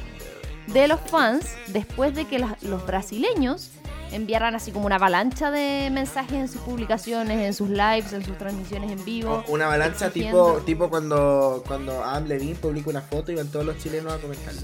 de 0.68 0.88
los 0.88 1.00
fans 1.02 1.46
después 1.68 2.16
de 2.16 2.26
que 2.26 2.40
las- 2.40 2.62
los 2.64 2.86
brasileños 2.86 3.70
enviaran 4.14 4.56
así 4.56 4.72
como 4.72 4.86
una 4.86 4.96
avalancha 4.96 5.52
de 5.52 5.90
mensajes 5.92 6.34
en 6.34 6.48
sus 6.48 6.62
publicaciones, 6.62 7.40
en 7.42 7.54
sus 7.54 7.70
lives, 7.70 8.14
en 8.14 8.24
sus 8.24 8.38
transmisiones 8.38 8.92
en 8.92 9.04
vivo. 9.04 9.44
O 9.48 9.52
Una 9.54 9.66
avalancha 9.66 10.10
tipo, 10.12 10.28
exigiendo- 10.56 10.66
tipo 10.66 10.90
cuando, 10.90 11.64
cuando 11.68 12.04
Adam 12.04 12.26
Levine 12.28 12.56
publica 12.56 12.90
una 12.90 13.02
foto 13.02 13.32
y 13.32 13.36
van 13.36 13.48
todos 13.50 13.66
los 13.66 13.78
chilenos 13.78 14.14
a 14.14 14.18
comentarle. 14.20 14.62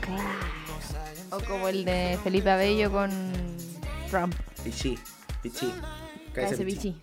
Claro. 0.00 0.22
O 1.32 1.38
como 1.48 1.68
el 1.68 1.84
de 1.84 2.18
Felipe 2.24 2.50
Abello 2.50 2.90
con 2.90 3.10
Trump. 4.10 4.34
Pichi, 4.64 4.98
pichi. 5.42 5.72
Cállese, 6.34 6.54
ese 6.54 6.64
pichi. 6.64 7.00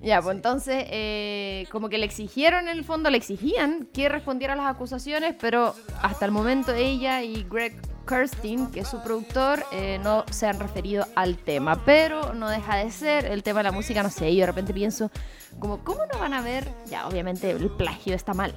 Ya, 0.00 0.22
pues 0.22 0.34
entonces, 0.34 0.84
eh, 0.88 1.66
como 1.70 1.90
que 1.90 1.98
le 1.98 2.06
exigieron 2.06 2.68
en 2.68 2.78
el 2.78 2.84
fondo, 2.84 3.10
le 3.10 3.18
exigían 3.18 3.86
que 3.92 4.08
respondiera 4.08 4.54
a 4.54 4.56
las 4.56 4.66
acusaciones, 4.66 5.34
pero 5.38 5.74
hasta 6.00 6.24
el 6.24 6.30
momento 6.30 6.72
ella 6.72 7.22
y 7.22 7.44
Greg 7.50 7.74
Kirsten, 8.06 8.70
que 8.70 8.80
es 8.80 8.88
su 8.88 9.02
productor, 9.02 9.64
eh, 9.72 9.98
no 10.02 10.24
se 10.30 10.46
han 10.46 10.58
referido 10.58 11.06
al 11.14 11.36
tema. 11.38 11.84
Pero 11.84 12.34
no 12.34 12.48
deja 12.48 12.76
de 12.76 12.90
ser 12.90 13.26
el 13.26 13.42
tema 13.42 13.60
de 13.60 13.64
la 13.64 13.72
música, 13.72 14.02
no 14.02 14.10
sé, 14.10 14.34
yo 14.34 14.40
de 14.40 14.46
repente 14.46 14.72
pienso, 14.74 15.10
como, 15.58 15.84
¿cómo 15.84 16.00
no 16.12 16.18
van 16.18 16.34
a 16.34 16.40
ver? 16.42 16.68
Ya, 16.86 17.06
obviamente 17.06 17.50
el 17.50 17.70
plagio 17.70 18.14
está 18.14 18.34
mal, 18.34 18.52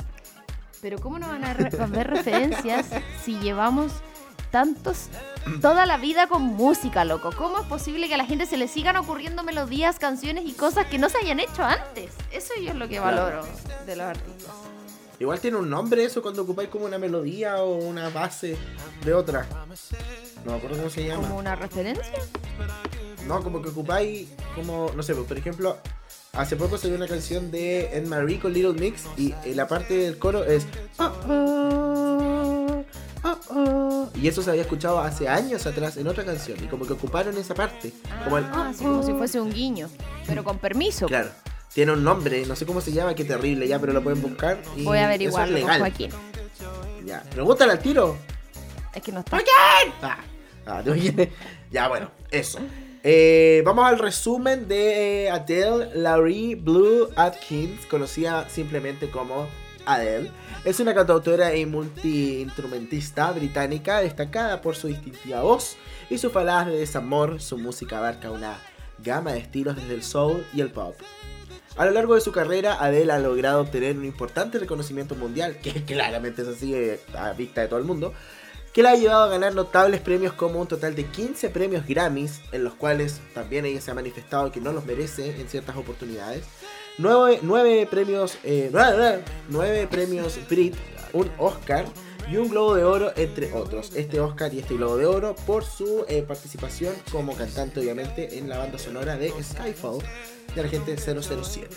pero 0.82 1.00
¿cómo 1.00 1.20
no 1.20 1.28
van 1.28 1.44
a 1.46 1.54
re- 1.54 1.70
ver 1.88 2.08
referencias 2.10 2.88
si 3.24 3.38
llevamos 3.39 3.91
tantos 4.52 5.08
toda 5.62 5.86
la 5.86 5.98
vida 5.98 6.28
con 6.28 6.44
música, 6.44 7.06
loco? 7.06 7.32
¿Cómo 7.38 7.60
es 7.60 7.66
posible 7.68 8.08
que 8.08 8.14
a 8.14 8.18
la 8.18 8.26
gente 8.26 8.46
se 8.46 8.58
le 8.58 8.68
sigan 8.68 8.96
ocurriendo 8.98 9.44
melodías, 9.44 9.98
canciones 9.98 10.46
y 10.46 10.54
cosas 10.54 10.86
que 10.88 10.98
no 11.00 11.10
se 11.10 11.18
hayan 11.20 11.39
hecho 11.39 11.64
antes? 11.64 12.12
Eso 12.32 12.54
yo 12.62 12.70
es 12.72 12.76
lo 12.76 12.88
que 12.88 13.00
valoro 13.00 13.44
de 13.86 13.96
los 13.96 14.06
artistas. 14.08 14.52
Igual 15.20 15.39
tiene 15.39 15.57
un 15.57 15.70
nombre 15.70 16.03
eso 16.03 16.22
cuando 16.22 16.41
ocupáis 16.41 16.70
como 16.70 16.86
una 16.86 16.97
melodía 16.97 17.61
o 17.64 17.76
una 17.76 18.09
base 18.09 18.57
de 19.05 19.14
otra. 19.14 19.47
No 20.43 20.51
me 20.51 20.57
acuerdo 20.57 20.78
cómo 20.78 20.89
se 20.89 21.05
llama. 21.07 21.22
Como 21.28 21.38
una 21.39 21.55
referencia. 21.55 22.03
No, 23.28 23.41
como 23.41 23.61
que 23.61 23.70
ocupáis 23.70 24.28
como, 24.55 24.91
no 24.95 25.01
sé, 25.03 25.16
pues, 25.16 25.26
por 25.28 25.38
ejemplo, 25.38 25.78
hace 26.34 26.55
poco 26.57 26.78
salió 26.78 26.97
una 26.97 27.07
canción 27.07 27.51
de 27.51 27.95
Ed 27.97 28.05
Marie 28.07 28.39
con 28.39 28.51
Little 28.51 28.74
Mix 28.74 29.03
y 29.16 29.32
eh, 29.45 29.53
la 29.55 29.68
parte 29.68 29.93
del 29.95 30.18
coro 30.18 30.43
es 30.43 30.66
"Oh, 30.97 31.11
oh, 31.30 32.84
oh, 33.24 33.39
oh". 33.55 34.09
y 34.16 34.28
eso 34.28 34.41
se 34.41 34.49
había 34.49 34.64
escuchado 34.64 34.99
hace 34.99 35.30
años 35.30 35.66
atrás 35.66 35.95
en 35.95 36.07
otra 36.07 36.26
canción 36.26 36.61
y 36.61 36.68
como 36.68 36.86
que 36.86 36.93
ocuparon 36.93 37.38
esa 37.38 37.53
parte, 37.55 37.93
como 38.26 38.39
el 38.39 38.43
Ah, 38.45 38.70
así 38.72 38.84
como 38.84 39.03
si 39.03 39.14
fuese 39.14 39.39
un 39.39 39.53
guiño, 39.53 39.89
pero 40.28 40.43
con 40.43 40.57
permiso. 40.59 41.05
Claro, 41.05 41.30
tiene 41.74 41.91
un 41.91 42.03
nombre, 42.03 42.45
no 42.45 42.55
sé 42.55 42.65
cómo 42.65 42.82
se 42.82 42.91
llama, 42.91 43.15
qué 43.15 43.26
terrible 43.26 43.67
ya, 43.67 43.80
pero 43.80 43.93
lo 43.93 44.03
pueden 44.03 44.21
buscar 44.21 44.61
y 44.78 44.84
Voy 44.84 44.99
a 44.99 45.05
averiguarlo 45.05 45.57
es 45.57 45.63
con 45.63 45.71
legal. 45.71 45.80
Joaquín. 45.80 46.11
Ya, 47.05 47.24
pregúntale 47.32 47.71
al 47.71 47.80
tiro. 47.80 48.17
Es 48.93 49.01
que 49.01 49.11
no 49.11 49.19
está. 49.19 49.39
Ah, 50.01 50.17
ah, 50.67 50.84
oye. 50.89 51.32
ya, 51.71 51.88
bueno, 51.88 52.11
eso. 52.30 52.59
Eh, 53.03 53.61
vamos 53.65 53.86
al 53.86 53.99
resumen 53.99 54.67
de 54.67 55.30
Adele 55.30 55.89
Laurie 55.95 56.55
Blue 56.55 57.09
Atkins, 57.15 57.86
conocida 57.88 58.47
simplemente 58.49 59.09
como 59.09 59.47
Adele. 59.86 60.32
Es 60.63 60.80
una 60.80 60.93
cantautora 60.93 61.55
y 61.55 61.65
multiinstrumentista 61.65 63.32
británica 63.32 63.99
destacada 63.99 64.61
por 64.61 64.76
su 64.76 64.88
distintiva 64.88 65.41
voz 65.41 65.76
y 66.09 66.17
sus 66.17 66.32
baladas 66.32 66.67
de 66.67 66.78
desamor. 66.78 67.41
Su 67.41 67.57
música 67.57 67.97
abarca 67.97 68.32
una 68.32 68.57
gama 68.99 69.34
de 69.34 69.39
estilos 69.39 69.76
desde 69.76 69.95
el 69.95 70.03
soul 70.03 70.45
y 70.53 70.61
el 70.61 70.71
pop. 70.71 70.95
A 71.76 71.86
lo 71.86 71.91
largo 71.91 72.13
de 72.13 72.21
su 72.21 72.32
carrera, 72.32 72.78
Adele 72.80 73.13
ha 73.13 73.19
logrado 73.19 73.61
obtener 73.61 73.97
un 73.97 74.05
importante 74.05 74.59
reconocimiento 74.59 75.15
mundial, 75.15 75.57
que 75.57 75.84
claramente 75.86 76.43
es 76.43 76.47
así 76.47 76.76
eh, 76.76 76.99
a 77.15 77.34
vista 77.34 77.61
de 77.61 77.67
todo 77.67 77.80
el 77.80 77.86
mundo, 77.86 78.13
que 78.74 78.84
la 78.84 78.91
ha 78.91 78.95
llevado 78.95 79.24
a 79.24 79.30
ganar 79.30 79.55
notables 79.55 80.01
premios 80.01 80.34
como 80.34 80.61
un 80.61 80.67
total 80.67 80.95
de 80.95 81.05
15 81.05 81.49
premios 81.49 81.86
Grammys, 81.88 82.41
en 82.51 82.63
los 82.63 82.76
cuales 82.76 83.21
también 83.34 83.65
ella 83.65 83.82
se 83.82 83.91
ha 83.91 83.95
manifestado 83.95 84.51
que 84.51 84.61
no 84.61 84.71
los 84.71 84.86
merece 84.86 85.39
en 85.39 85.49
ciertas 85.49 85.76
oportunidades, 85.76 86.43
9, 86.99 87.88
premios, 87.89 88.38
eh, 88.43 88.71
premios 89.89 90.39
Brit, 90.47 90.76
un 91.11 91.32
Oscar 91.39 91.86
y 92.32 92.38
un 92.38 92.49
Globo 92.49 92.76
de 92.76 92.84
Oro, 92.84 93.13
entre 93.15 93.51
otros. 93.51 93.95
Este 93.95 94.19
Oscar 94.19 94.53
y 94.53 94.59
este 94.59 94.76
Globo 94.76 94.97
de 94.97 95.07
Oro 95.07 95.36
por 95.47 95.65
su 95.65 96.05
eh, 96.07 96.21
participación 96.21 96.93
como 97.11 97.36
cantante, 97.36 97.80
obviamente, 97.80 98.38
en 98.38 98.47
la 98.47 98.59
banda 98.59 98.78
sonora 98.78 99.17
de 99.17 99.34
Skyfall 99.43 100.03
de 100.56 100.64
la 100.64 100.70
gente 100.70 100.96
007. 100.98 101.68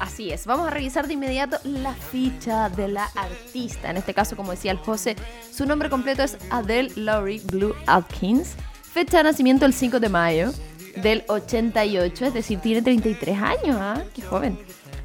Así 0.00 0.32
es, 0.32 0.46
vamos 0.46 0.66
a 0.66 0.70
revisar 0.70 1.06
de 1.06 1.12
inmediato 1.12 1.58
la 1.64 1.92
ficha 1.92 2.70
de 2.70 2.88
la 2.88 3.04
artista. 3.14 3.90
En 3.90 3.98
este 3.98 4.14
caso, 4.14 4.34
como 4.34 4.52
decía 4.52 4.72
el 4.72 4.78
José, 4.78 5.14
su 5.52 5.66
nombre 5.66 5.90
completo 5.90 6.22
es 6.22 6.38
Adele 6.50 6.90
Laurie 6.96 7.42
Blue 7.44 7.74
Atkins. 7.86 8.54
Fecha 8.82 9.18
de 9.18 9.24
nacimiento 9.24 9.66
el 9.66 9.74
5 9.74 10.00
de 10.00 10.08
mayo 10.08 10.52
del 10.96 11.22
88, 11.28 12.24
es 12.24 12.34
decir, 12.34 12.60
tiene 12.60 12.82
33 12.82 13.38
años, 13.42 13.76
¿ah? 13.78 14.02
Qué 14.14 14.22
joven. 14.22 14.58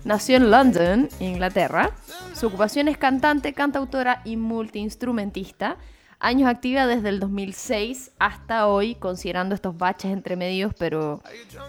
Nació 0.05 0.37
en 0.37 0.49
London, 0.49 1.09
Inglaterra. 1.19 1.91
Su 2.33 2.47
ocupación 2.47 2.87
es 2.87 2.97
cantante, 2.97 3.53
cantautora 3.53 4.21
y 4.23 4.37
multiinstrumentista. 4.37 5.77
Años 6.19 6.49
activa 6.49 6.87
desde 6.87 7.09
el 7.09 7.19
2006 7.19 8.11
hasta 8.19 8.67
hoy, 8.67 8.95
considerando 8.95 9.53
estos 9.53 9.77
baches 9.77 10.11
entre 10.11 10.35
medios, 10.35 10.73
pero 10.77 11.21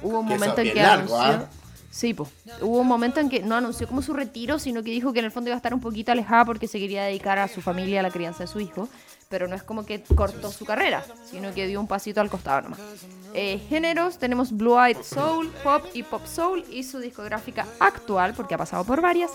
hubo 0.02 0.20
un 0.20 0.26
momento 0.26 0.60
en 0.60 0.72
que 0.72 0.82
largo, 0.82 1.18
anunció... 1.18 1.46
¿ah? 1.46 1.50
Sí. 1.96 2.14
Hubo 2.60 2.78
un 2.80 2.86
momento 2.86 3.20
en 3.20 3.30
que 3.30 3.40
no 3.40 3.54
anunció 3.54 3.88
como 3.88 4.02
su 4.02 4.12
retiro, 4.12 4.58
sino 4.58 4.82
que 4.82 4.90
dijo 4.90 5.14
que 5.14 5.20
en 5.20 5.24
el 5.24 5.30
fondo 5.30 5.48
iba 5.48 5.54
a 5.54 5.56
estar 5.56 5.72
un 5.72 5.80
poquito 5.80 6.12
alejada 6.12 6.44
porque 6.44 6.68
se 6.68 6.78
quería 6.78 7.04
dedicar 7.04 7.38
a 7.38 7.48
su 7.48 7.62
familia, 7.62 8.00
a 8.00 8.02
la 8.02 8.10
crianza 8.10 8.40
de 8.44 8.48
su 8.48 8.60
hijo. 8.60 8.86
Pero 9.28 9.48
no 9.48 9.56
es 9.56 9.62
como 9.62 9.84
que 9.84 10.02
cortó 10.02 10.52
su 10.52 10.64
carrera, 10.64 11.04
sino 11.28 11.52
que 11.52 11.66
dio 11.66 11.80
un 11.80 11.88
pasito 11.88 12.20
al 12.20 12.30
costado 12.30 12.62
nomás. 12.62 12.78
Eh, 13.34 13.60
géneros, 13.68 14.18
tenemos 14.18 14.52
Blue 14.56 14.78
Eyed 14.78 15.02
Soul, 15.02 15.50
Pop 15.64 15.84
y 15.94 16.04
Pop 16.04 16.24
Soul. 16.26 16.64
Y 16.70 16.84
su 16.84 17.00
discográfica 17.00 17.66
actual, 17.80 18.34
porque 18.34 18.54
ha 18.54 18.58
pasado 18.58 18.84
por 18.84 19.00
varias, 19.00 19.32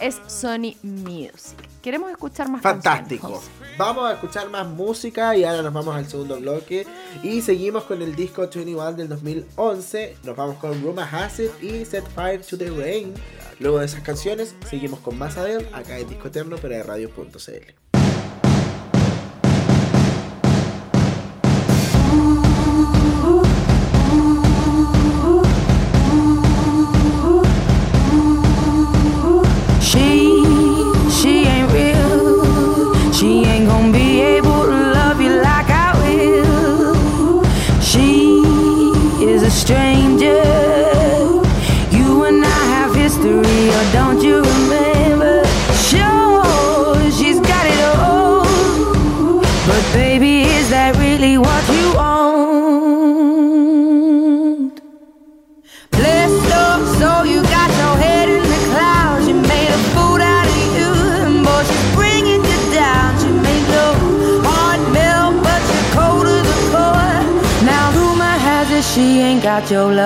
es 0.00 0.18
Sony 0.26 0.76
Music. 0.82 1.56
Queremos 1.82 2.10
escuchar 2.10 2.48
más 2.48 2.62
Fantástico. 2.62 3.30
canciones. 3.30 3.50
Vamos 3.76 4.10
a 4.10 4.14
escuchar 4.14 4.48
más 4.48 4.66
música 4.66 5.36
y 5.36 5.44
ahora 5.44 5.62
nos 5.62 5.72
vamos 5.72 5.94
al 5.94 6.08
segundo 6.08 6.40
bloque. 6.40 6.86
Y 7.22 7.42
seguimos 7.42 7.84
con 7.84 8.00
el 8.00 8.16
disco 8.16 8.42
21 8.42 8.92
del 8.94 9.08
2011. 9.08 10.16
Nos 10.24 10.36
vamos 10.36 10.56
con 10.56 10.98
Has 10.98 11.40
It 11.40 11.62
y 11.62 11.84
Set 11.84 12.06
Fire 12.14 12.42
to 12.44 12.56
the 12.56 12.70
Rain. 12.70 13.12
Luego 13.60 13.78
de 13.78 13.86
esas 13.86 14.00
canciones, 14.00 14.54
seguimos 14.68 15.00
con 15.00 15.18
más 15.18 15.36
Adele 15.36 15.68
acá 15.72 15.98
en 15.98 16.08
Disco 16.08 16.28
Eterno, 16.28 16.56
pero 16.60 16.74
de 16.74 16.82
radio.cl. 16.82 17.93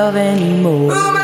love 0.08 0.16
anymore. 0.16 1.17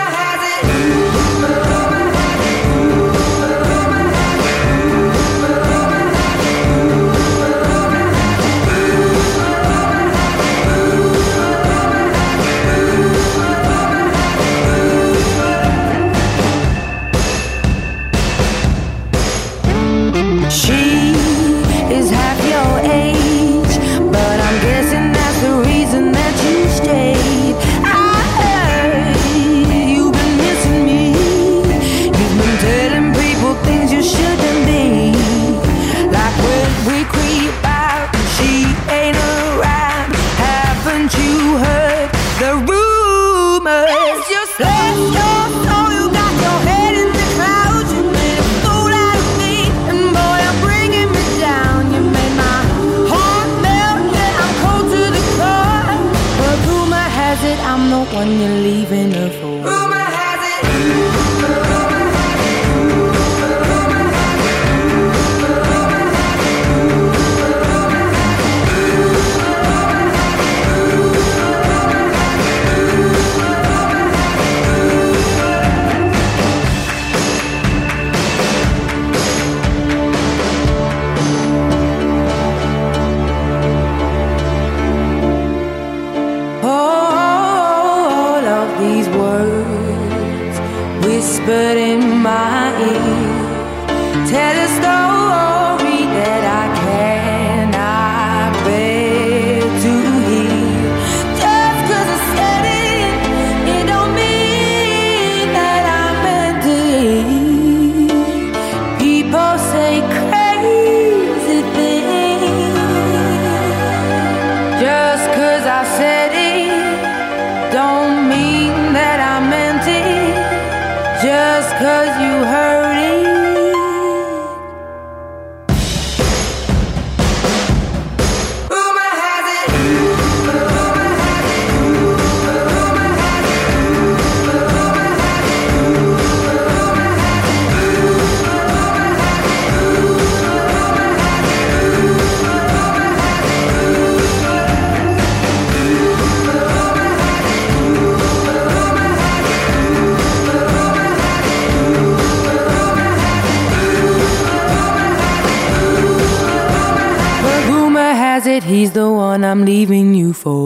He's 158.85 158.93
the 158.93 159.11
one 159.11 159.43
I'm 159.45 159.65
leaving 159.65 160.13
you 160.15 160.35
for. 160.35 160.64